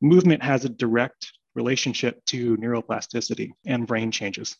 movement 0.00 0.42
has 0.42 0.64
a 0.64 0.68
direct 0.68 1.32
relationship 1.54 2.24
to 2.24 2.56
neuroplasticity 2.56 3.50
and 3.66 3.86
brain 3.86 4.10
changes. 4.10 4.56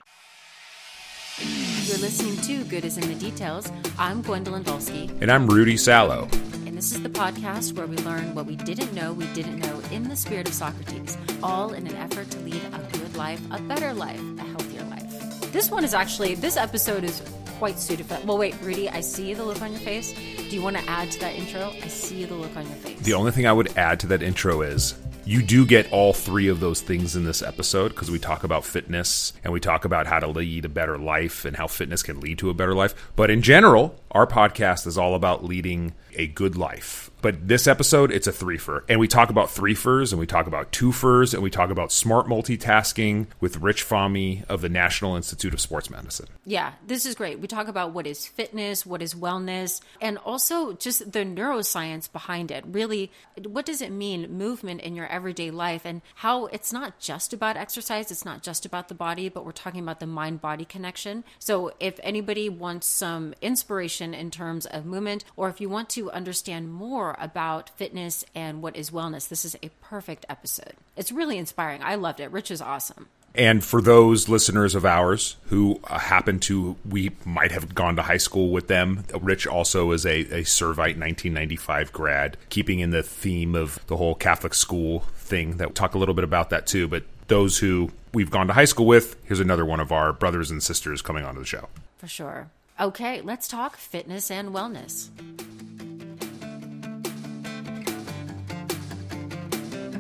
You're 1.39 1.99
listening 1.99 2.37
to 2.43 2.69
Good 2.69 2.85
is 2.85 2.99
in 2.99 3.09
the 3.09 3.15
Details. 3.15 3.71
I'm 3.99 4.21
Gwendolyn 4.21 4.65
Volsky. 4.65 5.11
And 5.23 5.31
I'm 5.31 5.47
Rudy 5.47 5.77
Salo. 5.77 6.29
And 6.67 6.77
this 6.77 6.93
is 6.93 7.03
the 7.03 7.09
podcast 7.09 7.73
where 7.77 7.87
we 7.87 7.97
learn 7.99 8.35
what 8.35 8.45
we 8.45 8.57
didn't 8.57 8.93
know 8.93 9.13
we 9.15 9.27
didn't 9.29 9.59
know 9.61 9.81
in 9.91 10.09
the 10.09 10.17
spirit 10.17 10.47
of 10.47 10.55
Socrates, 10.55 11.17
all 11.43 11.73
in 11.73 11.87
an 11.87 11.97
effort 11.97 12.31
to 12.31 12.39
lead 12.41 12.61
a 12.73 12.99
good 12.99 13.17
life, 13.17 13.41
a 13.51 13.61
better 13.63 13.95
life, 13.95 14.21
a 14.39 14.43
healthier 14.43 14.85
life. 14.85 15.53
This 15.53 15.71
one 15.71 15.85
is 15.85 15.95
actually, 15.95 16.35
this 16.35 16.59
episode 16.59 17.03
is 17.03 17.23
quite 17.59 17.79
suited 17.79 18.07
for 18.07 18.19
Well, 18.27 18.39
wait, 18.39 18.55
Rudy, 18.61 18.91
I 18.91 19.01
see 19.01 19.33
the 19.33 19.45
look 19.45 19.63
on 19.63 19.73
your 19.73 19.81
face. 19.81 20.13
Do 20.13 20.55
you 20.55 20.63
want 20.63 20.77
to 20.77 20.85
add 20.89 21.11
to 21.13 21.21
that 21.21 21.35
intro? 21.35 21.73
I 21.83 21.89
see 21.89 22.25
the 22.25 22.35
look 22.35 22.55
on 22.57 22.67
your 22.67 22.77
face. 22.77 23.01
The 23.01 23.15
only 23.15 23.33
thing 23.33 23.47
I 23.47 23.53
would 23.53 23.77
add 23.79 23.99
to 24.01 24.07
that 24.09 24.23
intro 24.23 24.61
is 24.61 24.95
you 25.31 25.43
do 25.43 25.65
get 25.65 25.93
all 25.93 26.13
three 26.13 26.49
of 26.49 26.59
those 26.59 26.81
things 26.81 27.15
in 27.15 27.23
this 27.23 27.41
episode 27.41 27.91
because 27.91 28.11
we 28.11 28.19
talk 28.19 28.43
about 28.43 28.65
fitness 28.65 29.33
and 29.45 29.53
we 29.53 29.61
talk 29.61 29.85
about 29.85 30.09
how 30.09 30.19
to 30.19 30.27
lead 30.27 30.65
a 30.65 30.69
better 30.69 30.99
life 30.99 31.45
and 31.45 31.57
how 31.57 31.69
fitness 31.69 32.03
can 32.03 32.19
lead 32.19 32.37
to 32.37 32.51
a 32.51 32.55
better 32.55 32.75
life. 32.75 33.13
But 33.15 33.31
in 33.31 33.41
general, 33.41 33.95
our 34.11 34.27
podcast 34.27 34.89
is 34.89 34.99
all 34.99 35.15
about 35.15 35.45
leading 35.45 35.95
a 36.17 36.27
good 36.27 36.57
life. 36.57 37.10
But 37.23 37.49
this 37.49 37.67
episode, 37.67 38.11
it's 38.11 38.27
a 38.27 38.33
threefer. 38.33 38.83
And 38.89 38.99
we 38.99 39.09
talk 39.09 39.31
about 39.31 39.49
threefers 39.49 40.13
and 40.13 40.19
we 40.19 40.27
talk 40.27 40.47
about 40.47 40.73
twofers 40.73 41.35
and 41.35 41.43
we 41.43 41.51
talk 41.51 41.71
about 41.71 41.93
smart 41.93 42.27
multitasking 42.27 43.27
with 43.41 43.59
Rich 43.59 43.87
Fahmy 43.87 44.45
of 44.49 44.61
the 44.61 44.69
National 44.69 45.17
Institute 45.17 45.53
of 45.53 45.61
Sports 45.61 45.91
Medicine. 45.91 46.27
Yeah, 46.45 46.73
this 46.87 47.05
is 47.05 47.15
great. 47.15 47.41
We 47.41 47.47
talk 47.47 47.69
about 47.69 47.93
what 47.93 48.07
is 48.07 48.27
fitness, 48.27 48.87
what 48.87 49.03
is 49.03 49.15
wellness, 49.15 49.81
and 50.01 50.19
also 50.19 50.73
just 50.73 51.13
the 51.13 51.21
neuroscience 51.21 52.11
behind 52.11 52.51
it. 52.51 52.65
Really, 52.67 53.11
what 53.47 53.67
does 53.67 53.83
it 53.83 53.93
mean, 53.93 54.31
movement 54.33 54.81
in 54.81 54.97
your 54.97 55.07
everyday 55.07 55.51
life, 55.51 55.83
and 55.85 56.03
how 56.17 56.47
it's 56.47 56.73
not 56.73 56.99
just 56.99 57.33
about 57.33 57.57
exercise, 57.57 58.11
it's 58.11 58.25
not 58.25 58.43
just 58.43 58.65
about 58.65 58.89
the 58.89 58.95
body, 58.95 59.29
but 59.29 59.45
we're 59.45 59.53
talking 59.53 59.83
about 59.83 60.01
the 60.01 60.07
mind 60.07 60.41
body 60.41 60.65
connection. 60.65 61.25
So 61.39 61.73
if 61.81 62.01
anybody 62.03 62.49
wants 62.49 62.87
some 62.87 63.35
inspiration 63.43 64.15
in 64.15 64.31
terms 64.31 64.67
of 64.67 64.87
movement, 64.87 65.25
or 65.37 65.49
if 65.49 65.61
you 65.61 65.69
want 65.69 65.89
to 65.91 66.11
understand 66.11 66.73
more 66.73 67.10
about 67.19 67.71
fitness 67.71 68.25
and 68.35 68.63
what 68.63 68.77
is 68.77 68.91
wellness, 68.91 69.29
this 69.29 69.45
is 69.45 69.57
a 69.63 69.71
perfect 69.83 70.27
episode. 70.29 70.75
It's 70.97 71.13
really 71.13 71.39
inspiring. 71.39 71.83
I 71.83 71.95
loved 71.97 72.21
it. 72.21 72.31
Rich 72.31 72.51
is 72.51 72.61
awesome. 72.61 73.09
And 73.35 73.63
for 73.63 73.81
those 73.81 74.29
listeners 74.29 74.75
of 74.75 74.85
ours 74.85 75.37
who 75.47 75.81
uh, 75.85 75.99
happen 75.99 76.41
to, 76.41 76.77
we 76.89 77.13
might 77.25 77.53
have 77.53 77.75
gone 77.75 77.97
to 77.97 78.03
high 78.03 78.17
school 78.17 78.51
with 78.51 78.67
them. 78.67 79.05
Rich 79.21 79.47
also 79.47 79.93
is 79.93 80.05
a, 80.05 80.21
a 80.21 80.43
Servite 80.43 80.99
1995 80.99 81.93
grad, 81.93 82.37
keeping 82.49 82.81
in 82.81 82.91
the 82.91 83.03
theme 83.03 83.55
of 83.55 83.85
the 83.87 83.97
whole 83.97 84.17
Catholic 84.17 84.55
school 84.55 85.01
thing. 85.15 85.59
That 85.59 85.69
we'll 85.69 85.75
talk 85.75 85.95
a 85.95 85.99
little 85.99 86.15
bit 86.15 86.25
about 86.25 86.51
that 86.51 86.67
too. 86.67 86.89
But 86.89 87.05
those 87.29 87.59
who 87.59 87.93
we've 88.13 88.31
gone 88.31 88.49
to 88.49 88.53
high 88.53 88.65
school 88.65 88.87
with, 88.87 89.17
here's 89.25 89.41
another 89.41 89.65
one 89.65 89.79
of 89.79 89.93
our 89.93 90.13
brothers 90.13 90.51
and 90.51 90.61
sisters 90.61 91.01
coming 91.01 91.25
onto 91.25 91.41
the 91.41 91.47
show. 91.47 91.69
For 91.99 92.09
sure. 92.09 92.51
Okay, 92.81 93.21
let's 93.21 93.47
talk 93.47 93.77
fitness 93.77 94.31
and 94.31 94.55
wellness. 94.55 95.11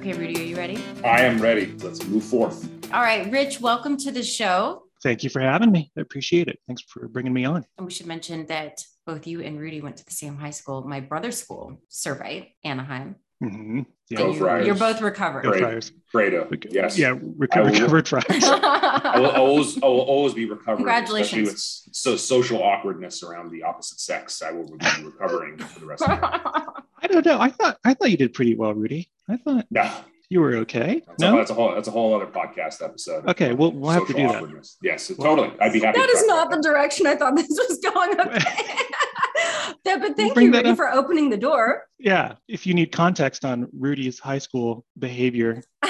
Okay, 0.00 0.14
Rudy, 0.14 0.40
are 0.40 0.44
you 0.44 0.56
ready? 0.56 0.82
I 1.04 1.20
am 1.20 1.38
ready. 1.42 1.74
Let's 1.82 2.02
move 2.06 2.24
forth. 2.24 2.66
All 2.90 3.02
right, 3.02 3.30
Rich, 3.30 3.60
welcome 3.60 3.98
to 3.98 4.10
the 4.10 4.22
show. 4.22 4.84
Thank 5.02 5.22
you 5.22 5.28
for 5.28 5.40
having 5.40 5.70
me. 5.70 5.92
I 5.94 6.00
appreciate 6.00 6.48
it. 6.48 6.58
Thanks 6.66 6.80
for 6.88 7.06
bringing 7.06 7.34
me 7.34 7.44
on. 7.44 7.66
And 7.76 7.86
we 7.86 7.92
should 7.92 8.06
mention 8.06 8.46
that 8.46 8.82
both 9.04 9.26
you 9.26 9.42
and 9.42 9.60
Rudy 9.60 9.82
went 9.82 9.98
to 9.98 10.04
the 10.06 10.10
same 10.10 10.38
high 10.38 10.52
school, 10.52 10.88
my 10.88 11.00
brother's 11.00 11.36
school, 11.36 11.82
Servite, 11.90 12.52
Anaheim. 12.64 13.16
Mm-hmm. 13.44 13.82
Yeah. 14.10 14.26
you, 14.62 14.72
are 14.72 14.74
both 14.74 15.00
recovered. 15.00 15.44
Go 15.44 15.56
Friars. 15.56 15.92
Fredo. 16.12 16.52
Uh, 16.52 16.56
yes. 16.68 16.98
Yeah, 16.98 17.14
reco- 17.14 17.64
recovered 17.70 18.08
Friars. 18.08 18.24
I 18.44 19.20
will 19.20 19.30
always, 19.30 19.76
I 19.80 19.86
will 19.86 20.00
always 20.00 20.34
be 20.34 20.46
recovering. 20.46 20.78
Congratulations. 20.78 21.84
With 21.86 21.94
so 21.96 22.16
social 22.16 22.60
awkwardness 22.60 23.22
around 23.22 23.52
the 23.52 23.62
opposite 23.62 24.00
sex. 24.00 24.42
I 24.42 24.50
will 24.50 24.66
be 24.66 24.86
recovering 25.04 25.58
for 25.58 25.78
the 25.78 25.86
rest 25.86 26.02
of 26.02 26.08
my 26.08 26.20
life. 26.20 26.64
I 27.02 27.06
don't 27.06 27.24
know. 27.24 27.40
I 27.40 27.50
thought 27.50 27.78
I 27.84 27.94
thought 27.94 28.10
you 28.10 28.16
did 28.16 28.34
pretty 28.34 28.56
well, 28.56 28.74
Rudy. 28.74 29.08
I 29.28 29.36
thought 29.36 29.66
No, 29.70 29.88
you 30.28 30.40
were 30.40 30.56
okay. 30.56 31.02
that's, 31.06 31.20
no. 31.22 31.34
a, 31.34 31.36
that's 31.38 31.50
a 31.52 31.54
whole 31.54 31.74
that's 31.74 31.88
a 31.88 31.92
whole 31.92 32.12
other 32.14 32.26
podcast 32.26 32.82
episode. 32.84 33.28
Okay, 33.28 33.52
we'll- 33.54 33.72
we'll 33.72 33.90
have 33.92 34.08
to 34.08 34.12
do 34.12 34.26
that. 34.26 34.36
awkwardness. 34.36 34.76
Yes, 34.82 35.06
totally. 35.06 35.52
I'd 35.60 35.72
be 35.72 35.78
happy. 35.80 36.00
That 36.00 36.06
to 36.10 36.16
is 36.18 36.26
not 36.26 36.48
about 36.48 36.56
the 36.56 36.62
direction 36.68 37.06
I 37.06 37.14
thought 37.14 37.36
this 37.36 37.46
was 37.48 37.78
going. 37.78 38.20
Okay. 38.20 38.38
Yeah, 39.84 39.96
but 39.98 40.16
thank 40.16 40.34
bring 40.34 40.46
you, 40.46 40.52
that 40.52 40.58
Rudy, 40.58 40.70
up. 40.70 40.76
for 40.76 40.90
opening 40.90 41.30
the 41.30 41.36
door. 41.38 41.84
yeah, 41.98 42.34
if 42.48 42.66
you 42.66 42.74
need 42.74 42.92
context 42.92 43.44
on 43.44 43.66
Rudy's 43.72 44.18
high 44.18 44.38
school 44.38 44.84
behavior, 44.98 45.62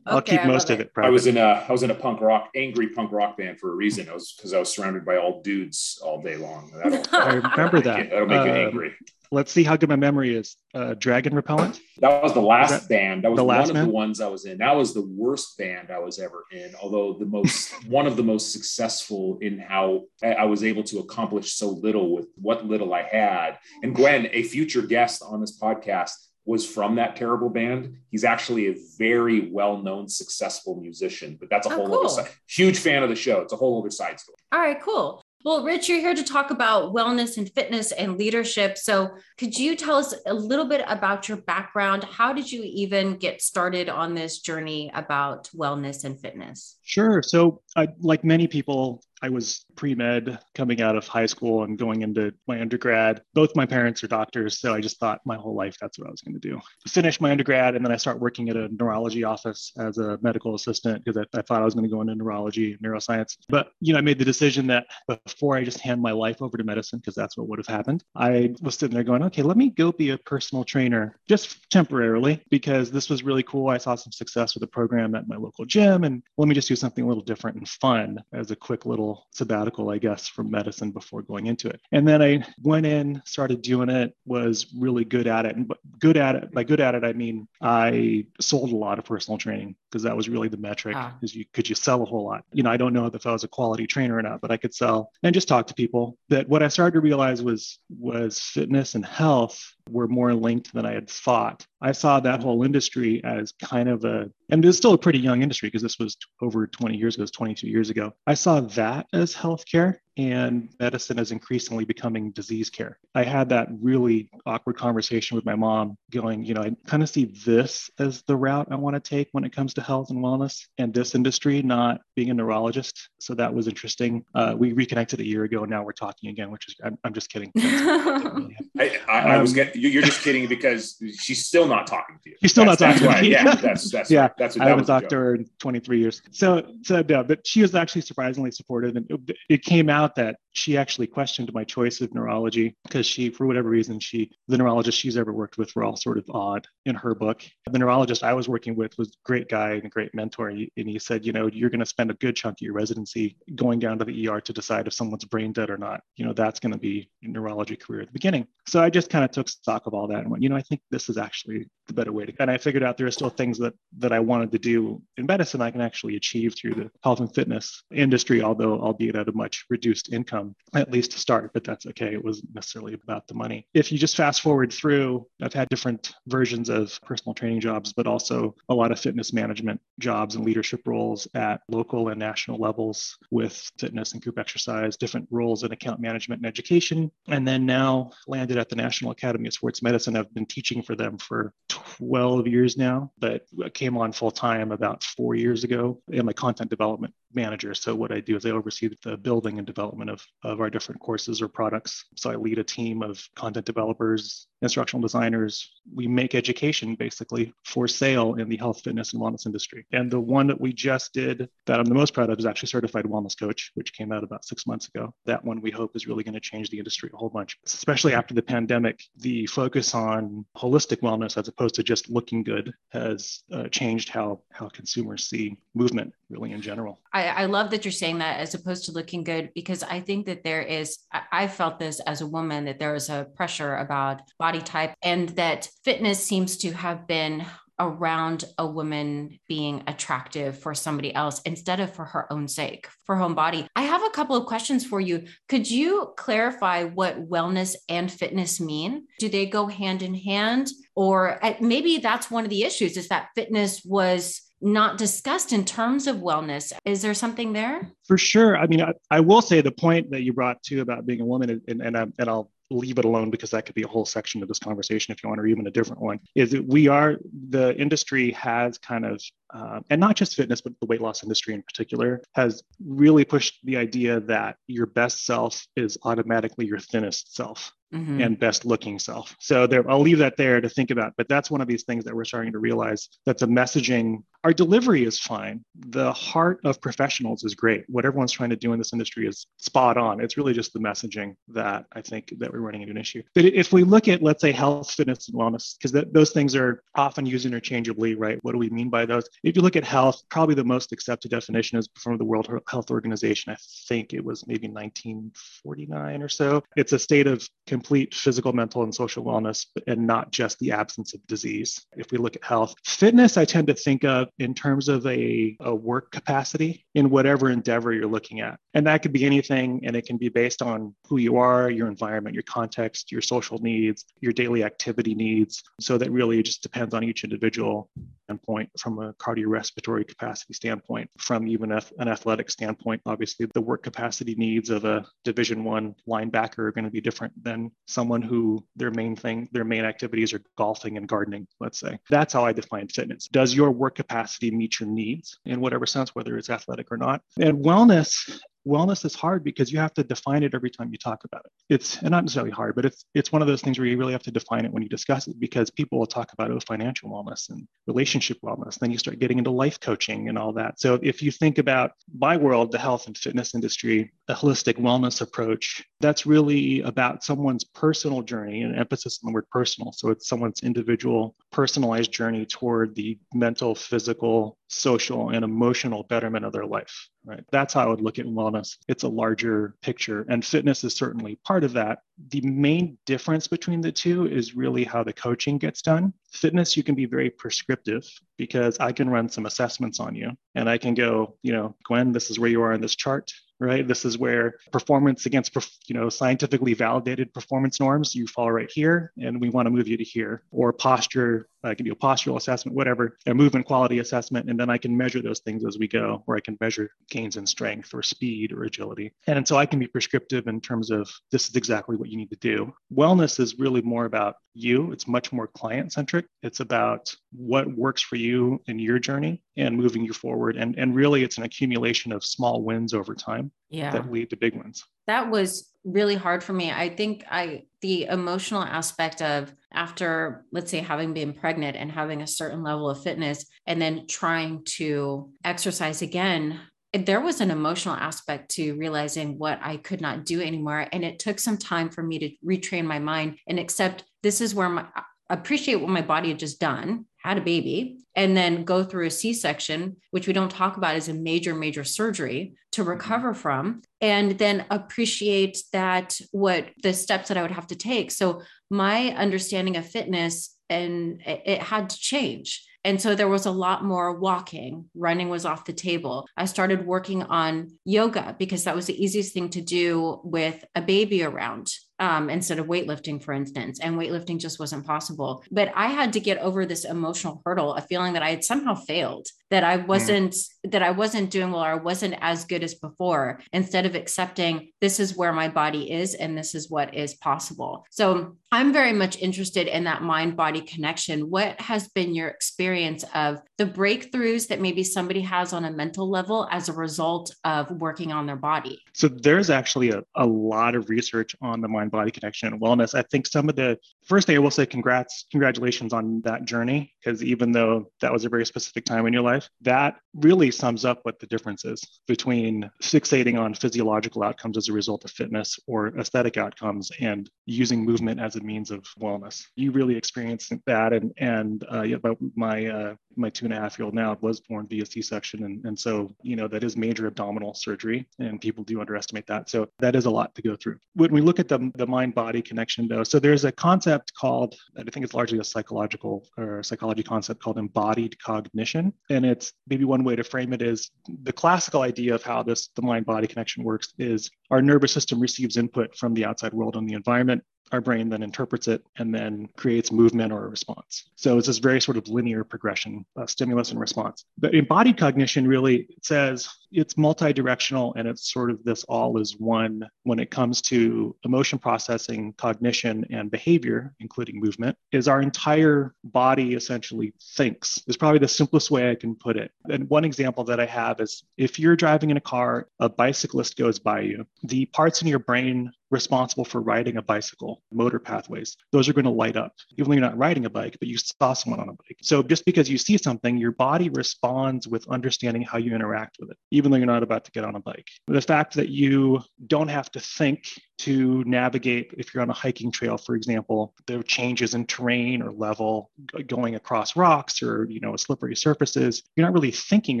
I'll 0.06 0.22
keep 0.24 0.40
I 0.40 0.46
most 0.46 0.70
of 0.70 0.80
it. 0.80 0.90
I 0.96 1.10
was 1.10 1.26
in 1.26 1.36
a 1.36 1.64
I 1.68 1.72
was 1.72 1.82
in 1.82 1.90
a 1.90 1.94
punk 1.94 2.20
rock, 2.20 2.50
angry 2.54 2.88
punk 2.90 3.10
rock 3.12 3.36
band 3.36 3.58
for 3.58 3.72
a 3.72 3.74
reason. 3.74 4.08
I 4.08 4.14
was 4.14 4.32
because 4.36 4.52
I 4.54 4.58
was 4.58 4.72
surrounded 4.74 5.04
by 5.04 5.16
all 5.16 5.42
dudes 5.42 5.98
all 6.02 6.22
day 6.22 6.36
long. 6.36 6.70
That'll, 6.82 7.02
I 7.20 7.34
remember 7.34 7.80
that. 7.80 8.10
That'll 8.10 8.26
make 8.26 8.44
you 8.46 8.52
Um, 8.52 8.58
angry. 8.58 8.94
Let's 9.34 9.52
see 9.52 9.64
how 9.64 9.76
good 9.76 9.88
my 9.88 9.96
memory 9.96 10.34
is. 10.36 10.56
Uh, 10.72 10.94
Dragon 10.94 11.34
Repellent. 11.34 11.80
That 11.98 12.22
was 12.22 12.32
the 12.32 12.40
last 12.40 12.70
that 12.70 12.88
band. 12.88 13.24
That 13.24 13.30
was 13.32 13.38
the 13.38 13.44
one 13.44 13.56
last 13.58 13.68
of 13.70 13.74
band? 13.74 13.88
the 13.88 13.92
ones 13.92 14.20
I 14.20 14.28
was 14.28 14.44
in. 14.46 14.58
That 14.58 14.76
was 14.76 14.94
the 14.94 15.06
worst 15.06 15.58
band 15.58 15.90
I 15.90 15.98
was 15.98 16.18
ever 16.18 16.44
in. 16.52 16.74
Although 16.80 17.14
the 17.18 17.26
most 17.26 17.72
one 17.88 18.06
of 18.06 18.16
the 18.16 18.22
most 18.22 18.52
successful 18.52 19.38
in 19.40 19.58
how 19.58 20.04
I 20.22 20.34
I 20.34 20.44
was 20.44 20.62
able 20.64 20.84
to 20.84 21.00
accomplish 21.00 21.54
so 21.54 21.68
little 21.68 22.14
with 22.14 22.28
what 22.36 22.64
little 22.66 22.94
I 22.94 23.02
had. 23.02 23.58
And 23.82 23.94
Gwen, 23.94 24.28
a 24.32 24.42
future 24.44 24.82
guest 24.82 25.22
on 25.26 25.40
this 25.40 25.58
podcast, 25.58 26.12
was 26.46 26.66
from 26.66 26.96
that 26.96 27.16
terrible 27.16 27.48
band. 27.48 27.96
He's 28.10 28.22
actually 28.24 28.66
a 28.68 28.74
very 28.98 29.50
well-known, 29.50 30.08
successful 30.08 30.78
musician. 30.78 31.38
But 31.40 31.48
that's 31.50 31.66
a 31.66 31.70
Oh, 31.72 31.76
whole 31.76 31.86
cool. 31.86 31.98
other 32.00 32.08
side. 32.10 32.28
Huge 32.46 32.78
fan 32.78 33.02
of 33.02 33.08
the 33.08 33.16
show. 33.16 33.40
It's 33.40 33.52
a 33.54 33.56
whole 33.56 33.80
other 33.80 33.90
side 33.90 34.20
story. 34.20 34.36
All 34.52 34.60
right, 34.60 34.80
cool. 34.80 35.22
Well, 35.44 35.62
Rich, 35.62 35.90
you're 35.90 36.00
here 36.00 36.14
to 36.14 36.24
talk 36.24 36.50
about 36.50 36.94
wellness 36.94 37.36
and 37.36 37.52
fitness 37.52 37.92
and 37.92 38.16
leadership. 38.16 38.78
So, 38.78 39.10
could 39.36 39.58
you 39.58 39.76
tell 39.76 39.96
us 39.96 40.14
a 40.24 40.32
little 40.32 40.64
bit 40.64 40.82
about 40.88 41.28
your 41.28 41.36
background? 41.36 42.02
How 42.04 42.32
did 42.32 42.50
you 42.50 42.62
even 42.64 43.18
get 43.18 43.42
started 43.42 43.90
on 43.90 44.14
this 44.14 44.38
journey 44.38 44.90
about 44.94 45.50
wellness 45.54 46.04
and 46.04 46.18
fitness? 46.18 46.78
Sure. 46.82 47.22
So, 47.22 47.60
I, 47.76 47.88
like 47.98 48.24
many 48.24 48.46
people, 48.46 49.04
I 49.24 49.30
was 49.30 49.64
pre 49.74 49.94
med 49.94 50.38
coming 50.54 50.82
out 50.82 50.96
of 50.96 51.08
high 51.08 51.24
school 51.24 51.64
and 51.64 51.78
going 51.78 52.02
into 52.02 52.34
my 52.46 52.60
undergrad. 52.60 53.22
Both 53.32 53.56
my 53.56 53.64
parents 53.64 54.04
are 54.04 54.06
doctors, 54.06 54.60
so 54.60 54.74
I 54.74 54.82
just 54.82 55.00
thought 55.00 55.20
my 55.24 55.36
whole 55.36 55.54
life 55.54 55.78
that's 55.80 55.98
what 55.98 56.08
I 56.08 56.10
was 56.10 56.20
going 56.20 56.38
to 56.38 56.48
do. 56.50 56.60
Finish 56.86 57.22
my 57.22 57.30
undergrad, 57.30 57.74
and 57.74 57.82
then 57.82 57.90
I 57.90 57.96
start 57.96 58.20
working 58.20 58.50
at 58.50 58.56
a 58.56 58.68
neurology 58.68 59.24
office 59.24 59.72
as 59.78 59.96
a 59.96 60.18
medical 60.20 60.54
assistant 60.54 61.02
because 61.02 61.16
I, 61.16 61.38
I 61.38 61.40
thought 61.40 61.62
I 61.62 61.64
was 61.64 61.72
going 61.72 61.84
to 61.84 61.90
go 61.90 62.02
into 62.02 62.14
neurology 62.14 62.72
and 62.72 62.82
neuroscience. 62.82 63.38
But 63.48 63.68
you 63.80 63.94
know, 63.94 63.98
I 63.98 64.02
made 64.02 64.18
the 64.18 64.26
decision 64.26 64.66
that 64.66 64.84
before 65.08 65.56
I 65.56 65.64
just 65.64 65.80
hand 65.80 66.02
my 66.02 66.12
life 66.12 66.42
over 66.42 66.58
to 66.58 66.64
medicine, 66.64 66.98
because 66.98 67.14
that's 67.14 67.38
what 67.38 67.48
would 67.48 67.58
have 67.58 67.66
happened, 67.66 68.04
I 68.14 68.54
was 68.60 68.74
sitting 68.74 68.94
there 68.94 69.04
going, 69.04 69.22
okay, 69.22 69.42
let 69.42 69.56
me 69.56 69.70
go 69.70 69.90
be 69.90 70.10
a 70.10 70.18
personal 70.18 70.64
trainer 70.64 71.16
just 71.26 71.70
temporarily 71.70 72.42
because 72.50 72.90
this 72.90 73.08
was 73.08 73.22
really 73.22 73.42
cool. 73.44 73.68
I 73.70 73.78
saw 73.78 73.94
some 73.94 74.12
success 74.12 74.52
with 74.52 74.64
a 74.64 74.66
program 74.78 75.14
at 75.14 75.28
my 75.28 75.36
local 75.36 75.64
gym, 75.64 76.04
and 76.04 76.22
let 76.36 76.46
me 76.46 76.54
just 76.54 76.68
do 76.68 76.76
something 76.76 77.04
a 77.04 77.08
little 77.08 77.24
different 77.24 77.56
and 77.56 77.66
fun 77.66 78.22
as 78.34 78.50
a 78.50 78.56
quick 78.56 78.84
little 78.84 79.13
sabbatical, 79.30 79.90
I 79.90 79.98
guess, 79.98 80.28
from 80.28 80.50
medicine 80.50 80.90
before 80.90 81.22
going 81.22 81.46
into 81.46 81.68
it. 81.68 81.80
And 81.92 82.06
then 82.06 82.22
I 82.22 82.44
went 82.62 82.86
in, 82.86 83.22
started 83.24 83.62
doing 83.62 83.88
it, 83.88 84.14
was 84.26 84.66
really 84.76 85.04
good 85.04 85.26
at 85.26 85.46
it. 85.46 85.56
And 85.56 85.66
but 85.68 85.78
good 85.98 86.16
at 86.16 86.36
it, 86.36 86.52
by 86.52 86.64
good 86.64 86.80
at 86.80 86.94
it, 86.94 87.04
I 87.04 87.12
mean 87.12 87.48
I 87.60 88.26
sold 88.40 88.72
a 88.72 88.76
lot 88.76 88.98
of 88.98 89.04
personal 89.04 89.38
training 89.38 89.76
because 89.90 90.02
that 90.02 90.16
was 90.16 90.28
really 90.28 90.48
the 90.48 90.56
metric 90.56 90.96
Ah. 90.96 91.14
is 91.22 91.34
you 91.34 91.44
could 91.52 91.68
you 91.68 91.74
sell 91.74 92.02
a 92.02 92.04
whole 92.04 92.24
lot. 92.24 92.44
You 92.52 92.62
know, 92.62 92.70
I 92.70 92.76
don't 92.76 92.92
know 92.92 93.06
if 93.06 93.26
I 93.26 93.32
was 93.32 93.44
a 93.44 93.48
quality 93.48 93.86
trainer 93.86 94.16
or 94.16 94.22
not, 94.22 94.40
but 94.40 94.50
I 94.50 94.56
could 94.56 94.74
sell 94.74 95.10
and 95.22 95.34
just 95.34 95.48
talk 95.48 95.66
to 95.68 95.74
people. 95.74 96.18
That 96.28 96.48
what 96.48 96.62
I 96.62 96.68
started 96.68 96.94
to 96.94 97.00
realize 97.00 97.42
was 97.42 97.78
was 97.98 98.40
fitness 98.40 98.94
and 98.94 99.04
health 99.04 99.73
were 99.90 100.08
more 100.08 100.34
linked 100.34 100.72
than 100.72 100.86
I 100.86 100.92
had 100.92 101.08
thought. 101.08 101.66
I 101.80 101.92
saw 101.92 102.20
that 102.20 102.42
whole 102.42 102.62
industry 102.62 103.22
as 103.24 103.52
kind 103.52 103.88
of 103.88 104.04
a, 104.04 104.30
and 104.50 104.64
it's 104.64 104.76
still 104.76 104.94
a 104.94 104.98
pretty 104.98 105.18
young 105.18 105.42
industry 105.42 105.68
because 105.68 105.82
this 105.82 105.98
was 105.98 106.16
over 106.40 106.66
20 106.66 106.96
years 106.96 107.14
ago, 107.14 107.22
it 107.22 107.24
was 107.24 107.30
22 107.32 107.68
years 107.68 107.90
ago. 107.90 108.12
I 108.26 108.34
saw 108.34 108.60
that 108.60 109.06
as 109.12 109.34
healthcare 109.34 109.96
and 110.16 110.68
medicine 110.78 111.18
is 111.18 111.32
increasingly 111.32 111.84
becoming 111.84 112.30
disease 112.30 112.70
care. 112.70 112.98
I 113.14 113.24
had 113.24 113.48
that 113.48 113.68
really 113.80 114.30
awkward 114.46 114.76
conversation 114.76 115.34
with 115.34 115.44
my 115.44 115.54
mom 115.56 115.96
going, 116.12 116.44
you 116.44 116.54
know, 116.54 116.62
I 116.62 116.74
kind 116.86 117.02
of 117.02 117.08
see 117.08 117.34
this 117.44 117.90
as 117.98 118.22
the 118.22 118.36
route 118.36 118.68
I 118.70 118.76
want 118.76 118.94
to 118.94 119.00
take 119.00 119.28
when 119.32 119.44
it 119.44 119.52
comes 119.54 119.74
to 119.74 119.80
health 119.82 120.10
and 120.10 120.18
wellness 120.20 120.66
and 120.78 120.94
this 120.94 121.14
industry, 121.14 121.62
not 121.62 122.00
being 122.14 122.30
a 122.30 122.34
neurologist. 122.34 123.08
So 123.18 123.34
that 123.34 123.52
was 123.52 123.66
interesting. 123.66 124.24
Uh, 124.34 124.54
we 124.56 124.72
reconnected 124.72 125.20
a 125.20 125.26
year 125.26 125.44
ago. 125.44 125.62
And 125.62 125.70
now 125.70 125.82
we're 125.82 125.92
talking 125.92 126.30
again, 126.30 126.50
which 126.50 126.68
is, 126.68 126.76
I'm, 126.84 126.96
I'm 127.04 127.12
just 127.12 127.30
kidding. 127.30 127.50
I, 127.56 128.98
I, 129.08 129.18
I 129.18 129.38
was 129.38 129.50
Um, 129.50 129.54
getting 129.56 129.82
you- 129.82 129.88
you're 129.88 130.02
just 130.02 130.22
kidding 130.22 130.46
because 130.48 131.00
she's 131.18 131.44
still 131.44 131.66
not 131.66 131.86
talking 131.86 132.18
to 132.24 132.30
you. 132.30 132.36
She's 132.42 132.50
still 132.52 132.64
not 132.64 132.78
talking 132.78 133.00
to 133.00 133.06
why- 133.06 133.20
me. 133.22 133.30
Yeah, 133.30 133.54
that's 133.62 133.90
that's 133.90 134.10
Yeah, 134.10 134.28
that's 134.38 134.56
what 134.56 134.64
I 134.66 134.68
haven't 134.68 134.84
a 134.84 134.86
talked 134.86 135.10
to 135.10 135.16
her 135.16 135.34
in 135.36 135.46
23 135.58 135.98
years. 136.00 136.22
So, 136.30 136.66
so 136.82 137.02
no, 137.08 137.22
but 137.24 137.46
she 137.46 137.62
was 137.62 137.74
actually 137.74 138.02
surprisingly 138.02 138.50
supportive. 138.50 138.96
And 138.96 139.10
it, 139.10 139.36
it 139.48 139.62
came 139.62 139.88
out 139.88 140.03
that 140.16 140.36
she 140.54 140.76
actually 140.76 141.06
questioned 141.06 141.52
my 141.52 141.64
choice 141.64 142.00
of 142.00 142.14
neurology 142.14 142.76
because 142.84 143.06
she, 143.06 143.28
for 143.28 143.46
whatever 143.46 143.68
reason, 143.68 143.98
she, 143.98 144.30
the 144.48 144.56
neurologist 144.56 144.98
she's 144.98 145.16
ever 145.16 145.32
worked 145.32 145.58
with 145.58 145.74
were 145.74 145.84
all 145.84 145.96
sort 145.96 146.16
of 146.16 146.24
odd 146.30 146.66
in 146.86 146.94
her 146.94 147.14
book. 147.14 147.42
The 147.70 147.78
neurologist 147.78 148.22
I 148.22 148.34
was 148.34 148.48
working 148.48 148.76
with 148.76 148.96
was 148.96 149.08
a 149.08 149.12
great 149.24 149.48
guy 149.48 149.72
and 149.72 149.84
a 149.84 149.88
great 149.88 150.14
mentor. 150.14 150.50
And 150.50 150.68
he 150.74 150.98
said, 150.98 151.26
you 151.26 151.32
know, 151.32 151.48
you're 151.48 151.70
going 151.70 151.80
to 151.80 151.86
spend 151.86 152.10
a 152.10 152.14
good 152.14 152.36
chunk 152.36 152.58
of 152.58 152.62
your 152.62 152.72
residency 152.72 153.36
going 153.54 153.80
down 153.80 153.98
to 153.98 154.04
the 154.04 154.28
ER 154.28 154.40
to 154.40 154.52
decide 154.52 154.86
if 154.86 154.94
someone's 154.94 155.24
brain 155.24 155.52
dead 155.52 155.70
or 155.70 155.78
not. 155.78 156.00
You 156.16 156.24
know, 156.24 156.32
that's 156.32 156.60
going 156.60 156.72
to 156.72 156.78
be 156.78 157.10
your 157.20 157.32
neurology 157.32 157.76
career 157.76 158.02
at 158.02 158.06
the 158.06 158.12
beginning. 158.12 158.46
So 158.66 158.82
I 158.82 158.90
just 158.90 159.10
kind 159.10 159.24
of 159.24 159.30
took 159.30 159.48
stock 159.48 159.86
of 159.86 159.94
all 159.94 160.06
that 160.08 160.20
and 160.20 160.30
went, 160.30 160.42
you 160.42 160.48
know, 160.48 160.56
I 160.56 160.62
think 160.62 160.80
this 160.90 161.08
is 161.08 161.18
actually 161.18 161.68
the 161.86 161.94
better 161.94 162.12
way 162.12 162.26
to. 162.26 162.32
And 162.38 162.50
I 162.50 162.58
figured 162.58 162.82
out 162.82 162.96
there 162.96 163.06
are 163.06 163.12
still 163.12 163.30
things 163.30 163.58
that 163.58 163.74
that 163.98 164.12
I 164.12 164.20
wanted 164.20 164.52
to 164.52 164.58
do 164.58 165.02
in 165.16 165.26
medicine 165.26 165.60
I 165.60 165.70
can 165.70 165.80
actually 165.80 166.16
achieve 166.16 166.54
through 166.54 166.74
the 166.74 166.90
health 167.02 167.20
and 167.20 167.32
fitness 167.34 167.82
industry, 167.92 168.42
although 168.42 168.80
albeit 168.80 169.16
at 169.16 169.28
a 169.28 169.32
much 169.32 169.64
reduced 169.68 170.12
income, 170.12 170.43
Um, 170.44 170.54
at 170.74 170.90
least 170.90 171.12
to 171.12 171.18
start. 171.18 171.52
But 171.52 171.64
that's 171.64 171.86
okay. 171.86 172.12
It 172.12 172.24
wasn't 172.24 172.54
necessarily 172.54 172.94
about 172.94 173.28
the 173.28 173.34
money. 173.34 173.66
If 173.74 173.92
you 173.92 173.98
just 173.98 174.16
fast 174.16 174.42
forward 174.42 174.72
through, 174.72 175.26
I've 175.40 175.52
had 175.52 175.68
different 175.68 176.12
versions 176.26 176.68
of 176.68 176.98
personal 177.02 177.34
training 177.34 177.60
jobs, 177.60 177.92
but 177.92 178.06
also 178.06 178.54
a 178.68 178.74
lot 178.74 178.92
of 178.92 178.98
fitness 178.98 179.32
management 179.32 179.80
jobs 179.98 180.34
and 180.34 180.44
leadership 180.44 180.82
roles 180.86 181.28
at 181.34 181.60
local 181.68 182.08
and 182.08 182.18
national 182.18 182.58
levels 182.58 183.16
with 183.30 183.70
fitness 183.78 184.12
and 184.12 184.22
group 184.22 184.38
exercise, 184.38 184.96
different 184.96 185.28
roles 185.30 185.62
in 185.62 185.72
account 185.72 186.00
management 186.00 186.40
and 186.40 186.46
education. 186.46 187.10
And 187.28 187.46
then 187.46 187.66
now 187.66 188.10
landed 188.26 188.58
at 188.58 188.68
the 188.68 188.76
National 188.76 189.12
Academy 189.12 189.48
of 189.48 189.54
Sports 189.54 189.82
Medicine. 189.82 190.16
I've 190.16 190.32
been 190.34 190.46
teaching 190.46 190.82
for 190.82 190.96
them 190.96 191.18
for 191.18 191.52
12 191.68 192.46
years 192.48 192.76
now, 192.76 193.12
but 193.18 193.46
came 193.74 193.96
on 193.96 194.12
full 194.12 194.30
time 194.30 194.72
about 194.72 195.02
four 195.02 195.34
years 195.34 195.64
ago. 195.64 196.00
I'm 196.12 196.28
a 196.28 196.34
content 196.34 196.70
development 196.70 197.14
manager. 197.34 197.74
So 197.74 197.94
what 197.94 198.12
I 198.12 198.20
do 198.20 198.36
is 198.36 198.46
I 198.46 198.50
oversee 198.50 198.90
the 199.02 199.16
building 199.16 199.58
and 199.58 199.66
development 199.66 200.10
of, 200.10 200.24
of 200.42 200.60
our 200.60 200.70
different 200.70 201.00
courses 201.00 201.40
or 201.40 201.48
products. 201.48 202.04
So 202.16 202.30
I 202.30 202.36
lead 202.36 202.58
a 202.58 202.64
team 202.64 203.02
of 203.02 203.26
content 203.34 203.66
developers, 203.66 204.46
instructional 204.62 205.02
designers. 205.02 205.70
We 205.94 206.06
make 206.06 206.34
education 206.34 206.94
basically 206.96 207.52
for 207.64 207.88
sale 207.88 208.34
in 208.34 208.48
the 208.48 208.56
health, 208.56 208.82
fitness, 208.82 209.12
and 209.12 209.22
wellness 209.22 209.46
industry. 209.46 209.86
And 209.92 210.10
the 210.10 210.20
one 210.20 210.46
that 210.48 210.60
we 210.60 210.72
just 210.72 211.12
did 211.12 211.48
that 211.66 211.78
I'm 211.78 211.86
the 211.86 211.94
most 211.94 212.14
proud 212.14 212.30
of 212.30 212.38
is 212.38 212.46
actually 212.46 212.68
Certified 212.68 213.04
Wellness 213.04 213.38
Coach, 213.38 213.72
which 213.74 213.92
came 213.94 214.12
out 214.12 214.24
about 214.24 214.44
six 214.44 214.66
months 214.66 214.88
ago. 214.88 215.14
That 215.26 215.44
one 215.44 215.60
we 215.60 215.70
hope 215.70 215.94
is 215.94 216.06
really 216.06 216.24
going 216.24 216.34
to 216.34 216.40
change 216.40 216.70
the 216.70 216.78
industry 216.78 217.10
a 217.12 217.16
whole 217.16 217.30
bunch, 217.30 217.58
especially 217.64 218.14
after 218.14 218.34
the 218.34 218.42
pandemic. 218.42 219.02
The 219.18 219.46
focus 219.46 219.94
on 219.94 220.44
holistic 220.56 221.00
wellness 221.00 221.38
as 221.38 221.48
opposed 221.48 221.74
to 221.76 221.82
just 221.82 222.10
looking 222.10 222.42
good 222.42 222.72
has 222.90 223.42
uh, 223.52 223.68
changed 223.68 224.08
how, 224.08 224.40
how 224.50 224.68
consumers 224.68 225.26
see 225.26 225.58
movement 225.74 226.12
really 226.30 226.52
in 226.52 226.60
general. 226.60 227.00
I, 227.12 227.26
I 227.26 227.44
love 227.46 227.70
that 227.70 227.84
you're 227.84 227.92
saying 227.92 228.18
that 228.18 228.40
as 228.40 228.54
opposed 228.54 228.84
to 228.86 228.92
looking 228.92 229.24
good 229.24 229.50
because 229.54 229.82
I 229.82 230.00
think 230.00 230.23
that 230.26 230.44
there 230.44 230.62
is, 230.62 230.98
I, 231.32 231.48
felt 231.48 231.78
this 231.78 232.00
as 232.00 232.20
a 232.20 232.26
woman 232.26 232.64
that 232.64 232.78
there 232.78 232.94
is 232.94 233.08
a 233.08 233.26
pressure 233.34 233.76
about 233.76 234.22
body 234.38 234.60
type 234.60 234.94
and 235.02 235.28
that 235.30 235.68
fitness 235.84 236.24
seems 236.24 236.56
to 236.58 236.72
have 236.72 237.06
been 237.06 237.44
around 237.78 238.44
a 238.58 238.66
woman 238.66 239.38
being 239.48 239.82
attractive 239.86 240.58
for 240.58 240.74
somebody 240.74 241.14
else 241.14 241.40
instead 241.42 241.80
of 241.80 241.92
for 241.92 242.04
her 242.04 242.32
own 242.32 242.46
sake, 242.46 242.88
for 243.04 243.16
own 243.16 243.34
body. 243.34 243.66
I 243.74 243.82
have 243.82 244.04
a 244.04 244.10
couple 244.10 244.36
of 244.36 244.46
questions 244.46 244.86
for 244.86 245.00
you. 245.00 245.24
Could 245.48 245.68
you 245.68 246.12
clarify 246.16 246.84
what 246.84 247.28
wellness 247.28 247.74
and 247.88 248.10
fitness 248.10 248.60
mean? 248.60 249.06
Do 249.18 249.28
they 249.28 249.46
go 249.46 249.66
hand 249.66 250.02
in 250.02 250.14
hand? 250.14 250.70
Or 250.94 251.44
uh, 251.44 251.54
maybe 251.60 251.98
that's 251.98 252.30
one 252.30 252.44
of 252.44 252.50
the 252.50 252.62
issues 252.62 252.96
is 252.96 253.08
that 253.08 253.30
fitness 253.34 253.84
was 253.84 254.40
not 254.64 254.98
discussed 254.98 255.52
in 255.52 255.64
terms 255.64 256.06
of 256.06 256.16
wellness. 256.16 256.72
Is 256.84 257.02
there 257.02 257.14
something 257.14 257.52
there? 257.52 257.90
For 258.06 258.18
sure. 258.18 258.56
I 258.56 258.66
mean, 258.66 258.80
I, 258.80 258.92
I 259.10 259.20
will 259.20 259.42
say 259.42 259.60
the 259.60 259.70
point 259.70 260.10
that 260.10 260.22
you 260.22 260.32
brought 260.32 260.62
to 260.64 260.80
about 260.80 261.06
being 261.06 261.20
a 261.20 261.24
woman, 261.24 261.50
and, 261.50 261.62
and, 261.68 261.82
and, 261.82 262.12
and 262.18 262.28
I'll 262.28 262.50
leave 262.70 262.98
it 262.98 263.04
alone 263.04 263.30
because 263.30 263.50
that 263.50 263.66
could 263.66 263.74
be 263.74 263.82
a 263.82 263.88
whole 263.88 264.06
section 264.06 264.42
of 264.42 264.48
this 264.48 264.58
conversation 264.58 265.12
if 265.12 265.22
you 265.22 265.28
want, 265.28 265.40
or 265.40 265.46
even 265.46 265.66
a 265.66 265.70
different 265.70 266.00
one, 266.00 266.18
is 266.34 266.50
that 266.52 266.66
we 266.66 266.88
are, 266.88 267.16
the 267.50 267.76
industry 267.76 268.32
has 268.32 268.78
kind 268.78 269.04
of, 269.04 269.22
uh, 269.52 269.80
and 269.90 270.00
not 270.00 270.16
just 270.16 270.34
fitness, 270.34 270.60
but 270.60 270.72
the 270.80 270.86
weight 270.86 271.00
loss 271.00 271.22
industry 271.22 271.54
in 271.54 271.62
particular, 271.62 272.22
has 272.34 272.62
really 272.84 273.24
pushed 273.24 273.58
the 273.64 273.76
idea 273.76 274.20
that 274.20 274.56
your 274.66 274.86
best 274.86 275.24
self 275.24 275.66
is 275.76 275.98
automatically 276.04 276.66
your 276.66 276.78
thinnest 276.78 277.36
self 277.36 277.70
mm-hmm. 277.94 278.20
and 278.20 278.38
best 278.38 278.64
looking 278.64 278.98
self. 278.98 279.34
So 279.38 279.66
there, 279.66 279.88
I'll 279.90 280.00
leave 280.00 280.18
that 280.18 280.36
there 280.36 280.60
to 280.60 280.68
think 280.68 280.90
about. 280.90 281.14
But 281.16 281.28
that's 281.28 281.50
one 281.50 281.60
of 281.60 281.68
these 281.68 281.84
things 281.84 282.04
that 282.04 282.14
we're 282.14 282.24
starting 282.24 282.52
to 282.52 282.58
realize 282.58 283.08
that 283.26 283.38
the 283.38 283.46
messaging, 283.46 284.22
our 284.42 284.52
delivery 284.52 285.04
is 285.04 285.18
fine. 285.18 285.64
The 285.88 286.12
heart 286.12 286.60
of 286.64 286.80
professionals 286.80 287.44
is 287.44 287.54
great. 287.54 287.84
What 287.88 288.04
everyone's 288.04 288.32
trying 288.32 288.50
to 288.50 288.56
do 288.56 288.72
in 288.72 288.78
this 288.78 288.92
industry 288.92 289.26
is 289.26 289.46
spot 289.58 289.96
on. 289.96 290.20
It's 290.20 290.36
really 290.36 290.52
just 290.52 290.72
the 290.72 290.80
messaging 290.80 291.34
that 291.48 291.86
I 291.92 292.00
think 292.00 292.32
that 292.38 292.52
we're 292.52 292.60
running 292.60 292.82
into 292.82 292.92
an 292.92 292.98
issue. 292.98 293.22
But 293.34 293.44
if 293.44 293.72
we 293.72 293.84
look 293.84 294.08
at, 294.08 294.22
let's 294.22 294.40
say, 294.40 294.52
health, 294.52 294.90
fitness, 294.90 295.28
and 295.28 295.38
wellness, 295.38 295.76
because 295.78 295.92
th- 295.92 296.08
those 296.12 296.30
things 296.30 296.54
are 296.54 296.82
often 296.94 297.26
used 297.26 297.46
interchangeably, 297.46 298.14
right? 298.14 298.38
What 298.42 298.52
do 298.52 298.58
we 298.58 298.70
mean 298.70 298.90
by 298.90 299.06
those? 299.06 299.28
If 299.42 299.56
you 299.56 299.62
look 299.62 299.76
at 299.76 299.84
health, 299.84 300.22
probably 300.30 300.54
the 300.54 300.64
most 300.64 300.92
accepted 300.92 301.30
definition 301.30 301.78
is 301.78 301.88
from 301.94 302.18
the 302.18 302.24
World 302.24 302.48
Health 302.68 302.90
Organization. 302.90 303.52
I 303.52 303.56
think 303.88 304.12
it 304.12 304.24
was 304.24 304.46
maybe 304.46 304.68
1949 304.68 306.22
or 306.22 306.28
so. 306.28 306.62
It's 306.76 306.92
a 306.92 306.98
state 306.98 307.26
of 307.26 307.46
physical, 307.86 308.52
mental, 308.52 308.82
and 308.82 308.94
social 308.94 309.24
wellness, 309.24 309.66
and 309.86 310.06
not 310.06 310.30
just 310.32 310.58
the 310.58 310.72
absence 310.72 311.14
of 311.14 311.26
disease. 311.26 311.84
If 311.96 312.10
we 312.10 312.18
look 312.18 312.36
at 312.36 312.44
health, 312.44 312.74
fitness, 312.84 313.36
I 313.36 313.44
tend 313.44 313.66
to 313.68 313.74
think 313.74 314.04
of 314.04 314.28
in 314.38 314.54
terms 314.54 314.88
of 314.88 315.06
a, 315.06 315.56
a 315.60 315.74
work 315.74 316.10
capacity 316.10 316.84
in 316.94 317.10
whatever 317.10 317.50
endeavor 317.50 317.92
you're 317.92 318.06
looking 318.06 318.40
at. 318.40 318.58
And 318.74 318.86
that 318.86 319.02
could 319.02 319.12
be 319.12 319.24
anything, 319.24 319.82
and 319.84 319.96
it 319.96 320.06
can 320.06 320.16
be 320.16 320.28
based 320.28 320.62
on 320.62 320.94
who 321.08 321.18
you 321.18 321.36
are, 321.36 321.70
your 321.70 321.88
environment, 321.88 322.34
your 322.34 322.42
context, 322.44 323.12
your 323.12 323.20
social 323.20 323.58
needs, 323.58 324.04
your 324.20 324.32
daily 324.32 324.64
activity 324.64 325.14
needs. 325.14 325.62
So 325.80 325.98
that 325.98 326.10
really 326.10 326.42
just 326.42 326.62
depends 326.62 326.94
on 326.94 327.04
each 327.04 327.24
individual 327.24 327.90
standpoint 328.24 328.70
from 328.78 328.98
a 328.98 329.12
cardiorespiratory 329.14 330.06
capacity 330.08 330.54
standpoint, 330.54 331.10
from 331.18 331.46
even 331.46 331.72
an 331.72 332.08
athletic 332.08 332.50
standpoint. 332.50 333.02
Obviously, 333.06 333.46
the 333.54 333.60
work 333.60 333.82
capacity 333.82 334.34
needs 334.34 334.70
of 334.70 334.84
a 334.84 335.04
Division 335.24 335.64
One 335.64 335.94
linebacker 336.08 336.58
are 336.60 336.72
going 336.72 336.84
to 336.84 336.90
be 336.90 337.00
different 337.00 337.32
than 337.42 337.70
someone 337.86 338.22
who 338.22 338.64
their 338.76 338.90
main 338.90 339.16
thing, 339.16 339.48
their 339.52 339.64
main 339.64 339.84
activities 339.84 340.32
are 340.32 340.42
golfing 340.56 340.96
and 340.96 341.08
gardening, 341.08 341.46
let's 341.60 341.78
say. 341.78 341.98
That's 342.10 342.32
how 342.32 342.44
I 342.44 342.52
define 342.52 342.88
fitness. 342.88 343.28
Does 343.28 343.54
your 343.54 343.70
work 343.70 343.96
capacity 343.96 344.50
meet 344.50 344.80
your 344.80 344.88
needs 344.88 345.38
in 345.44 345.60
whatever 345.60 345.86
sense, 345.86 346.14
whether 346.14 346.36
it's 346.36 346.50
athletic 346.50 346.90
or 346.90 346.96
not? 346.96 347.22
And 347.38 347.64
wellness 347.64 348.40
wellness 348.66 349.04
is 349.04 349.14
hard 349.14 349.44
because 349.44 349.72
you 349.72 349.78
have 349.78 349.94
to 349.94 350.02
define 350.02 350.42
it 350.42 350.54
every 350.54 350.70
time 350.70 350.88
you 350.90 350.98
talk 350.98 351.24
about 351.24 351.44
it. 351.44 351.52
It's 351.68 352.02
not 352.02 352.24
necessarily 352.24 352.50
hard, 352.50 352.74
but 352.74 352.84
it's 352.84 353.04
it's 353.14 353.32
one 353.32 353.42
of 353.42 353.48
those 353.48 353.60
things 353.60 353.78
where 353.78 353.86
you 353.86 353.96
really 353.96 354.12
have 354.12 354.22
to 354.22 354.30
define 354.30 354.64
it 354.64 354.72
when 354.72 354.82
you 354.82 354.88
discuss 354.88 355.26
it 355.28 355.38
because 355.38 355.70
people 355.70 355.98
will 355.98 356.06
talk 356.06 356.32
about 356.32 356.50
oh 356.50 356.58
financial 356.60 357.10
wellness 357.10 357.50
and 357.50 357.66
relationship 357.86 358.38
wellness. 358.42 358.78
Then 358.78 358.90
you 358.90 358.98
start 358.98 359.18
getting 359.18 359.38
into 359.38 359.50
life 359.50 359.80
coaching 359.80 360.28
and 360.28 360.38
all 360.38 360.52
that. 360.54 360.80
So 360.80 360.98
if 361.02 361.22
you 361.22 361.30
think 361.30 361.58
about 361.58 361.92
my 362.16 362.36
world, 362.36 362.72
the 362.72 362.78
health 362.78 363.06
and 363.06 363.16
fitness 363.16 363.54
industry, 363.54 364.12
a 364.28 364.34
holistic 364.34 364.78
wellness 364.78 365.20
approach, 365.20 365.84
that's 366.04 366.26
really 366.26 366.82
about 366.82 367.24
someone's 367.24 367.64
personal 367.64 368.20
journey 368.20 368.62
and 368.62 368.76
emphasis 368.76 369.18
on 369.22 369.30
the 369.30 369.34
word 369.34 369.48
personal. 369.50 369.90
So 369.92 370.10
it's 370.10 370.28
someone's 370.28 370.62
individual 370.62 371.34
personalized 371.50 372.12
journey 372.12 372.44
toward 372.44 372.94
the 372.94 373.18
mental, 373.32 373.74
physical, 373.74 374.58
social, 374.68 375.30
and 375.30 375.42
emotional 375.44 376.02
betterment 376.04 376.44
of 376.44 376.52
their 376.52 376.66
life 376.66 377.08
right? 377.24 377.44
That's 377.50 377.74
how 377.74 377.82
I 377.82 377.86
would 377.86 378.00
look 378.00 378.18
at 378.18 378.26
wellness. 378.26 378.76
It's 378.88 379.02
a 379.02 379.08
larger 379.08 379.74
picture, 379.82 380.24
and 380.28 380.44
fitness 380.44 380.84
is 380.84 380.94
certainly 380.94 381.38
part 381.44 381.64
of 381.64 381.72
that. 381.72 382.00
The 382.28 382.40
main 382.42 382.98
difference 383.06 383.48
between 383.48 383.80
the 383.80 383.92
two 383.92 384.26
is 384.26 384.54
really 384.54 384.84
how 384.84 385.02
the 385.02 385.12
coaching 385.12 385.58
gets 385.58 385.82
done. 385.82 386.12
Fitness, 386.32 386.76
you 386.76 386.82
can 386.82 386.94
be 386.94 387.06
very 387.06 387.30
prescriptive 387.30 388.04
because 388.36 388.78
I 388.78 388.92
can 388.92 389.08
run 389.08 389.28
some 389.28 389.46
assessments 389.46 390.00
on 390.00 390.14
you 390.14 390.30
and 390.54 390.68
I 390.68 390.78
can 390.78 390.94
go, 390.94 391.36
you 391.42 391.52
know, 391.52 391.74
Gwen, 391.84 392.12
this 392.12 392.30
is 392.30 392.38
where 392.38 392.50
you 392.50 392.62
are 392.62 392.72
in 392.72 392.80
this 392.80 392.94
chart 392.94 393.32
right? 393.60 393.86
This 393.86 394.04
is 394.04 394.18
where 394.18 394.54
performance 394.72 395.26
against, 395.26 395.54
you 395.88 395.94
know, 395.94 396.08
scientifically 396.08 396.74
validated 396.74 397.32
performance 397.32 397.80
norms, 397.80 398.14
you 398.14 398.26
fall 398.26 398.50
right 398.50 398.70
here, 398.72 399.12
and 399.18 399.40
we 399.40 399.50
want 399.50 399.66
to 399.66 399.70
move 399.70 399.88
you 399.88 399.96
to 399.96 400.04
here. 400.04 400.42
Or 400.50 400.72
posture, 400.72 401.48
I 401.64 401.74
can 401.74 401.86
do 401.86 401.92
a 401.92 401.96
postural 401.96 402.36
assessment, 402.36 402.76
whatever, 402.76 403.18
a 403.26 403.34
movement 403.34 403.66
quality 403.66 403.98
assessment, 403.98 404.48
and 404.50 404.58
then 404.58 404.70
I 404.70 404.78
can 404.78 404.96
measure 404.96 405.22
those 405.22 405.40
things 405.40 405.64
as 405.64 405.78
we 405.78 405.88
go, 405.88 406.22
or 406.26 406.36
I 406.36 406.40
can 406.40 406.56
measure 406.60 406.90
gains 407.10 407.36
in 407.36 407.46
strength 407.46 407.94
or 407.94 408.02
speed 408.02 408.52
or 408.52 408.64
agility. 408.64 409.12
And 409.26 409.46
so 409.46 409.56
I 409.56 409.66
can 409.66 409.78
be 409.78 409.86
prescriptive 409.86 410.46
in 410.46 410.60
terms 410.60 410.90
of 410.90 411.10
this 411.30 411.48
is 411.48 411.56
exactly 411.56 411.96
what 411.96 412.08
you 412.08 412.16
need 412.16 412.30
to 412.30 412.36
do. 412.36 412.72
Wellness 412.92 413.40
is 413.40 413.58
really 413.58 413.82
more 413.82 414.04
about 414.04 414.36
you. 414.54 414.92
It's 414.92 415.08
much 415.08 415.32
more 415.32 415.48
client 415.48 415.92
centric. 415.92 416.26
It's 416.42 416.60
about 416.60 417.14
what 417.32 417.66
works 417.76 418.02
for 418.02 418.16
you 418.16 418.60
in 418.66 418.78
your 418.78 418.98
journey 418.98 419.42
and 419.56 419.76
moving 419.76 420.04
you 420.04 420.12
forward. 420.12 420.56
And, 420.56 420.78
and 420.78 420.94
really, 420.94 421.24
it's 421.24 421.38
an 421.38 421.44
accumulation 421.44 422.12
of 422.12 422.24
small 422.24 422.62
wins 422.62 422.94
over 422.94 423.14
time 423.14 423.50
yeah. 423.68 423.90
that 423.90 424.10
lead 424.10 424.30
to 424.30 424.36
big 424.36 424.54
ones. 424.56 424.84
That 425.06 425.30
was 425.30 425.73
really 425.84 426.14
hard 426.14 426.42
for 426.42 426.52
me. 426.52 426.72
I 426.72 426.88
think 426.88 427.24
I, 427.30 427.64
the 427.80 428.04
emotional 428.04 428.62
aspect 428.62 429.20
of 429.22 429.54
after, 429.72 430.44
let's 430.50 430.70
say, 430.70 430.80
having 430.80 431.12
been 431.12 431.32
pregnant 431.32 431.76
and 431.76 431.90
having 431.90 432.22
a 432.22 432.26
certain 432.26 432.62
level 432.62 432.88
of 432.88 433.02
fitness 433.02 433.46
and 433.66 433.80
then 433.80 434.06
trying 434.06 434.64
to 434.76 435.30
exercise 435.44 436.02
again 436.02 436.60
there 437.02 437.20
was 437.20 437.40
an 437.40 437.50
emotional 437.50 437.96
aspect 437.96 438.52
to 438.52 438.74
realizing 438.74 439.36
what 439.36 439.58
I 439.60 439.78
could 439.78 440.00
not 440.00 440.24
do 440.24 440.40
anymore. 440.40 440.86
And 440.92 441.04
it 441.04 441.18
took 441.18 441.40
some 441.40 441.58
time 441.58 441.90
for 441.90 442.02
me 442.02 442.18
to 442.20 442.30
retrain 442.46 442.84
my 442.84 443.00
mind 443.00 443.38
and 443.48 443.58
accept 443.58 444.04
this 444.22 444.40
is 444.40 444.54
where 444.54 444.68
my 444.68 444.86
appreciate 445.34 445.76
what 445.76 445.90
my 445.90 446.00
body 446.00 446.28
had 446.28 446.38
just 446.38 446.60
done 446.60 447.06
had 447.22 447.38
a 447.38 447.42
baby 447.42 447.98
and 448.14 448.36
then 448.36 448.64
go 448.64 448.84
through 448.84 449.06
a 449.06 449.10
c-section 449.10 449.96
which 450.10 450.26
we 450.26 450.32
don't 450.32 450.50
talk 450.50 450.76
about 450.76 450.94
as 450.94 451.08
a 451.08 451.14
major 451.14 451.54
major 451.54 451.84
surgery 451.84 452.54
to 452.72 452.80
mm-hmm. 452.80 452.90
recover 452.90 453.34
from 453.34 453.82
and 454.00 454.38
then 454.38 454.64
appreciate 454.70 455.58
that 455.72 456.18
what 456.30 456.68
the 456.82 456.94
steps 456.94 457.28
that 457.28 457.36
i 457.36 457.42
would 457.42 457.50
have 457.50 457.66
to 457.66 457.76
take 457.76 458.10
so 458.10 458.42
my 458.70 459.08
understanding 459.10 459.76
of 459.76 459.86
fitness 459.86 460.56
and 460.70 461.20
it 461.26 461.60
had 461.60 461.90
to 461.90 461.98
change 461.98 462.66
and 462.86 463.00
so 463.00 463.14
there 463.14 463.28
was 463.28 463.46
a 463.46 463.50
lot 463.50 463.82
more 463.82 464.12
walking, 464.12 464.90
running 464.94 465.30
was 465.30 465.46
off 465.46 465.64
the 465.64 465.72
table. 465.72 466.28
I 466.36 466.44
started 466.44 466.86
working 466.86 467.22
on 467.22 467.78
yoga 467.86 468.36
because 468.38 468.64
that 468.64 468.76
was 468.76 468.84
the 468.84 469.02
easiest 469.02 469.32
thing 469.32 469.48
to 469.50 469.62
do 469.62 470.20
with 470.22 470.62
a 470.74 470.82
baby 470.82 471.22
around 471.22 471.72
um, 471.98 472.30
instead 472.30 472.58
of 472.58 472.66
weightlifting, 472.66 473.22
for 473.22 473.32
instance. 473.32 473.80
And 473.80 473.96
weightlifting 473.96 474.38
just 474.38 474.58
wasn't 474.58 474.86
possible. 474.86 475.44
But 475.50 475.72
I 475.74 475.88
had 475.88 476.12
to 476.14 476.20
get 476.20 476.38
over 476.38 476.66
this 476.66 476.84
emotional 476.84 477.42
hurdle, 477.44 477.74
a 477.74 477.82
feeling 477.82 478.14
that 478.14 478.22
I 478.22 478.30
had 478.30 478.44
somehow 478.44 478.74
failed, 478.74 479.26
that 479.54 479.62
I 479.62 479.78
mm. 479.78 479.86
wasn't 479.86 480.32
mm. 480.32 480.70
that 480.72 480.82
I 480.82 480.90
wasn't 480.90 481.30
doing 481.30 481.52
well 481.52 481.62
or 481.62 481.68
I 481.68 481.74
wasn't 481.76 482.16
as 482.20 482.44
good 482.44 482.64
as 482.64 482.74
before. 482.74 483.40
Instead 483.52 483.86
of 483.86 483.94
accepting 483.94 484.72
this 484.80 484.98
is 484.98 485.16
where 485.16 485.32
my 485.32 485.48
body 485.48 485.92
is 485.92 486.14
and 486.14 486.36
this 486.36 486.56
is 486.56 486.68
what 486.68 486.92
is 486.92 487.14
possible. 487.14 487.84
So 487.90 488.36
I'm 488.50 488.72
very 488.72 488.92
much 488.92 489.16
interested 489.18 489.68
in 489.68 489.84
that 489.84 490.02
mind 490.02 490.36
body 490.36 490.60
connection. 490.60 491.30
What 491.30 491.60
has 491.60 491.86
been 491.88 492.16
your 492.16 492.28
experience 492.28 493.04
of 493.14 493.40
the 493.58 493.66
breakthroughs 493.66 494.48
that 494.48 494.60
maybe 494.60 494.82
somebody 494.82 495.20
has 495.20 495.52
on 495.52 495.64
a 495.64 495.70
mental 495.70 496.10
level 496.10 496.48
as 496.50 496.68
a 496.68 496.72
result 496.72 497.32
of 497.44 497.70
working 497.70 498.10
on 498.10 498.26
their 498.26 498.36
body? 498.36 498.80
So 498.92 499.06
there's 499.06 499.50
actually 499.50 499.90
a, 499.90 500.02
a 500.16 500.26
lot 500.26 500.74
of 500.74 500.88
research 500.88 501.36
on 501.42 501.60
the 501.60 501.68
mind 501.68 501.92
body 501.92 502.10
connection 502.10 502.52
and 502.52 502.60
wellness. 502.60 502.94
I 502.96 503.02
think 503.02 503.28
some 503.28 503.48
of 503.48 503.54
the 503.54 503.78
first 504.04 504.26
thing 504.26 504.34
I 504.34 504.40
will 504.40 504.50
say, 504.50 504.66
congrats, 504.66 505.26
congratulations 505.30 505.92
on 505.92 506.22
that 506.24 506.44
journey, 506.44 506.92
because 507.04 507.22
even 507.22 507.52
though 507.52 507.90
that 508.00 508.12
was 508.12 508.24
a 508.24 508.28
very 508.28 508.46
specific 508.46 508.84
time 508.84 509.06
in 509.06 509.12
your 509.12 509.22
life, 509.22 509.43
that 509.62 509.96
really 510.14 510.50
sums 510.50 510.84
up 510.84 511.00
what 511.02 511.18
the 511.18 511.26
difference 511.26 511.64
is 511.64 511.82
between 512.06 512.70
fixating 512.82 513.38
on 513.38 513.54
physiological 513.54 514.22
outcomes 514.22 514.56
as 514.56 514.68
a 514.68 514.72
result 514.72 515.04
of 515.04 515.10
fitness 515.10 515.58
or 515.66 515.88
aesthetic 515.98 516.36
outcomes 516.36 516.90
and 517.00 517.30
using 517.46 517.84
movement 517.84 518.20
as 518.20 518.36
a 518.36 518.40
means 518.40 518.70
of 518.70 518.84
wellness. 519.00 519.44
You 519.56 519.72
really 519.72 519.96
experienced 519.96 520.52
that, 520.66 520.92
and 520.92 521.12
and 521.18 521.64
uh, 521.72 521.82
yeah, 521.82 521.96
my 522.36 522.66
uh, 522.66 522.94
my 523.16 523.30
two 523.30 523.44
and 523.44 523.54
a 523.54 523.60
half 523.60 523.78
year 523.78 523.84
old 523.84 523.94
now 523.94 524.16
was 524.20 524.40
born 524.40 524.66
via 524.68 524.86
C-section, 524.86 525.44
and 525.44 525.64
and 525.64 525.78
so 525.78 526.10
you 526.22 526.36
know 526.36 526.48
that 526.48 526.64
is 526.64 526.76
major 526.76 527.06
abdominal 527.06 527.54
surgery, 527.54 528.06
and 528.18 528.40
people 528.40 528.64
do 528.64 528.80
underestimate 528.80 529.26
that. 529.26 529.48
So 529.48 529.68
that 529.78 529.96
is 529.96 530.06
a 530.06 530.10
lot 530.10 530.34
to 530.34 530.42
go 530.42 530.56
through. 530.56 530.78
When 530.94 531.12
we 531.12 531.20
look 531.20 531.38
at 531.38 531.48
the 531.48 531.70
the 531.76 531.86
mind 531.86 532.14
body 532.14 532.42
connection, 532.42 532.88
though, 532.88 533.04
so 533.04 533.18
there's 533.18 533.44
a 533.44 533.52
concept 533.52 534.12
called 534.18 534.54
I 534.76 534.82
think 534.82 535.04
it's 535.04 535.14
largely 535.14 535.38
a 535.38 535.44
psychological 535.44 536.26
or 536.36 536.62
psychology 536.62 537.02
concept 537.02 537.42
called 537.42 537.58
embodied 537.58 538.18
cognition, 538.18 538.92
and 539.10 539.24
it's 539.24 539.52
maybe 539.68 539.84
one 539.84 540.04
way 540.04 540.16
to 540.16 540.24
frame 540.24 540.52
it 540.52 540.62
is 540.62 540.90
the 541.22 541.32
classical 541.32 541.82
idea 541.82 542.14
of 542.14 542.22
how 542.22 542.42
this 542.42 542.68
the 542.76 542.82
mind 542.82 543.06
body 543.06 543.26
connection 543.26 543.64
works 543.64 543.94
is 543.98 544.30
our 544.50 544.62
nervous 544.62 544.92
system 544.92 545.20
receives 545.20 545.56
input 545.56 545.96
from 545.96 546.14
the 546.14 546.24
outside 546.24 546.52
world 546.52 546.76
and 546.76 546.88
the 546.88 546.94
environment 546.94 547.42
our 547.74 547.80
brain 547.80 548.08
then 548.08 548.22
interprets 548.22 548.68
it 548.68 548.84
and 548.96 549.14
then 549.14 549.48
creates 549.56 549.92
movement 549.92 550.32
or 550.32 550.46
a 550.46 550.48
response. 550.48 551.04
So 551.16 551.36
it's 551.36 551.48
this 551.48 551.58
very 551.58 551.80
sort 551.80 551.96
of 551.96 552.08
linear 552.08 552.44
progression, 552.44 553.04
stimulus 553.26 553.70
and 553.72 553.80
response. 553.80 554.24
But 554.38 554.54
embodied 554.54 554.96
cognition 554.96 555.46
really 555.46 555.88
says 556.02 556.48
it's 556.70 556.96
multi-directional 556.96 557.94
and 557.96 558.08
it's 558.08 558.32
sort 558.32 558.50
of 558.50 558.62
this 558.64 558.84
all 558.84 559.20
is 559.20 559.38
one 559.38 559.88
when 560.04 560.18
it 560.18 560.30
comes 560.30 560.62
to 560.62 561.14
emotion 561.24 561.58
processing, 561.58 562.32
cognition, 562.36 563.04
and 563.10 563.30
behavior, 563.30 563.92
including 564.00 564.40
movement, 564.40 564.76
is 564.92 565.08
our 565.08 565.20
entire 565.20 565.94
body 566.04 566.54
essentially 566.54 567.12
thinks 567.36 567.82
is 567.86 567.96
probably 567.96 568.18
the 568.18 568.28
simplest 568.28 568.70
way 568.70 568.90
I 568.90 568.94
can 568.94 569.14
put 569.14 569.36
it. 569.36 569.50
And 569.64 569.88
one 569.90 570.04
example 570.04 570.44
that 570.44 570.60
I 570.60 570.66
have 570.66 571.00
is 571.00 571.24
if 571.36 571.58
you're 571.58 571.76
driving 571.76 572.10
in 572.10 572.16
a 572.16 572.20
car, 572.20 572.68
a 572.78 572.88
bicyclist 572.88 573.56
goes 573.56 573.78
by 573.78 574.00
you, 574.00 574.26
the 574.44 574.66
parts 574.66 575.02
in 575.02 575.08
your 575.08 575.18
brain 575.18 575.72
responsible 575.90 576.44
for 576.44 576.60
riding 576.60 576.96
a 576.96 577.02
bicycle, 577.02 577.62
motor 577.72 577.98
pathways, 577.98 578.56
those 578.72 578.88
are 578.88 578.92
going 578.92 579.04
to 579.04 579.10
light 579.10 579.36
up, 579.36 579.52
even 579.78 579.90
though 579.90 579.94
you're 579.94 580.00
not 580.00 580.18
riding 580.18 580.44
a 580.44 580.50
bike, 580.50 580.76
but 580.78 580.88
you 580.88 580.98
saw 580.98 581.32
someone 581.32 581.60
on 581.60 581.68
a 581.68 581.72
bike. 581.72 581.98
So 582.02 582.22
just 582.22 582.44
because 582.44 582.68
you 582.68 582.78
see 582.78 582.98
something, 582.98 583.36
your 583.36 583.52
body 583.52 583.88
responds 583.90 584.66
with 584.66 584.88
understanding 584.88 585.42
how 585.42 585.58
you 585.58 585.74
interact 585.74 586.16
with 586.18 586.30
it, 586.30 586.36
even 586.50 586.70
though 586.70 586.78
you're 586.78 586.86
not 586.86 587.02
about 587.02 587.24
to 587.26 587.30
get 587.30 587.44
on 587.44 587.54
a 587.54 587.60
bike. 587.60 587.88
The 588.08 588.20
fact 588.20 588.54
that 588.54 588.68
you 588.68 589.20
don't 589.46 589.68
have 589.68 589.90
to 589.92 590.00
think 590.00 590.46
to 590.78 591.22
navigate 591.24 591.92
if 591.96 592.12
you're 592.12 592.22
on 592.22 592.30
a 592.30 592.34
hiking 592.34 592.70
trail 592.70 592.96
for 592.96 593.14
example 593.14 593.74
the 593.86 594.02
changes 594.02 594.54
in 594.54 594.66
terrain 594.66 595.22
or 595.22 595.30
level 595.30 595.90
going 596.26 596.54
across 596.54 596.96
rocks 596.96 597.42
or 597.42 597.66
you 597.70 597.80
know 597.80 597.96
slippery 597.96 598.36
surfaces. 598.36 599.02
You're 599.16 599.26
not 599.26 599.34
really 599.34 599.50
thinking 599.50 600.00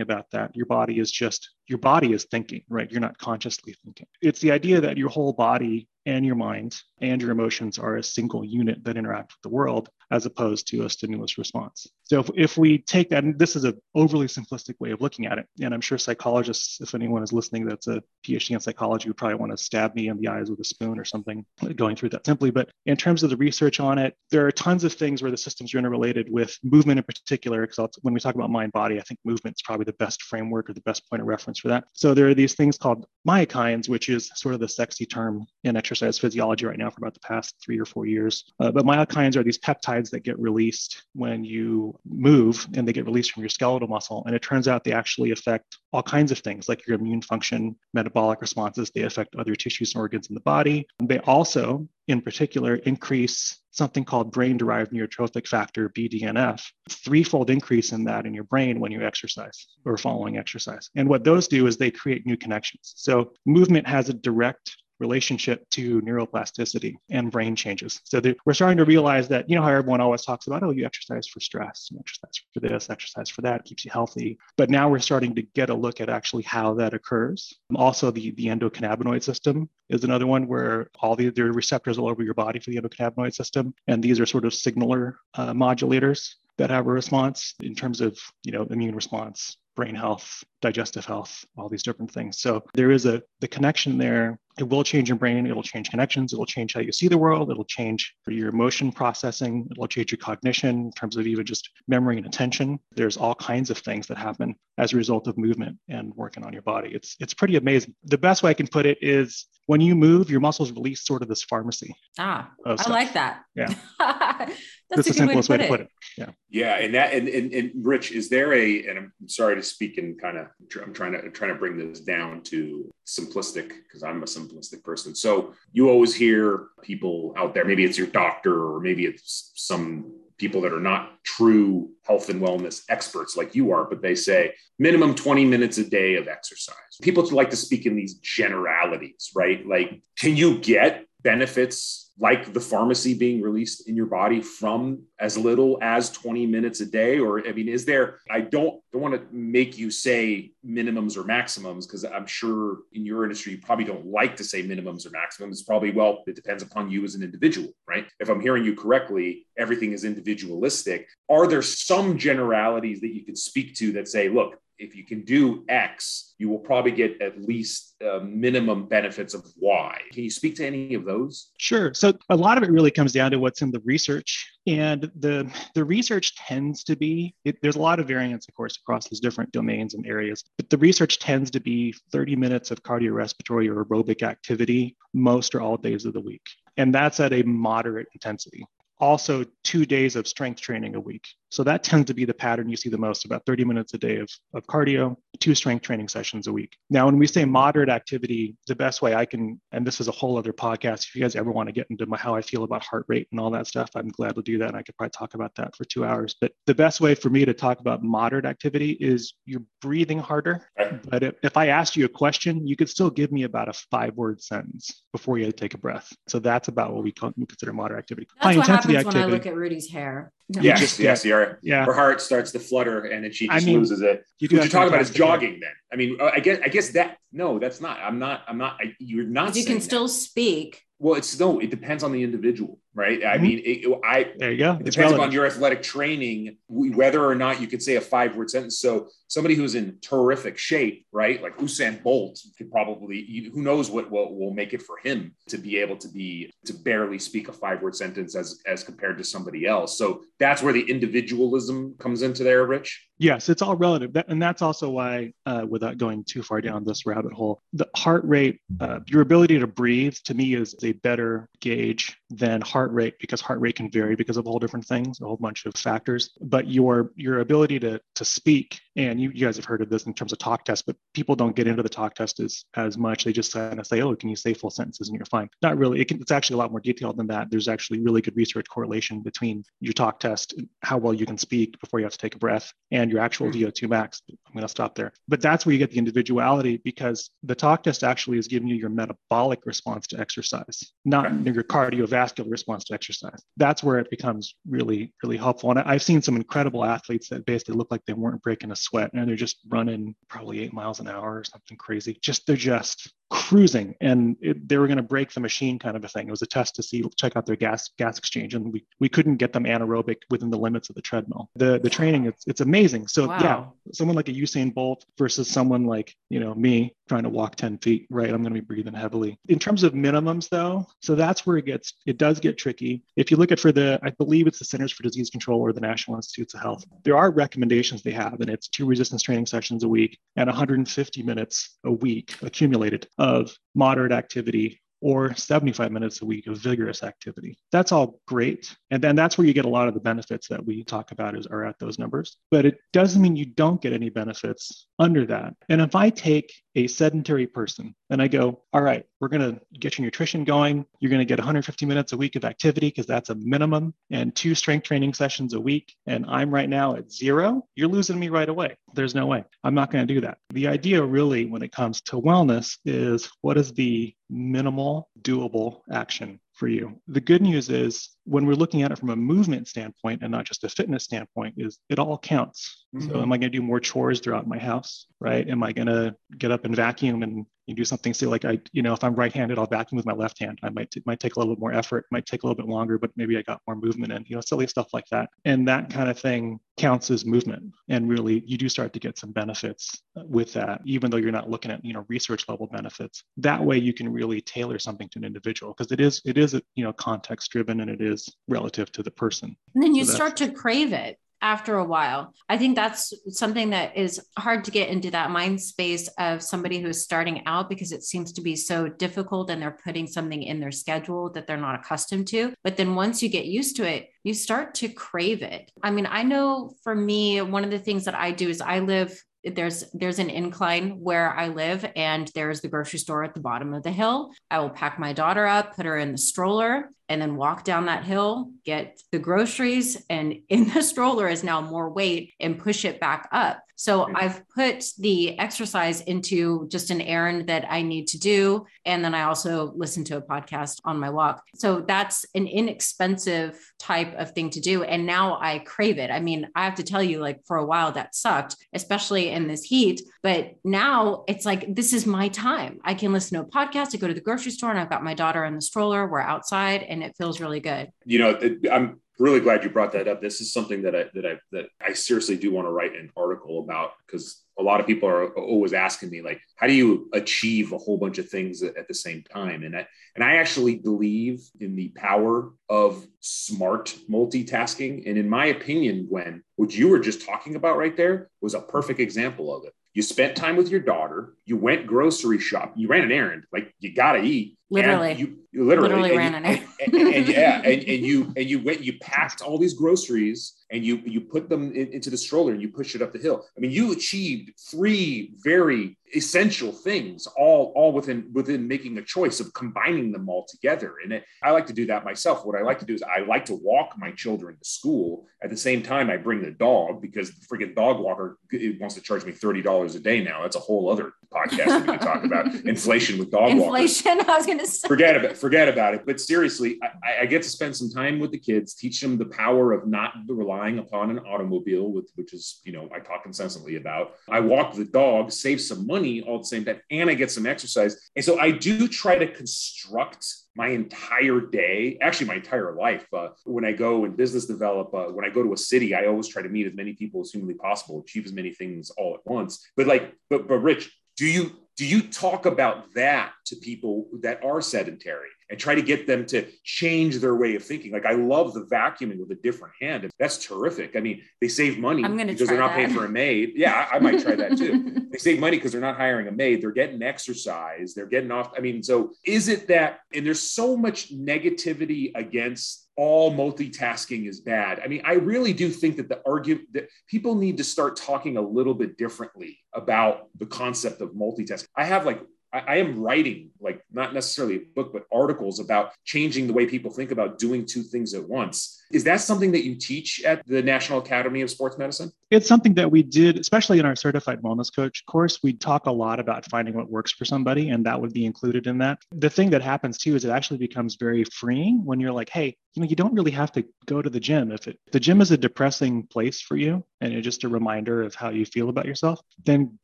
about 0.00 0.30
that. 0.32 0.54
Your 0.56 0.66
body 0.66 0.98
is 0.98 1.10
just 1.10 1.50
your 1.66 1.78
body 1.78 2.12
is 2.12 2.24
thinking 2.24 2.62
right? 2.68 2.90
You're 2.90 3.00
not 3.00 3.18
consciously 3.18 3.74
thinking. 3.84 4.06
It's 4.20 4.40
the 4.40 4.52
idea 4.52 4.80
that 4.80 4.96
your 4.96 5.08
whole 5.08 5.32
body 5.32 5.88
and 6.06 6.24
your 6.26 6.34
mind 6.34 6.76
and 7.00 7.20
your 7.22 7.30
emotions 7.30 7.78
are 7.78 7.96
a 7.96 8.02
single 8.02 8.44
unit 8.44 8.84
that 8.84 8.96
interact 8.96 9.32
with 9.32 9.42
the 9.42 9.48
world 9.48 9.88
as 10.14 10.26
opposed 10.26 10.68
to 10.68 10.84
a 10.84 10.90
stimulus 10.96 11.38
response. 11.38 11.86
So 12.04 12.20
if, 12.20 12.30
if 12.46 12.52
we 12.56 12.78
take 12.78 13.08
that, 13.10 13.24
and 13.24 13.38
this 13.38 13.56
is 13.56 13.64
an 13.64 13.76
overly 13.94 14.26
simplistic 14.26 14.74
way 14.78 14.90
of 14.92 15.00
looking 15.00 15.26
at 15.26 15.38
it, 15.38 15.46
and 15.62 15.74
I'm 15.74 15.80
sure 15.80 15.98
psychologists, 15.98 16.80
if 16.80 16.94
anyone 16.94 17.22
is 17.22 17.32
listening 17.32 17.66
that's 17.66 17.88
a 17.88 18.02
PhD 18.24 18.52
in 18.52 18.60
psychology, 18.60 19.08
would 19.08 19.16
probably 19.16 19.36
want 19.36 19.52
to 19.52 19.58
stab 19.58 19.94
me 19.94 20.08
in 20.08 20.16
the 20.20 20.28
eyes 20.28 20.50
with 20.50 20.60
a 20.60 20.64
spoon 20.64 20.98
or 20.98 21.04
something 21.04 21.44
going 21.74 21.96
through 21.96 22.10
that 22.10 22.24
simply. 22.24 22.50
But 22.50 22.70
in 22.86 22.96
terms 22.96 23.22
of 23.22 23.30
the 23.30 23.36
research 23.36 23.80
on 23.80 23.98
it, 23.98 24.14
there 24.30 24.46
are 24.46 24.52
tons 24.52 24.84
of 24.84 24.92
things 24.92 25.22
where 25.22 25.30
the 25.30 25.36
systems 25.36 25.74
are 25.74 25.78
interrelated 25.78 26.26
with 26.30 26.56
movement 26.62 26.98
in 26.98 27.04
particular, 27.04 27.66
because 27.66 27.98
when 28.02 28.14
we 28.14 28.20
talk 28.20 28.36
about 28.36 28.50
mind 28.50 28.72
body, 28.72 28.98
I 29.00 29.02
think 29.02 29.18
movement 29.24 29.56
is 29.56 29.62
probably 29.62 29.84
the 29.84 29.94
best 30.04 30.22
framework 30.22 30.70
or 30.70 30.74
the 30.74 30.82
best 30.82 31.08
point 31.10 31.22
of 31.22 31.28
reference 31.28 31.58
for 31.58 31.68
that. 31.68 31.84
So 31.92 32.14
there 32.14 32.28
are 32.28 32.34
these 32.34 32.54
things 32.54 32.78
called 32.78 33.06
myokines, 33.26 33.88
which 33.88 34.08
is 34.08 34.30
sort 34.34 34.54
of 34.54 34.60
the 34.60 34.68
sexy 34.68 35.06
term 35.06 35.46
in 35.64 35.76
exercise 35.76 36.18
physiology 36.18 36.66
right 36.66 36.78
now 36.78 36.90
for 36.90 37.00
about 37.00 37.14
the 37.14 37.20
past 37.20 37.56
three 37.64 37.78
or 37.78 37.84
four 37.84 38.06
years. 38.06 38.44
Uh, 38.60 38.70
but 38.70 38.84
myokines 38.84 39.36
are 39.36 39.42
these 39.42 39.58
peptides 39.58 40.03
that 40.10 40.20
get 40.20 40.38
released 40.38 41.04
when 41.14 41.44
you 41.44 41.98
move 42.04 42.66
and 42.74 42.86
they 42.86 42.92
get 42.92 43.06
released 43.06 43.32
from 43.32 43.42
your 43.42 43.50
skeletal 43.50 43.88
muscle. 43.88 44.22
And 44.26 44.34
it 44.34 44.42
turns 44.42 44.68
out 44.68 44.84
they 44.84 44.92
actually 44.92 45.30
affect 45.30 45.78
all 45.92 46.02
kinds 46.02 46.32
of 46.32 46.38
things 46.38 46.68
like 46.68 46.86
your 46.86 46.98
immune 46.98 47.22
function, 47.22 47.76
metabolic 47.92 48.40
responses. 48.40 48.90
They 48.90 49.02
affect 49.02 49.34
other 49.36 49.54
tissues 49.54 49.94
and 49.94 50.00
organs 50.00 50.28
in 50.28 50.34
the 50.34 50.40
body. 50.40 50.86
They 51.02 51.18
also, 51.20 51.88
in 52.08 52.20
particular, 52.20 52.76
increase 52.76 53.60
something 53.70 54.04
called 54.04 54.30
brain 54.30 54.56
derived 54.56 54.92
neurotrophic 54.92 55.48
factor, 55.48 55.88
BDNF, 55.88 56.62
threefold 56.88 57.50
increase 57.50 57.92
in 57.92 58.04
that 58.04 58.24
in 58.24 58.32
your 58.32 58.44
brain 58.44 58.78
when 58.78 58.92
you 58.92 59.02
exercise 59.04 59.66
or 59.84 59.96
following 59.96 60.38
exercise. 60.38 60.88
And 60.94 61.08
what 61.08 61.24
those 61.24 61.48
do 61.48 61.66
is 61.66 61.76
they 61.76 61.90
create 61.90 62.24
new 62.24 62.36
connections. 62.36 62.92
So 62.96 63.32
movement 63.46 63.86
has 63.88 64.08
a 64.08 64.14
direct 64.14 64.76
relationship 65.00 65.68
to 65.70 66.00
neuroplasticity 66.02 66.94
and 67.10 67.30
brain 67.30 67.56
changes. 67.56 68.00
So 68.04 68.20
we're 68.46 68.54
starting 68.54 68.78
to 68.78 68.84
realize 68.84 69.28
that, 69.28 69.48
you 69.48 69.56
know, 69.56 69.62
how 69.62 69.70
everyone 69.70 70.00
always 70.00 70.24
talks 70.24 70.46
about, 70.46 70.62
oh, 70.62 70.70
you 70.70 70.84
exercise 70.84 71.26
for 71.26 71.40
stress, 71.40 71.88
you 71.90 71.98
exercise 71.98 72.42
for 72.52 72.60
this, 72.60 72.90
exercise 72.90 73.28
for 73.30 73.42
that, 73.42 73.64
keeps 73.64 73.84
you 73.84 73.90
healthy. 73.90 74.38
But 74.56 74.70
now 74.70 74.88
we're 74.88 74.98
starting 75.00 75.34
to 75.34 75.42
get 75.42 75.70
a 75.70 75.74
look 75.74 76.00
at 76.00 76.08
actually 76.08 76.44
how 76.44 76.74
that 76.74 76.94
occurs. 76.94 77.54
Also, 77.74 78.10
the, 78.10 78.30
the 78.32 78.46
endocannabinoid 78.46 79.22
system 79.22 79.68
is 79.88 80.04
another 80.04 80.26
one 80.26 80.46
where 80.46 80.90
all 81.00 81.16
the 81.16 81.30
there 81.30 81.46
are 81.46 81.52
receptors 81.52 81.98
all 81.98 82.08
over 82.08 82.22
your 82.22 82.34
body 82.34 82.60
for 82.60 82.70
the 82.70 82.76
endocannabinoid 82.76 83.34
system. 83.34 83.74
And 83.86 84.02
these 84.02 84.20
are 84.20 84.26
sort 84.26 84.44
of 84.44 84.54
signaler 84.54 85.18
uh, 85.34 85.52
modulators 85.52 86.34
that 86.58 86.70
have 86.70 86.86
a 86.86 86.90
response 86.90 87.54
in 87.62 87.74
terms 87.74 88.00
of, 88.00 88.18
you 88.42 88.52
know, 88.52 88.66
immune 88.70 88.94
response, 88.94 89.56
brain 89.76 89.94
health, 89.94 90.42
digestive 90.62 91.04
health, 91.04 91.44
all 91.58 91.68
these 91.68 91.82
different 91.82 92.10
things. 92.10 92.38
So 92.38 92.62
there 92.74 92.90
is 92.90 93.06
a 93.06 93.22
the 93.40 93.48
connection 93.48 93.98
there. 93.98 94.38
It 94.56 94.68
will 94.68 94.84
change 94.84 95.08
your 95.08 95.18
brain. 95.18 95.46
It'll 95.46 95.64
change 95.64 95.90
connections. 95.90 96.32
It'll 96.32 96.46
change 96.46 96.74
how 96.74 96.80
you 96.80 96.92
see 96.92 97.08
the 97.08 97.18
world. 97.18 97.50
It'll 97.50 97.64
change 97.64 98.14
your 98.28 98.50
emotion 98.50 98.92
processing. 98.92 99.66
It'll 99.72 99.88
change 99.88 100.12
your 100.12 100.18
cognition 100.18 100.86
in 100.86 100.92
terms 100.92 101.16
of 101.16 101.26
even 101.26 101.44
just 101.44 101.68
memory 101.88 102.18
and 102.18 102.26
attention. 102.26 102.78
There's 102.94 103.16
all 103.16 103.34
kinds 103.34 103.70
of 103.70 103.78
things 103.78 104.06
that 104.06 104.16
happen 104.16 104.54
as 104.78 104.92
a 104.92 104.96
result 104.96 105.26
of 105.26 105.36
movement 105.36 105.78
and 105.88 106.14
working 106.14 106.44
on 106.44 106.52
your 106.52 106.62
body. 106.62 106.90
It's 106.94 107.16
it's 107.18 107.34
pretty 107.34 107.56
amazing. 107.56 107.94
The 108.04 108.18
best 108.18 108.42
way 108.42 108.50
I 108.50 108.54
can 108.54 108.68
put 108.68 108.86
it 108.86 108.98
is 109.00 109.46
when 109.66 109.80
you 109.80 109.96
move, 109.96 110.30
your 110.30 110.40
muscles 110.40 110.70
release 110.70 111.04
sort 111.04 111.22
of 111.22 111.28
this 111.28 111.42
pharmacy. 111.42 111.94
Ah, 112.18 112.50
I 112.64 112.90
like 112.90 113.14
that. 113.14 113.42
Yeah. 113.56 113.74
That's, 114.96 115.08
the 115.08 115.14
simplest 115.14 115.48
way 115.48 115.58
to, 115.58 115.62
way 115.62 115.66
to, 115.66 115.70
put 115.70 115.80
it. 115.80 115.88
Yeah. 116.16 116.30
Yeah. 116.50 116.78
And 116.78 116.94
that, 116.94 117.12
and, 117.12 117.28
and, 117.28 117.52
and 117.52 117.86
Rich, 117.86 118.12
is 118.12 118.28
there 118.28 118.52
a, 118.54 118.86
and 118.86 118.98
I'm 118.98 119.12
sorry 119.26 119.56
to 119.56 119.62
speak 119.62 119.98
and 119.98 120.20
kind 120.20 120.38
of, 120.38 120.46
I'm 120.82 120.92
trying 120.92 121.12
to, 121.12 121.30
trying 121.30 121.52
to 121.52 121.58
bring 121.58 121.76
this 121.76 122.00
down 122.00 122.42
to 122.44 122.92
simplistic 123.06 123.68
because 123.68 124.02
I'm 124.02 124.22
a 124.22 124.26
simplistic 124.26 124.82
person. 124.84 125.14
So 125.14 125.54
you 125.72 125.88
always 125.88 126.14
hear 126.14 126.68
people 126.82 127.34
out 127.36 127.54
there, 127.54 127.64
maybe 127.64 127.84
it's 127.84 127.98
your 127.98 128.06
doctor 128.08 128.74
or 128.74 128.80
maybe 128.80 129.06
it's 129.06 129.52
some 129.54 130.12
people 130.38 130.60
that 130.62 130.72
are 130.72 130.80
not 130.80 131.22
true 131.22 131.90
health 132.02 132.28
and 132.28 132.40
wellness 132.40 132.82
experts 132.88 133.36
like 133.36 133.54
you 133.54 133.72
are, 133.72 133.84
but 133.84 134.02
they 134.02 134.14
say 134.14 134.52
minimum 134.78 135.14
20 135.14 135.44
minutes 135.44 135.78
a 135.78 135.88
day 135.88 136.16
of 136.16 136.28
exercise. 136.28 136.74
People 137.02 137.24
like 137.30 137.50
to 137.50 137.56
speak 137.56 137.86
in 137.86 137.94
these 137.94 138.14
generalities, 138.14 139.30
right? 139.34 139.66
Like, 139.66 140.02
can 140.18 140.36
you 140.36 140.58
get 140.58 141.06
benefits 141.22 142.03
like 142.18 142.52
the 142.52 142.60
pharmacy 142.60 143.14
being 143.14 143.42
released 143.42 143.88
in 143.88 143.96
your 143.96 144.06
body 144.06 144.40
from 144.40 145.02
as 145.18 145.36
little 145.36 145.78
as 145.82 146.10
20 146.10 146.46
minutes 146.46 146.80
a 146.80 146.86
day? 146.86 147.18
Or 147.18 147.46
i 147.46 147.52
mean 147.52 147.68
is 147.68 147.84
there 147.84 148.20
i 148.30 148.40
don't 148.40 148.80
don't 148.92 149.02
want 149.02 149.14
to 149.14 149.26
make 149.34 149.76
you 149.76 149.90
say 149.90 150.52
minimums 150.64 151.16
or 151.16 151.24
maximums 151.24 151.86
because 151.86 152.04
i'm 152.04 152.26
sure 152.26 152.78
in 152.92 153.04
your 153.04 153.24
industry 153.24 153.52
you 153.52 153.58
probably 153.58 153.84
don't 153.84 154.06
like 154.06 154.36
to 154.36 154.44
say 154.44 154.62
minimums 154.62 155.04
or 155.06 155.10
maximums. 155.10 155.58
It's 155.58 155.66
probably 155.66 155.90
well 155.90 156.22
it 156.26 156.36
depends 156.36 156.62
upon 156.62 156.90
you 156.90 157.04
as 157.04 157.14
an 157.14 157.22
individual 157.22 157.68
right? 157.88 158.06
If 158.20 158.28
i'm 158.28 158.40
hearing 158.40 158.64
you 158.64 158.74
correctly 158.74 159.46
everything 159.58 159.92
is 159.92 160.04
individualistic. 160.04 161.08
Are 161.28 161.46
there 161.46 161.62
some 161.62 162.18
generalities 162.18 163.00
that 163.00 163.14
you 163.14 163.24
could 163.24 163.38
speak 163.38 163.74
to 163.76 163.92
that 163.92 164.08
say 164.08 164.28
look 164.28 164.58
if 164.78 164.94
you 164.96 165.04
can 165.04 165.24
do 165.24 165.64
X, 165.68 166.34
you 166.38 166.48
will 166.48 166.58
probably 166.58 166.90
get 166.90 167.20
at 167.20 167.40
least 167.40 167.94
uh, 168.02 168.20
minimum 168.20 168.86
benefits 168.86 169.34
of 169.34 169.46
Y. 169.56 170.00
Can 170.12 170.24
you 170.24 170.30
speak 170.30 170.56
to 170.56 170.66
any 170.66 170.94
of 170.94 171.04
those? 171.04 171.50
Sure. 171.58 171.94
So 171.94 172.12
a 172.30 172.36
lot 172.36 172.58
of 172.58 172.64
it 172.64 172.70
really 172.70 172.90
comes 172.90 173.12
down 173.12 173.30
to 173.30 173.38
what's 173.38 173.62
in 173.62 173.70
the 173.70 173.80
research, 173.84 174.50
and 174.66 175.10
the 175.18 175.50
the 175.74 175.84
research 175.84 176.34
tends 176.36 176.84
to 176.84 176.96
be 176.96 177.34
it, 177.44 177.60
there's 177.62 177.76
a 177.76 177.80
lot 177.80 178.00
of 178.00 178.08
variance, 178.08 178.48
of 178.48 178.54
course, 178.54 178.76
across 178.76 179.08
these 179.08 179.20
different 179.20 179.52
domains 179.52 179.94
and 179.94 180.06
areas. 180.06 180.44
But 180.56 180.70
the 180.70 180.78
research 180.78 181.18
tends 181.18 181.50
to 181.52 181.60
be 181.60 181.94
30 182.12 182.36
minutes 182.36 182.70
of 182.70 182.82
cardiorespiratory 182.82 183.68
or 183.68 183.84
aerobic 183.84 184.22
activity 184.22 184.96
most 185.12 185.54
or 185.54 185.60
all 185.60 185.76
days 185.76 186.04
of 186.04 186.12
the 186.12 186.20
week, 186.20 186.42
and 186.76 186.94
that's 186.94 187.20
at 187.20 187.32
a 187.32 187.42
moderate 187.42 188.08
intensity 188.14 188.66
also 189.00 189.44
two 189.64 189.84
days 189.84 190.16
of 190.16 190.26
strength 190.26 190.60
training 190.60 190.94
a 190.94 191.00
week. 191.00 191.26
So 191.54 191.62
that 191.62 191.84
tends 191.84 192.06
to 192.08 192.14
be 192.14 192.24
the 192.24 192.34
pattern 192.34 192.68
you 192.68 192.76
see 192.76 192.88
the 192.88 192.98
most 192.98 193.24
about 193.24 193.46
30 193.46 193.64
minutes 193.64 193.94
a 193.94 193.98
day 193.98 194.16
of, 194.16 194.28
of 194.54 194.66
cardio, 194.66 195.14
two 195.38 195.54
strength 195.54 195.82
training 195.82 196.08
sessions 196.08 196.48
a 196.48 196.52
week. 196.52 196.76
Now, 196.90 197.06
when 197.06 197.16
we 197.16 197.28
say 197.28 197.44
moderate 197.44 197.88
activity, 197.88 198.56
the 198.66 198.74
best 198.74 199.02
way 199.02 199.14
I 199.14 199.24
can, 199.24 199.60
and 199.70 199.86
this 199.86 200.00
is 200.00 200.08
a 200.08 200.10
whole 200.10 200.36
other 200.36 200.52
podcast, 200.52 201.04
if 201.04 201.14
you 201.14 201.22
guys 201.22 201.36
ever 201.36 201.52
want 201.52 201.68
to 201.68 201.72
get 201.72 201.86
into 201.90 202.06
my, 202.06 202.16
how 202.16 202.34
I 202.34 202.42
feel 202.42 202.64
about 202.64 202.82
heart 202.84 203.04
rate 203.06 203.28
and 203.30 203.38
all 203.38 203.50
that 203.52 203.68
stuff, 203.68 203.90
I'm 203.94 204.08
glad 204.08 204.34
to 204.34 204.42
do 204.42 204.58
that. 204.58 204.70
And 204.70 204.76
I 204.76 204.82
could 204.82 204.96
probably 204.96 205.12
talk 205.12 205.34
about 205.34 205.54
that 205.54 205.76
for 205.76 205.84
two 205.84 206.04
hours. 206.04 206.34
But 206.40 206.50
the 206.66 206.74
best 206.74 207.00
way 207.00 207.14
for 207.14 207.30
me 207.30 207.44
to 207.44 207.54
talk 207.54 207.78
about 207.78 208.02
moderate 208.02 208.46
activity 208.46 208.98
is 209.00 209.34
you're 209.46 209.62
breathing 209.80 210.18
harder. 210.18 210.66
But 211.08 211.22
if, 211.22 211.34
if 211.44 211.56
I 211.56 211.68
asked 211.68 211.94
you 211.94 212.04
a 212.04 212.08
question, 212.08 212.66
you 212.66 212.74
could 212.74 212.88
still 212.88 213.10
give 213.10 213.30
me 213.30 213.44
about 213.44 213.68
a 213.68 213.74
five 213.92 214.16
word 214.16 214.42
sentence 214.42 215.04
before 215.12 215.38
you 215.38 215.52
take 215.52 215.74
a 215.74 215.78
breath. 215.78 216.12
So 216.26 216.40
that's 216.40 216.66
about 216.66 216.92
what 216.94 217.04
we, 217.04 217.12
consider 217.12 217.72
moderate 217.72 217.98
activity. 217.98 218.26
That's 218.34 218.44
High 218.44 218.56
what 218.56 218.68
intensity 218.68 218.94
happens 218.94 219.14
activity. 219.14 219.32
when 219.32 219.34
I 219.34 219.36
look 219.36 219.46
at 219.46 219.54
Rudy's 219.54 219.90
hair. 219.90 220.32
Yes, 220.48 220.80
just, 220.80 220.98
yes, 220.98 221.24
yeah, 221.24 221.54
yeah. 221.62 221.86
Her 221.86 221.94
heart 221.94 222.20
starts 222.20 222.52
to 222.52 222.58
flutter, 222.58 223.06
and 223.06 223.24
then 223.24 223.32
she 223.32 223.46
just 223.46 223.64
I 223.64 223.66
mean, 223.66 223.78
loses 223.78 224.02
it. 224.02 224.24
You 224.38 224.48
what 224.48 224.62
you're 224.62 224.68
talking 224.68 224.88
about 224.88 225.00
is 225.00 225.10
jogging. 225.10 225.60
Then, 225.60 225.70
I 225.90 225.96
mean, 225.96 226.18
uh, 226.20 226.32
I 226.34 226.40
guess, 226.40 226.60
I 226.62 226.68
guess 226.68 226.90
that 226.90 227.16
no, 227.32 227.58
that's 227.58 227.80
not. 227.80 227.98
I'm 228.00 228.18
not. 228.18 228.44
I'm 228.46 228.58
not. 228.58 228.76
I, 228.80 228.94
you're 228.98 229.24
not. 229.24 229.56
You 229.56 229.64
can 229.64 229.76
that. 229.76 229.82
still 229.82 230.06
speak. 230.06 230.82
Well, 230.98 231.14
it's 231.14 231.38
no. 231.40 231.60
It 231.60 231.70
depends 231.70 232.04
on 232.04 232.12
the 232.12 232.22
individual 232.22 232.78
right? 232.94 233.20
Mm-hmm. 233.20 233.28
I 233.28 233.38
mean, 233.38 233.62
it, 233.64 234.00
I 234.04 234.32
there 234.36 234.52
you 234.52 234.58
go. 234.58 234.78
It 234.80 234.92
depends 234.92 235.12
upon 235.12 235.32
your 235.32 235.46
athletic 235.46 235.82
training, 235.82 236.56
whether 236.68 237.24
or 237.24 237.34
not 237.34 237.60
you 237.60 237.66
could 237.66 237.82
say 237.82 237.96
a 237.96 238.00
five 238.00 238.36
word 238.36 238.50
sentence. 238.50 238.78
So 238.78 239.08
somebody 239.28 239.54
who's 239.54 239.74
in 239.74 239.98
terrific 240.00 240.58
shape, 240.58 241.06
right, 241.12 241.42
like 241.42 241.58
Usain 241.58 242.02
Bolt, 242.02 242.40
could 242.56 242.70
probably 242.70 243.50
who 243.52 243.62
knows 243.62 243.90
what 243.90 244.10
will, 244.10 244.34
will 244.34 244.52
make 244.52 244.72
it 244.72 244.82
for 244.82 244.98
him 244.98 245.34
to 245.48 245.58
be 245.58 245.78
able 245.78 245.96
to 245.96 246.08
be 246.08 246.52
to 246.66 246.72
barely 246.72 247.18
speak 247.18 247.48
a 247.48 247.52
five 247.52 247.82
word 247.82 247.96
sentence 247.96 248.36
as 248.36 248.60
as 248.66 248.84
compared 248.84 249.18
to 249.18 249.24
somebody 249.24 249.66
else. 249.66 249.98
So 249.98 250.22
that's 250.38 250.62
where 250.62 250.72
the 250.72 250.88
individualism 250.88 251.94
comes 251.98 252.22
into 252.22 252.44
there, 252.44 252.64
Rich. 252.66 253.08
Yes, 253.18 253.48
it's 253.48 253.62
all 253.62 253.76
relative, 253.76 254.12
that, 254.14 254.28
and 254.28 254.42
that's 254.42 254.60
also 254.60 254.90
why, 254.90 255.32
uh, 255.46 255.64
without 255.68 255.98
going 255.98 256.24
too 256.24 256.42
far 256.42 256.60
down 256.60 256.84
this 256.84 257.06
rabbit 257.06 257.32
hole, 257.32 257.62
the 257.72 257.88
heart 257.94 258.24
rate, 258.24 258.60
uh, 258.80 259.00
your 259.06 259.22
ability 259.22 259.58
to 259.60 259.68
breathe, 259.68 260.16
to 260.24 260.34
me, 260.34 260.54
is 260.54 260.74
a 260.82 260.92
better 260.92 261.48
gauge 261.60 262.16
than 262.30 262.60
heart 262.60 262.83
rate 262.92 263.14
because 263.20 263.40
heart 263.40 263.60
rate 263.60 263.76
can 263.76 263.90
vary 263.90 264.16
because 264.16 264.36
of 264.36 264.46
all 264.46 264.58
different 264.58 264.86
things, 264.86 265.20
a 265.20 265.24
whole 265.24 265.36
bunch 265.36 265.66
of 265.66 265.74
factors. 265.74 266.30
But 266.40 266.68
your 266.68 267.12
your 267.16 267.40
ability 267.40 267.80
to 267.80 268.00
to 268.14 268.24
speak, 268.24 268.80
and 268.96 269.20
you, 269.20 269.30
you 269.30 269.46
guys 269.46 269.56
have 269.56 269.64
heard 269.64 269.82
of 269.82 269.90
this 269.90 270.06
in 270.06 270.14
terms 270.14 270.32
of 270.32 270.38
talk 270.38 270.64
test, 270.64 270.86
but 270.86 270.96
people 271.14 271.34
don't 271.34 271.56
get 271.56 271.66
into 271.66 271.82
the 271.82 271.88
talk 271.88 272.14
test 272.14 272.40
as 272.40 272.64
as 272.74 272.96
much. 272.96 273.24
They 273.24 273.32
just 273.32 273.52
kind 273.52 273.80
of 273.80 273.86
say, 273.86 274.00
"Oh, 274.02 274.14
can 274.14 274.28
you 274.28 274.36
say 274.36 274.54
full 274.54 274.70
sentences?" 274.70 275.08
and 275.08 275.16
you're 275.16 275.26
fine. 275.26 275.48
Not 275.62 275.78
really. 275.78 276.00
It 276.00 276.08
can, 276.08 276.20
it's 276.20 276.30
actually 276.30 276.54
a 276.54 276.58
lot 276.58 276.70
more 276.70 276.80
detailed 276.80 277.16
than 277.16 277.26
that. 277.28 277.50
There's 277.50 277.68
actually 277.68 278.00
really 278.00 278.22
good 278.22 278.36
research 278.36 278.66
correlation 278.68 279.20
between 279.20 279.64
your 279.80 279.92
talk 279.92 280.20
test, 280.20 280.54
how 280.82 280.98
well 280.98 281.14
you 281.14 281.26
can 281.26 281.38
speak 281.38 281.78
before 281.80 282.00
you 282.00 282.06
have 282.06 282.12
to 282.12 282.18
take 282.18 282.34
a 282.34 282.38
breath, 282.38 282.72
and 282.90 283.10
your 283.10 283.20
actual 283.20 283.48
mm-hmm. 283.48 283.64
VO2 283.64 283.88
max. 283.88 284.22
I'm 284.30 284.36
going 284.52 284.62
to 284.62 284.68
stop 284.68 284.94
there. 284.94 285.12
But 285.28 285.40
that's 285.40 285.66
where 285.66 285.72
you 285.72 285.78
get 285.78 285.90
the 285.90 285.98
individuality 285.98 286.80
because 286.84 287.30
the 287.42 287.54
talk 287.54 287.82
test 287.82 288.04
actually 288.04 288.38
is 288.38 288.46
giving 288.48 288.68
you 288.68 288.76
your 288.76 288.90
metabolic 288.90 289.66
response 289.66 290.06
to 290.08 290.20
exercise, 290.20 290.92
not 291.04 291.32
your 291.44 291.64
cardiovascular 291.64 292.50
response 292.50 292.84
to 292.84 292.94
exercise. 292.94 293.42
That's 293.56 293.82
where 293.82 293.98
it 293.98 294.10
becomes 294.10 294.54
really, 294.68 295.12
really 295.22 295.36
helpful. 295.36 295.70
And 295.70 295.80
I've 295.80 296.02
seen 296.02 296.22
some 296.22 296.36
incredible 296.36 296.84
athletes 296.84 297.28
that 297.30 297.44
basically 297.46 297.74
look 297.74 297.90
like 297.90 298.02
they 298.06 298.12
weren't 298.12 298.42
breaking 298.42 298.70
a 298.70 298.76
sweat 298.84 299.12
and 299.12 299.28
they're 299.28 299.36
just 299.36 299.58
running 299.68 300.14
probably 300.28 300.60
eight 300.60 300.72
miles 300.72 301.00
an 301.00 301.08
hour 301.08 301.38
or 301.38 301.44
something 301.44 301.76
crazy. 301.76 302.18
Just 302.20 302.46
they're 302.46 302.56
just 302.56 303.12
cruising 303.30 303.94
and 304.00 304.36
it, 304.40 304.68
they 304.68 304.78
were 304.78 304.86
going 304.86 304.96
to 304.96 305.02
break 305.02 305.32
the 305.32 305.40
machine 305.40 305.78
kind 305.78 305.96
of 305.96 306.04
a 306.04 306.08
thing. 306.08 306.28
It 306.28 306.30
was 306.30 306.42
a 306.42 306.46
test 306.46 306.76
to 306.76 306.82
see, 306.82 307.02
check 307.16 307.36
out 307.36 307.46
their 307.46 307.56
gas 307.56 307.90
gas 307.98 308.18
exchange. 308.18 308.54
And 308.54 308.72
we, 308.72 308.84
we 309.00 309.08
couldn't 309.08 309.36
get 309.36 309.52
them 309.52 309.64
anaerobic 309.64 310.18
within 310.30 310.50
the 310.50 310.58
limits 310.58 310.88
of 310.88 310.94
the 310.94 311.02
treadmill. 311.02 311.50
The 311.56 311.78
the 311.78 311.90
training, 311.90 312.26
it's, 312.26 312.46
it's 312.46 312.60
amazing. 312.60 313.08
So 313.08 313.28
wow. 313.28 313.38
yeah, 313.40 313.64
someone 313.92 314.16
like 314.16 314.28
a 314.28 314.32
Usain 314.32 314.72
Bolt 314.72 315.04
versus 315.18 315.48
someone 315.48 315.84
like, 315.84 316.14
you 316.28 316.40
know, 316.40 316.54
me 316.54 316.94
trying 317.08 317.22
to 317.24 317.28
walk 317.28 317.56
10 317.56 317.78
feet, 317.78 318.06
right? 318.10 318.30
I'm 318.30 318.42
going 318.42 318.54
to 318.54 318.60
be 318.60 318.64
breathing 318.64 318.94
heavily. 318.94 319.38
In 319.48 319.58
terms 319.58 319.82
of 319.82 319.92
minimums 319.92 320.48
though, 320.48 320.86
so 321.00 321.14
that's 321.14 321.46
where 321.46 321.56
it 321.56 321.66
gets, 321.66 321.94
it 322.06 322.18
does 322.18 322.40
get 322.40 322.56
tricky. 322.56 323.02
If 323.16 323.30
you 323.30 323.36
look 323.36 323.52
at 323.52 323.60
for 323.60 323.72
the, 323.72 323.98
I 324.02 324.10
believe 324.10 324.46
it's 324.46 324.58
the 324.58 324.64
Centers 324.64 324.92
for 324.92 325.02
Disease 325.02 325.30
Control 325.30 325.60
or 325.60 325.72
the 325.72 325.80
National 325.80 326.16
Institutes 326.16 326.54
of 326.54 326.60
Health, 326.60 326.84
there 327.02 327.16
are 327.16 327.30
recommendations 327.30 328.02
they 328.02 328.12
have, 328.12 328.40
and 328.40 328.48
it's 328.48 328.68
two 328.68 328.86
resistance 328.86 329.22
training 329.22 329.46
sessions 329.46 329.84
a 329.84 329.88
week 329.88 330.18
and 330.36 330.46
150 330.46 331.22
minutes 331.22 331.76
a 331.84 331.92
week 331.92 332.36
accumulated 332.42 333.06
of 333.18 333.56
moderate 333.74 334.12
activity 334.12 334.80
or 335.04 335.34
75 335.34 335.92
minutes 335.92 336.22
a 336.22 336.24
week 336.24 336.46
of 336.46 336.56
vigorous 336.56 337.02
activity. 337.02 337.58
That's 337.70 337.92
all 337.92 338.20
great. 338.26 338.74
And 338.90 339.04
then 339.04 339.14
that's 339.14 339.36
where 339.36 339.46
you 339.46 339.52
get 339.52 339.66
a 339.66 339.68
lot 339.68 339.86
of 339.86 339.92
the 339.92 340.00
benefits 340.00 340.48
that 340.48 340.64
we 340.64 340.82
talk 340.82 341.12
about 341.12 341.36
is 341.36 341.46
are 341.46 341.62
at 341.62 341.78
those 341.78 341.98
numbers. 341.98 342.38
But 342.50 342.64
it 342.64 342.78
doesn't 342.94 343.20
mean 343.20 343.36
you 343.36 343.44
don't 343.44 343.82
get 343.82 343.92
any 343.92 344.08
benefits 344.08 344.86
under 344.98 345.26
that. 345.26 345.54
And 345.68 345.82
if 345.82 345.94
I 345.94 346.08
take 346.08 346.50
a 346.74 346.86
sedentary 346.86 347.46
person 347.46 347.94
and 348.10 348.20
I 348.20 348.28
go, 348.28 348.62
all 348.72 348.82
right, 348.82 349.04
we're 349.20 349.28
going 349.28 349.54
to 349.54 349.60
get 349.78 349.98
your 349.98 350.04
nutrition 350.04 350.44
going. 350.44 350.84
You're 351.00 351.10
going 351.10 351.20
to 351.20 351.24
get 351.24 351.38
150 351.38 351.86
minutes 351.86 352.12
a 352.12 352.16
week 352.16 352.36
of 352.36 352.44
activity 352.44 352.88
because 352.88 353.06
that's 353.06 353.30
a 353.30 353.34
minimum 353.34 353.94
and 354.10 354.34
two 354.34 354.54
strength 354.54 354.84
training 354.84 355.14
sessions 355.14 355.54
a 355.54 355.60
week. 355.60 355.94
And 356.06 356.26
I'm 356.26 356.52
right 356.52 356.68
now 356.68 356.96
at 356.96 357.10
zero. 357.10 357.66
You're 357.76 357.88
losing 357.88 358.18
me 358.18 358.28
right 358.28 358.48
away. 358.48 358.76
There's 358.94 359.14
no 359.14 359.26
way. 359.26 359.44
I'm 359.62 359.74
not 359.74 359.90
going 359.90 360.06
to 360.06 360.14
do 360.14 360.20
that. 360.22 360.38
The 360.50 360.68
idea 360.68 361.02
really 361.02 361.46
when 361.46 361.62
it 361.62 361.72
comes 361.72 362.00
to 362.02 362.20
wellness 362.20 362.78
is 362.84 363.30
what 363.40 363.56
is 363.56 363.72
the 363.72 364.14
minimal 364.30 365.08
doable 365.22 365.80
action 365.90 366.40
for 366.54 366.68
you. 366.68 367.00
The 367.08 367.20
good 367.20 367.42
news 367.42 367.68
is 367.68 368.10
when 368.24 368.46
we're 368.46 368.54
looking 368.54 368.82
at 368.82 368.92
it 368.92 368.98
from 368.98 369.10
a 369.10 369.16
movement 369.16 369.68
standpoint 369.68 370.22
and 370.22 370.30
not 370.30 370.44
just 370.44 370.64
a 370.64 370.68
fitness 370.68 371.04
standpoint 371.04 371.54
is 371.58 371.78
it 371.88 371.98
all 371.98 372.16
counts. 372.16 372.86
Mm-hmm. 372.94 373.10
So 373.10 373.20
am 373.20 373.32
I 373.32 373.38
going 373.38 373.52
to 373.52 373.58
do 373.58 373.62
more 373.62 373.80
chores 373.80 374.20
throughout 374.20 374.46
my 374.46 374.58
house, 374.58 375.06
right? 375.20 375.48
Am 375.48 375.62
I 375.62 375.72
going 375.72 375.88
to 375.88 376.14
get 376.38 376.52
up 376.52 376.64
and 376.64 376.74
vacuum 376.74 377.22
and 377.22 377.46
you 377.66 377.74
do 377.74 377.84
something 377.84 378.12
say 378.12 378.26
like 378.26 378.44
I, 378.44 378.60
you 378.72 378.82
know, 378.82 378.92
if 378.92 379.02
I'm 379.02 379.14
right-handed, 379.14 379.58
I'll 379.58 379.66
vacuum 379.66 379.96
with 379.96 380.06
my 380.06 380.12
left 380.12 380.38
hand. 380.38 380.58
I 380.62 380.70
might, 380.70 380.94
it 380.96 381.04
might 381.06 381.20
take 381.20 381.36
a 381.36 381.38
little 381.38 381.54
bit 381.54 381.60
more 381.60 381.72
effort, 381.72 382.06
might 382.10 382.26
take 382.26 382.42
a 382.42 382.46
little 382.46 382.56
bit 382.56 382.70
longer, 382.70 382.98
but 382.98 383.10
maybe 383.16 383.36
I 383.36 383.42
got 383.42 383.60
more 383.66 383.76
movement 383.76 384.12
and, 384.12 384.28
you 384.28 384.36
know, 384.36 384.42
silly 384.42 384.66
stuff 384.66 384.88
like 384.92 385.06
that. 385.10 385.30
And 385.44 385.66
that 385.68 385.90
kind 385.90 386.10
of 386.10 386.18
thing 386.18 386.60
counts 386.76 387.10
as 387.10 387.24
movement. 387.24 387.72
And 387.88 388.08
really 388.08 388.42
you 388.46 388.58
do 388.58 388.68
start 388.68 388.92
to 388.92 388.98
get 388.98 389.18
some 389.18 389.32
benefits 389.32 390.02
uh, 390.16 390.22
with 390.26 390.52
that, 390.54 390.80
even 390.84 391.10
though 391.10 391.16
you're 391.16 391.32
not 391.32 391.48
looking 391.48 391.70
at, 391.70 391.84
you 391.84 391.94
know, 391.94 392.04
research 392.08 392.48
level 392.48 392.66
benefits. 392.66 393.22
That 393.38 393.64
way 393.64 393.78
you 393.78 393.92
can 393.92 394.12
really 394.12 394.40
tailor 394.40 394.78
something 394.78 395.08
to 395.10 395.18
an 395.18 395.24
individual 395.24 395.74
because 395.76 395.92
it 395.92 396.00
is, 396.00 396.20
it 396.24 396.36
is, 396.36 396.54
you 396.74 396.84
know, 396.84 396.92
context 396.92 397.50
driven 397.50 397.80
and 397.80 397.90
it 397.90 398.00
is 398.00 398.28
relative 398.48 398.92
to 398.92 399.02
the 399.02 399.10
person. 399.10 399.56
And 399.74 399.82
then 399.82 399.94
you 399.94 400.04
so 400.04 400.14
start 400.14 400.36
to 400.38 400.50
crave 400.50 400.92
it 400.92 401.18
after 401.42 401.76
a 401.76 401.84
while. 401.84 402.34
I 402.48 402.56
think 402.56 402.76
that's 402.76 403.12
something 403.28 403.70
that 403.70 403.96
is 403.96 404.20
hard 404.38 404.64
to 404.64 404.70
get 404.70 404.88
into 404.88 405.10
that 405.10 405.30
mind 405.30 405.60
space 405.60 406.08
of 406.18 406.42
somebody 406.42 406.80
who 406.80 406.88
is 406.88 407.02
starting 407.02 407.42
out 407.46 407.68
because 407.68 407.92
it 407.92 408.02
seems 408.02 408.32
to 408.32 408.42
be 408.42 408.56
so 408.56 408.88
difficult 408.88 409.50
and 409.50 409.60
they're 409.60 409.78
putting 409.84 410.06
something 410.06 410.42
in 410.42 410.60
their 410.60 410.72
schedule 410.72 411.30
that 411.30 411.46
they're 411.46 411.56
not 411.56 411.78
accustomed 411.78 412.26
to. 412.28 412.54
But 412.62 412.76
then 412.76 412.94
once 412.94 413.22
you 413.22 413.28
get 413.28 413.46
used 413.46 413.76
to 413.76 413.88
it, 413.88 414.08
you 414.22 414.34
start 414.34 414.74
to 414.76 414.88
crave 414.88 415.42
it. 415.42 415.70
I 415.82 415.90
mean, 415.90 416.06
I 416.10 416.22
know 416.22 416.74
for 416.82 416.94
me, 416.94 417.42
one 417.42 417.64
of 417.64 417.70
the 417.70 417.78
things 417.78 418.04
that 418.06 418.14
I 418.14 418.30
do 418.30 418.48
is 418.48 418.60
I 418.60 418.78
live 418.80 419.20
there's 419.44 419.84
there's 419.92 420.18
an 420.18 420.30
incline 420.30 421.00
where 421.00 421.30
I 421.34 421.48
live 421.48 421.84
and 421.96 422.30
there's 422.34 422.60
the 422.60 422.68
grocery 422.68 422.98
store 422.98 423.24
at 423.24 423.34
the 423.34 423.40
bottom 423.40 423.74
of 423.74 423.82
the 423.82 423.92
hill. 423.92 424.32
I 424.50 424.60
will 424.60 424.70
pack 424.70 424.98
my 424.98 425.12
daughter 425.12 425.46
up, 425.46 425.76
put 425.76 425.86
her 425.86 425.98
in 425.98 426.12
the 426.12 426.18
stroller, 426.18 426.88
and 427.08 427.20
then 427.20 427.36
walk 427.36 427.64
down 427.64 427.86
that 427.86 428.04
hill, 428.04 428.50
get 428.64 429.00
the 429.12 429.18
groceries, 429.18 430.02
and 430.08 430.34
in 430.48 430.68
the 430.70 430.82
stroller 430.82 431.28
is 431.28 431.44
now 431.44 431.60
more 431.60 431.90
weight 431.90 432.34
and 432.40 432.58
push 432.58 432.84
it 432.84 433.00
back 433.00 433.28
up. 433.32 433.60
So 433.76 434.08
I've 434.14 434.48
put 434.48 434.84
the 434.98 435.38
exercise 435.38 436.00
into 436.02 436.68
just 436.68 436.90
an 436.90 437.00
errand 437.00 437.48
that 437.48 437.66
I 437.68 437.82
need 437.82 438.06
to 438.08 438.18
do. 438.18 438.66
And 438.84 439.04
then 439.04 439.14
I 439.14 439.24
also 439.24 439.72
listen 439.74 440.04
to 440.04 440.16
a 440.16 440.22
podcast 440.22 440.80
on 440.84 441.00
my 441.00 441.10
walk. 441.10 441.42
So 441.56 441.80
that's 441.80 442.24
an 442.34 442.46
inexpensive 442.46 443.58
type 443.78 444.14
of 444.16 444.30
thing 444.30 444.50
to 444.50 444.60
do. 444.60 444.84
And 444.84 445.06
now 445.06 445.38
I 445.40 445.58
crave 445.60 445.98
it. 445.98 446.10
I 446.10 446.20
mean, 446.20 446.48
I 446.54 446.64
have 446.64 446.76
to 446.76 446.84
tell 446.84 447.02
you, 447.02 447.18
like 447.18 447.40
for 447.46 447.56
a 447.56 447.66
while 447.66 447.90
that 447.92 448.14
sucked, 448.14 448.56
especially 448.72 449.30
in 449.30 449.48
this 449.48 449.64
heat. 449.64 450.02
But 450.22 450.54
now 450.64 451.24
it's 451.26 451.44
like, 451.44 451.74
this 451.74 451.92
is 451.92 452.06
my 452.06 452.28
time. 452.28 452.78
I 452.84 452.94
can 452.94 453.12
listen 453.12 453.38
to 453.38 453.46
a 453.46 453.50
podcast, 453.50 453.94
I 453.94 453.98
go 453.98 454.08
to 454.08 454.14
the 454.14 454.20
grocery 454.20 454.52
store, 454.52 454.70
and 454.70 454.78
I've 454.78 454.90
got 454.90 455.04
my 455.04 455.14
daughter 455.14 455.44
in 455.44 455.54
the 455.54 455.60
stroller. 455.60 456.06
We're 456.06 456.20
outside 456.20 456.82
and 456.94 457.02
it 457.02 457.16
feels 457.16 457.40
really 457.40 457.60
good. 457.60 457.90
You 458.04 458.18
know, 458.20 458.58
I'm 458.72 459.00
really 459.18 459.40
glad 459.40 459.62
you 459.62 459.70
brought 459.70 459.92
that 459.92 460.08
up. 460.08 460.20
This 460.20 460.40
is 460.40 460.52
something 460.52 460.82
that 460.82 460.94
I 460.94 461.04
that 461.14 461.26
I 461.26 461.38
that 461.52 461.66
I 461.80 461.92
seriously 461.92 462.36
do 462.36 462.52
want 462.52 462.66
to 462.66 462.72
write 462.72 462.94
an 462.94 463.10
article 463.16 463.60
about 463.60 463.92
because 464.06 464.42
a 464.58 464.62
lot 464.62 464.80
of 464.80 464.86
people 464.86 465.08
are 465.08 465.36
always 465.36 465.72
asking 465.72 466.10
me 466.10 466.22
like, 466.22 466.40
how 466.56 466.68
do 466.68 466.72
you 466.72 467.10
achieve 467.12 467.72
a 467.72 467.78
whole 467.78 467.98
bunch 467.98 468.18
of 468.18 468.28
things 468.28 468.62
at 468.62 468.86
the 468.86 468.94
same 468.94 469.22
time? 469.22 469.64
And 469.64 469.76
I 469.76 469.86
and 470.14 470.24
I 470.24 470.36
actually 470.36 470.76
believe 470.76 471.42
in 471.60 471.74
the 471.74 471.88
power 471.88 472.52
of 472.68 473.06
smart 473.20 473.96
multitasking. 474.10 475.08
And 475.08 475.18
in 475.18 475.28
my 475.28 475.46
opinion, 475.46 476.06
Gwen, 476.06 476.42
what 476.56 476.74
you 476.74 476.88
were 476.88 477.00
just 477.00 477.26
talking 477.26 477.56
about 477.56 477.76
right 477.76 477.96
there 477.96 478.30
was 478.40 478.54
a 478.54 478.60
perfect 478.60 479.00
example 479.00 479.54
of 479.54 479.64
it. 479.64 479.72
You 479.92 480.02
spent 480.02 480.36
time 480.36 480.56
with 480.56 480.70
your 480.70 480.80
daughter. 480.80 481.34
You 481.44 481.56
went 481.56 481.86
grocery 481.86 482.40
shop. 482.40 482.72
You 482.76 482.88
ran 482.88 483.04
an 483.04 483.12
errand. 483.12 483.44
Like 483.52 483.72
you 483.78 483.94
got 483.94 484.12
to 484.12 484.22
eat. 484.22 484.58
Literally. 484.70 485.12
You, 485.12 485.38
you 485.52 485.64
literally, 485.64 485.90
literally 485.90 486.16
ran 486.16 486.32
you, 486.32 486.38
errand. 486.38 486.64
and, 486.80 486.94
and, 486.94 487.14
and, 487.14 487.28
yeah, 487.28 487.58
and, 487.64 487.82
and 487.84 488.04
you 488.04 488.32
and 488.36 488.48
you 488.48 488.62
went. 488.62 488.80
You 488.80 488.98
packed 488.98 489.42
all 489.42 489.58
these 489.58 489.74
groceries 489.74 490.54
and 490.70 490.84
you 490.84 491.00
you 491.04 491.20
put 491.20 491.48
them 491.48 491.72
in, 491.72 491.92
into 491.92 492.10
the 492.10 492.16
stroller 492.16 492.52
and 492.52 492.60
you 492.60 492.68
push 492.68 492.94
it 492.94 493.02
up 493.02 493.12
the 493.12 493.18
hill. 493.18 493.44
I 493.56 493.60
mean, 493.60 493.70
you 493.70 493.92
achieved 493.92 494.52
three 494.70 495.34
very 495.44 495.96
essential 496.16 496.72
things 496.72 497.26
all 497.36 497.72
all 497.74 497.92
within 497.92 498.30
within 498.32 498.68
making 498.68 498.96
a 498.98 499.02
choice 499.02 499.40
of 499.40 499.52
combining 499.52 500.12
them 500.12 500.28
all 500.28 500.46
together 500.48 500.94
and 501.02 501.12
it, 501.12 501.24
i 501.42 501.50
like 501.50 501.66
to 501.66 501.72
do 501.72 501.86
that 501.86 502.04
myself 502.04 502.44
what 502.44 502.56
i 502.56 502.62
like 502.62 502.78
to 502.78 502.84
do 502.84 502.94
is 502.94 503.02
i 503.02 503.20
like 503.20 503.44
to 503.44 503.54
walk 503.54 503.94
my 503.98 504.12
children 504.12 504.56
to 504.56 504.64
school 504.64 505.26
at 505.42 505.50
the 505.50 505.56
same 505.56 505.82
time 505.82 506.10
i 506.10 506.16
bring 506.16 506.40
the 506.40 506.52
dog 506.52 507.00
because 507.00 507.30
the 507.30 507.46
freaking 507.46 507.74
dog 507.74 507.98
walker 507.98 508.38
wants 508.78 508.94
to 508.94 509.00
charge 509.00 509.24
me 509.24 509.32
$30 509.32 509.96
a 509.96 509.98
day 509.98 510.22
now 510.22 510.42
that's 510.42 510.56
a 510.56 510.60
whole 510.60 510.88
other 510.88 511.14
podcast 511.32 511.80
we 511.80 511.86
can 511.86 511.98
talk 511.98 512.22
about 512.22 512.54
inflation 512.64 513.18
with 513.18 513.30
dog 513.30 513.50
Inflation, 513.50 514.18
walkers. 514.26 514.46
To 514.58 514.66
say. 514.66 514.88
forget 514.88 515.16
about 515.16 515.36
forget 515.36 515.68
about 515.68 515.94
it 515.94 516.06
but 516.06 516.20
seriously 516.20 516.78
I, 516.82 517.22
I 517.22 517.26
get 517.26 517.42
to 517.42 517.48
spend 517.48 517.76
some 517.76 517.90
time 517.90 518.18
with 518.18 518.30
the 518.30 518.38
kids 518.38 518.74
teach 518.74 519.00
them 519.00 519.18
the 519.18 519.26
power 519.26 519.72
of 519.72 519.86
not 519.86 520.14
relying 520.28 520.78
upon 520.78 521.10
an 521.10 521.18
automobile 521.20 521.90
with 521.90 522.10
which 522.14 522.32
is 522.32 522.60
you 522.64 522.72
know 522.72 522.88
i 522.94 522.98
talk 522.98 523.26
incessantly 523.26 523.76
about 523.76 524.14
i 524.28 524.40
walk 524.40 524.74
the 524.74 524.84
dog 524.84 525.32
save 525.32 525.60
some 525.60 525.86
money 525.86 526.20
all 526.22 526.38
the 526.38 526.44
same 526.44 526.64
time 526.64 526.80
and 526.90 527.10
I 527.10 527.14
get 527.14 527.30
some 527.30 527.46
exercise. 527.46 528.10
And 528.16 528.24
so 528.24 528.38
I 528.38 528.50
do 528.50 528.88
try 528.88 529.16
to 529.16 529.26
construct 529.26 530.26
my 530.56 530.68
entire 530.68 531.40
day, 531.40 531.98
actually 532.00 532.26
my 532.26 532.36
entire 532.36 532.74
life. 532.74 533.06
Uh, 533.12 533.28
when 533.44 533.64
I 533.64 533.72
go 533.72 534.04
and 534.04 534.16
business 534.16 534.46
develop, 534.46 534.94
uh, 534.94 535.06
when 535.06 535.24
I 535.24 535.30
go 535.30 535.42
to 535.42 535.52
a 535.52 535.56
city, 535.56 535.94
I 535.94 536.06
always 536.06 536.28
try 536.28 536.42
to 536.42 536.48
meet 536.48 536.66
as 536.66 536.74
many 536.74 536.92
people 536.92 537.20
as 537.20 537.30
humanly 537.30 537.54
possible, 537.54 538.00
achieve 538.00 538.24
as 538.24 538.32
many 538.32 538.52
things 538.52 538.90
all 538.90 539.14
at 539.14 539.20
once. 539.24 539.66
But 539.76 539.86
like, 539.86 540.14
but 540.30 540.46
but 540.46 540.58
Rich, 540.58 540.96
do 541.16 541.26
you 541.26 541.52
do 541.76 541.86
you 541.86 542.02
talk 542.02 542.46
about 542.46 542.94
that 542.94 543.32
to 543.46 543.56
people 543.56 544.08
that 544.22 544.44
are 544.44 544.60
sedentary? 544.60 545.28
and 545.50 545.58
try 545.58 545.74
to 545.74 545.82
get 545.82 546.06
them 546.06 546.26
to 546.26 546.46
change 546.62 547.18
their 547.18 547.34
way 547.34 547.54
of 547.54 547.64
thinking. 547.64 547.92
Like 547.92 548.06
I 548.06 548.12
love 548.12 548.54
the 548.54 548.62
vacuuming 548.62 549.18
with 549.18 549.30
a 549.30 549.36
different 549.36 549.74
hand. 549.80 550.10
That's 550.18 550.38
terrific. 550.38 550.96
I 550.96 551.00
mean, 551.00 551.22
they 551.40 551.48
save 551.48 551.78
money 551.78 552.02
because 552.02 552.48
they're 552.48 552.58
not 552.58 552.70
that. 552.70 552.76
paying 552.76 552.90
for 552.90 553.04
a 553.04 553.08
maid. 553.08 553.52
Yeah, 553.54 553.86
I, 553.92 553.96
I 553.96 553.98
might 553.98 554.20
try 554.20 554.34
that 554.34 554.56
too. 554.56 555.06
they 555.12 555.18
save 555.18 555.38
money 555.38 555.56
because 555.56 555.72
they're 555.72 555.80
not 555.80 555.96
hiring 555.96 556.28
a 556.28 556.32
maid. 556.32 556.62
They're 556.62 556.72
getting 556.72 557.02
exercise. 557.02 557.94
They're 557.94 558.06
getting 558.06 558.30
off. 558.30 558.52
I 558.56 558.60
mean, 558.60 558.82
so 558.82 559.12
is 559.24 559.48
it 559.48 559.68
that, 559.68 560.00
and 560.14 560.26
there's 560.26 560.40
so 560.40 560.76
much 560.76 561.14
negativity 561.14 562.12
against 562.14 562.83
all 562.96 563.32
multitasking 563.32 564.28
is 564.28 564.40
bad. 564.40 564.80
I 564.84 564.88
mean, 564.88 565.02
I 565.04 565.14
really 565.14 565.52
do 565.52 565.68
think 565.68 565.96
that 565.96 566.08
the 566.08 566.20
argument 566.26 566.72
that 566.74 566.88
people 567.08 567.34
need 567.34 567.56
to 567.56 567.64
start 567.64 567.96
talking 567.96 568.36
a 568.36 568.42
little 568.42 568.74
bit 568.74 568.96
differently 568.96 569.58
about 569.72 570.28
the 570.38 570.46
concept 570.46 571.00
of 571.00 571.10
multitasking. 571.10 571.66
I 571.76 571.84
have 571.84 572.06
like 572.06 572.20
I, 572.54 572.76
am 572.76 573.00
writing 573.00 573.50
like 573.60 573.84
not 573.92 574.14
necessarily 574.14 574.56
a 574.56 574.60
book, 574.76 574.92
but 574.92 575.06
articles 575.12 575.58
about 575.58 575.90
changing 576.04 576.46
the 576.46 576.52
way 576.52 576.66
people 576.66 576.92
think 576.92 577.10
about 577.10 577.38
doing 577.38 577.66
two 577.66 577.82
things 577.82 578.14
at 578.14 578.28
once. 578.28 578.80
Is 578.94 579.02
that 579.04 579.20
something 579.20 579.50
that 579.52 579.64
you 579.64 579.74
teach 579.74 580.22
at 580.22 580.46
the 580.46 580.62
National 580.62 581.00
Academy 581.00 581.40
of 581.40 581.50
Sports 581.50 581.76
Medicine? 581.76 582.12
It's 582.30 582.46
something 582.46 582.74
that 582.74 582.90
we 582.90 583.02
did, 583.02 583.38
especially 583.38 583.80
in 583.80 583.86
our 583.86 583.96
certified 583.96 584.40
wellness 584.40 584.74
coach 584.74 585.04
course. 585.06 585.40
We 585.42 585.52
talk 585.52 585.86
a 585.86 585.90
lot 585.90 586.20
about 586.20 586.48
finding 586.48 586.74
what 586.74 586.88
works 586.88 587.10
for 587.10 587.24
somebody, 587.24 587.70
and 587.70 587.84
that 587.86 588.00
would 588.00 588.12
be 588.12 588.24
included 588.24 588.68
in 588.68 588.78
that. 588.78 589.00
The 589.10 589.30
thing 589.30 589.50
that 589.50 589.62
happens 589.62 589.98
too 589.98 590.14
is 590.14 590.24
it 590.24 590.30
actually 590.30 590.58
becomes 590.58 590.94
very 590.94 591.24
freeing 591.24 591.84
when 591.84 591.98
you're 591.98 592.12
like, 592.12 592.30
hey, 592.30 592.56
you 592.74 592.82
know, 592.82 592.88
you 592.88 592.96
don't 592.96 593.14
really 593.14 593.30
have 593.30 593.52
to 593.52 593.64
go 593.86 594.02
to 594.02 594.10
the 594.10 594.20
gym. 594.20 594.50
If 594.50 594.66
it, 594.66 594.78
the 594.92 595.00
gym 595.00 595.20
is 595.20 595.30
a 595.30 595.36
depressing 595.36 596.04
place 596.08 596.40
for 596.40 596.56
you 596.56 596.84
and 597.00 597.12
it's 597.12 597.24
just 597.24 597.44
a 597.44 597.48
reminder 597.48 598.02
of 598.02 598.14
how 598.14 598.30
you 598.30 598.44
feel 598.44 598.68
about 598.68 598.86
yourself, 598.86 599.20
then 599.44 599.78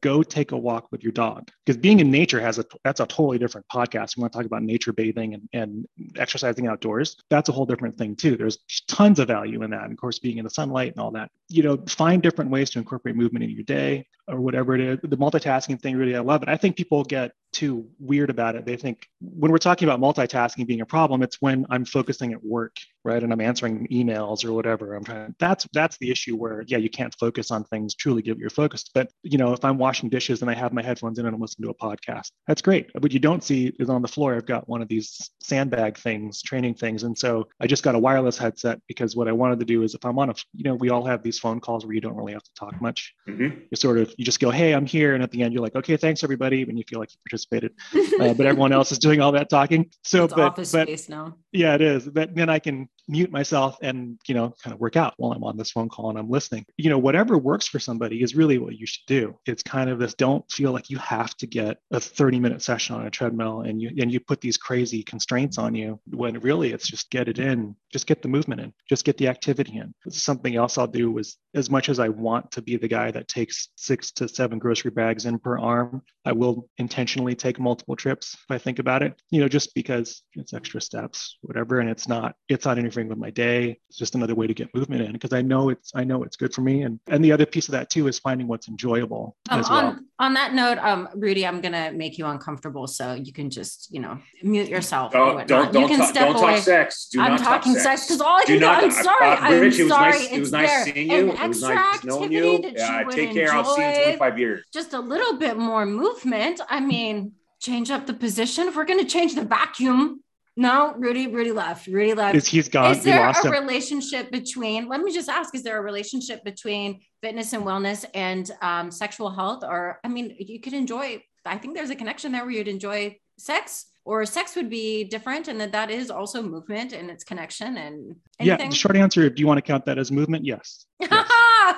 go 0.00 0.22
take 0.22 0.52
a 0.52 0.56
walk 0.56 0.90
with 0.90 1.02
your 1.02 1.12
dog. 1.12 1.50
Because 1.64 1.78
being 1.78 2.00
in 2.00 2.10
nature 2.10 2.40
has 2.40 2.58
a 2.58 2.64
that's 2.84 3.00
a 3.00 3.06
totally 3.06 3.38
different 3.38 3.66
podcast. 3.72 4.16
We 4.16 4.22
want 4.22 4.32
to 4.32 4.38
talk 4.38 4.46
about 4.46 4.62
nature 4.62 4.92
bathing 4.92 5.34
and, 5.34 5.48
and 5.52 5.86
exercising 6.16 6.66
outdoors. 6.66 7.16
That's 7.28 7.48
a 7.48 7.52
whole 7.52 7.66
different 7.66 7.98
thing 7.98 8.16
too. 8.16 8.36
There's 8.36 8.58
tons 8.98 9.20
of 9.20 9.28
value 9.28 9.62
in 9.62 9.70
that. 9.70 9.90
Of 9.90 9.96
course, 9.96 10.18
being 10.18 10.38
in 10.38 10.44
the 10.44 10.50
sunlight 10.50 10.90
and 10.90 11.00
all 11.00 11.12
that. 11.12 11.30
You 11.48 11.62
know, 11.62 11.76
find 11.88 12.20
different 12.20 12.50
ways 12.50 12.68
to 12.70 12.80
incorporate 12.80 13.14
movement 13.14 13.44
in 13.44 13.50
your 13.50 13.62
day 13.62 14.04
or 14.28 14.40
whatever 14.40 14.74
it 14.74 14.80
is. 14.80 14.98
The 15.02 15.16
multitasking 15.16 15.80
thing, 15.80 15.96
really, 15.96 16.14
I 16.14 16.20
love 16.20 16.42
it. 16.42 16.48
I 16.48 16.56
think 16.56 16.76
people 16.76 17.02
get 17.04 17.32
too 17.52 17.88
weird 17.98 18.30
about 18.30 18.56
it. 18.56 18.66
They 18.66 18.76
think 18.76 19.06
when 19.20 19.50
we're 19.50 19.58
talking 19.58 19.88
about 19.88 20.00
multitasking 20.00 20.66
being 20.66 20.80
a 20.80 20.86
problem, 20.86 21.22
it's 21.22 21.40
when 21.40 21.66
I'm 21.70 21.84
focusing 21.84 22.32
at 22.32 22.44
work, 22.44 22.76
right? 23.04 23.22
And 23.22 23.32
I'm 23.32 23.40
answering 23.40 23.88
emails 23.90 24.44
or 24.44 24.52
whatever. 24.52 24.94
I'm 24.94 25.04
trying. 25.04 25.34
That's 25.38 25.66
that's 25.72 25.96
the 25.98 26.10
issue 26.10 26.36
where 26.36 26.62
yeah, 26.66 26.78
you 26.78 26.90
can't 26.90 27.14
focus 27.18 27.50
on 27.50 27.64
things 27.64 27.94
truly 27.94 28.22
give 28.22 28.38
your 28.38 28.50
focus. 28.50 28.84
But 28.92 29.10
you 29.22 29.38
know, 29.38 29.52
if 29.52 29.64
I'm 29.64 29.78
washing 29.78 30.08
dishes 30.08 30.42
and 30.42 30.50
I 30.50 30.54
have 30.54 30.72
my 30.72 30.82
headphones 30.82 31.18
in 31.18 31.26
and 31.26 31.34
I'm 31.34 31.40
listening 31.40 31.68
to 31.68 31.70
a 31.70 31.74
podcast, 31.74 32.30
that's 32.46 32.62
great. 32.62 32.90
What 32.98 33.12
you 33.12 33.18
don't 33.18 33.42
see 33.42 33.72
is 33.78 33.88
on 33.88 34.02
the 34.02 34.08
floor. 34.08 34.34
I've 34.34 34.46
got 34.46 34.68
one 34.68 34.82
of 34.82 34.88
these 34.88 35.30
sandbag 35.42 35.96
things, 35.96 36.42
training 36.42 36.74
things, 36.74 37.02
and 37.02 37.16
so 37.16 37.48
I 37.60 37.66
just 37.66 37.82
got 37.82 37.94
a 37.94 37.98
wireless 37.98 38.36
headset 38.36 38.80
because 38.88 39.16
what 39.16 39.28
I 39.28 39.32
wanted 39.32 39.58
to 39.60 39.66
do 39.66 39.82
is 39.82 39.94
if 39.94 40.04
I'm 40.04 40.18
on 40.18 40.30
a, 40.30 40.34
you 40.54 40.64
know, 40.64 40.74
we 40.74 40.90
all 40.90 41.04
have 41.04 41.22
these 41.22 41.38
phone 41.38 41.60
calls 41.60 41.84
where 41.84 41.94
you 41.94 42.00
don't 42.00 42.16
really 42.16 42.34
have 42.34 42.42
to 42.42 42.54
talk 42.54 42.80
much. 42.80 43.14
Mm-hmm. 43.28 43.60
You 43.70 43.76
sort 43.76 43.98
of 43.98 44.14
you 44.18 44.24
just 44.24 44.40
go, 44.40 44.50
hey, 44.50 44.74
I'm 44.74 44.84
here, 44.84 45.14
and 45.14 45.22
at 45.22 45.30
the 45.30 45.42
end 45.42 45.54
you're 45.54 45.62
like, 45.62 45.76
okay, 45.76 45.96
thanks 45.96 46.24
everybody, 46.24 46.62
and 46.62 46.76
you 46.76 46.84
feel 46.86 46.98
like 46.98 47.12
you 47.12 47.18
participated, 47.24 47.72
uh, 48.20 48.34
but 48.34 48.46
everyone 48.46 48.72
else 48.72 48.90
is 48.90 48.98
doing 48.98 49.20
all 49.20 49.30
that 49.32 49.48
talking. 49.48 49.90
So, 50.02 50.24
it's 50.24 50.34
but, 50.34 50.42
office 50.42 50.72
but 50.72 50.88
space 50.88 51.08
now. 51.08 51.36
yeah, 51.52 51.76
it 51.76 51.80
is. 51.80 52.08
But 52.08 52.34
then 52.34 52.50
I 52.50 52.58
can 52.58 52.88
mute 53.08 53.30
myself 53.30 53.76
and 53.82 54.18
you 54.26 54.34
know 54.34 54.54
kind 54.62 54.74
of 54.74 54.80
work 54.80 54.96
out 54.96 55.14
while 55.16 55.32
I'm 55.32 55.44
on 55.44 55.56
this 55.56 55.70
phone 55.70 55.88
call 55.88 56.10
and 56.10 56.18
I'm 56.18 56.30
listening. 56.30 56.66
You 56.76 56.90
know, 56.90 56.98
whatever 56.98 57.38
works 57.38 57.66
for 57.66 57.78
somebody 57.78 58.22
is 58.22 58.36
really 58.36 58.58
what 58.58 58.76
you 58.76 58.86
should 58.86 59.06
do. 59.06 59.38
It's 59.46 59.62
kind 59.62 59.90
of 59.90 59.98
this: 59.98 60.14
don't 60.14 60.50
feel 60.50 60.72
like 60.72 60.90
you 60.90 60.98
have 60.98 61.36
to 61.36 61.46
get 61.46 61.78
a 61.90 62.00
30 62.00 62.40
minute 62.40 62.62
session 62.62 62.96
on 62.96 63.06
a 63.06 63.10
treadmill 63.10 63.62
and 63.62 63.80
you 63.80 63.90
and 64.00 64.12
you 64.12 64.20
put 64.20 64.40
these 64.40 64.56
crazy 64.56 65.02
constraints 65.02 65.58
on 65.58 65.74
you 65.74 66.00
when 66.10 66.38
really 66.40 66.72
it's 66.72 66.88
just 66.88 67.10
get 67.10 67.28
it 67.28 67.38
in, 67.38 67.74
just 67.92 68.06
get 68.06 68.22
the 68.22 68.28
movement 68.28 68.60
in, 68.60 68.72
just 68.88 69.04
get 69.04 69.16
the 69.16 69.28
activity 69.28 69.78
in. 69.78 69.94
Something 70.10 70.56
else 70.56 70.78
I'll 70.78 70.86
do 70.86 71.16
is 71.18 71.36
as 71.54 71.70
much 71.70 71.88
as 71.88 71.98
I 71.98 72.08
want 72.08 72.50
to 72.52 72.62
be 72.62 72.76
the 72.76 72.88
guy 72.88 73.10
that 73.10 73.28
takes 73.28 73.68
six 73.76 74.10
to 74.12 74.28
seven 74.28 74.58
grocery 74.58 74.90
bags 74.90 75.26
in 75.26 75.38
per 75.38 75.58
arm, 75.58 76.02
I 76.24 76.32
will 76.32 76.68
intentionally 76.78 77.34
take 77.34 77.58
multiple 77.58 77.96
trips 77.96 78.34
if 78.34 78.50
I 78.50 78.58
think 78.58 78.78
about 78.78 79.02
it, 79.02 79.14
you 79.30 79.40
know, 79.40 79.48
just 79.48 79.74
because 79.74 80.22
it's 80.34 80.52
extra 80.52 80.80
steps, 80.80 81.38
whatever. 81.42 81.80
And 81.80 81.88
it's 81.88 82.08
not, 82.08 82.34
it's 82.48 82.64
not 82.64 82.78
interfering 82.78 82.97
with 83.06 83.18
my 83.18 83.30
day. 83.30 83.78
It's 83.88 83.98
just 83.98 84.16
another 84.16 84.34
way 84.34 84.48
to 84.48 84.54
get 84.54 84.74
movement 84.74 85.02
in 85.02 85.12
because 85.12 85.32
I 85.32 85.42
know 85.42 85.68
it's, 85.68 85.92
I 85.94 86.02
know 86.02 86.24
it's 86.24 86.36
good 86.36 86.52
for 86.52 86.62
me. 86.62 86.82
And, 86.82 86.98
and 87.06 87.24
the 87.24 87.30
other 87.30 87.46
piece 87.46 87.68
of 87.68 87.72
that 87.72 87.90
too 87.90 88.08
is 88.08 88.18
finding 88.18 88.48
what's 88.48 88.66
enjoyable 88.66 89.36
Um, 89.50 89.60
as 89.60 89.68
well. 89.70 89.78
on, 89.86 90.06
on 90.18 90.34
that 90.34 90.54
note, 90.54 90.78
um, 90.78 91.08
Rudy, 91.14 91.46
I'm 91.46 91.60
gonna 91.60 91.92
make 91.92 92.18
you 92.18 92.26
uncomfortable, 92.26 92.86
so 92.88 93.12
you 93.14 93.32
can 93.32 93.50
just, 93.50 93.92
you 93.94 94.00
know, 94.00 94.18
mute 94.42 94.68
yourself. 94.68 95.12
Don't 95.12 95.46
don't 95.46 95.72
don't, 95.72 95.82
you 95.82 95.88
can 95.88 95.98
talk, 96.00 96.08
step 96.08 96.26
don't 96.32 96.42
away. 96.42 96.54
talk 96.54 96.62
sex. 96.62 97.08
Do 97.12 97.20
I'm 97.20 97.32
not 97.32 97.40
talking 97.40 97.74
talk 97.74 97.82
sex 97.82 98.06
because 98.06 98.20
all 98.20 98.38
I 98.38 98.40
Do 98.40 98.46
can 98.46 98.54
do. 98.54 98.60
not- 98.60 98.82
I'm 98.82 98.90
uh, 98.90 99.02
sorry. 99.02 99.26
uh, 99.56 99.60
Rich, 99.60 99.74
I'm 99.74 99.80
it 99.80 99.82
was 99.84 99.88
sorry. 99.92 100.10
nice- 100.10 100.22
it 100.24 100.32
it's 100.32 100.40
was 100.40 100.52
nice 100.52 100.84
seeing 100.84 101.10
you. 101.10 101.30
An 101.30 101.36
It 101.36 101.48
was 101.48 101.62
nice 101.62 102.04
knowing 102.04 102.32
you. 102.32 102.58
that 102.62 102.72
Yeah, 102.72 103.00
you 103.00 103.06
would 103.06 103.14
take 103.14 103.32
care. 103.32 103.52
I'll 103.52 103.64
see 103.64 103.82
you 103.82 103.86
in 103.86 103.92
enjoy. 103.92 104.04
25 104.16 104.38
years. 104.38 104.64
Just 104.72 104.92
a 104.94 105.00
little 105.00 105.38
bit 105.38 105.56
more 105.58 105.86
movement. 105.86 106.60
I 106.68 106.80
mean, 106.80 107.32
change 107.60 107.90
up 107.90 108.06
the 108.06 108.14
position. 108.14 108.66
If 108.68 108.74
we're 108.76 108.84
gonna 108.86 109.04
change 109.04 109.34
the 109.34 109.44
vacuum, 109.44 110.22
no, 110.58 110.92
Rudy, 110.98 111.28
Rudy 111.28 111.52
left. 111.52 111.86
Rudy 111.86 112.14
left. 112.14 112.34
Is 112.34 112.48
he's 112.48 112.68
gone? 112.68 112.90
Is 112.90 113.04
there 113.04 113.28
a 113.28 113.46
him. 113.46 113.52
relationship 113.52 114.32
between, 114.32 114.88
let 114.88 115.00
me 115.00 115.12
just 115.12 115.28
ask, 115.28 115.54
is 115.54 115.62
there 115.62 115.78
a 115.78 115.80
relationship 115.80 116.42
between 116.42 117.00
fitness 117.22 117.52
and 117.52 117.62
wellness 117.62 118.04
and 118.12 118.50
um, 118.60 118.90
sexual 118.90 119.30
health? 119.30 119.62
Or, 119.62 120.00
I 120.02 120.08
mean, 120.08 120.34
you 120.36 120.60
could 120.60 120.72
enjoy, 120.72 121.22
I 121.46 121.58
think 121.58 121.76
there's 121.76 121.90
a 121.90 121.94
connection 121.94 122.32
there 122.32 122.42
where 122.42 122.50
you'd 122.50 122.66
enjoy 122.66 123.18
sex 123.38 123.86
or 124.04 124.26
sex 124.26 124.56
would 124.56 124.68
be 124.68 125.04
different 125.04 125.46
and 125.46 125.60
that 125.60 125.70
that 125.70 125.92
is 125.92 126.10
also 126.10 126.42
movement 126.42 126.92
and 126.92 127.08
its 127.08 127.22
connection 127.22 127.76
and 127.76 128.16
anything? 128.40 128.60
yeah 128.60 128.68
the 128.68 128.74
short 128.74 128.96
answer 128.96 129.30
do 129.30 129.38
you 129.38 129.46
want 129.46 129.58
to 129.58 129.62
count 129.62 129.84
that 129.84 129.96
as 129.96 130.10
movement 130.10 130.44
yes, 130.44 130.86
yes. 130.98 131.10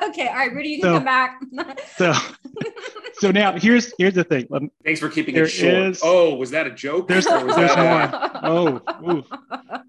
okay 0.08 0.28
all 0.28 0.36
right 0.36 0.54
rudy 0.54 0.70
you 0.70 0.80
can 0.80 0.90
so, 0.90 0.94
come 0.94 1.04
back 1.04 1.40
so 1.96 2.12
so 3.20 3.30
now 3.30 3.52
here's 3.52 3.92
here's 3.98 4.14
the 4.14 4.24
thing. 4.24 4.46
Um, 4.52 4.70
thanks 4.85 5.00
for 5.00 5.09
keeping 5.09 5.37
it 5.37 5.46
short. 5.46 5.74
is, 5.74 6.00
oh 6.02 6.35
was 6.35 6.50
that 6.52 6.66
a 6.66 6.70
joke? 6.70 7.06
There's, 7.06 7.26
there's 7.26 7.44
more 7.76 8.11
oh 8.42 8.80
ooh, 9.06 9.24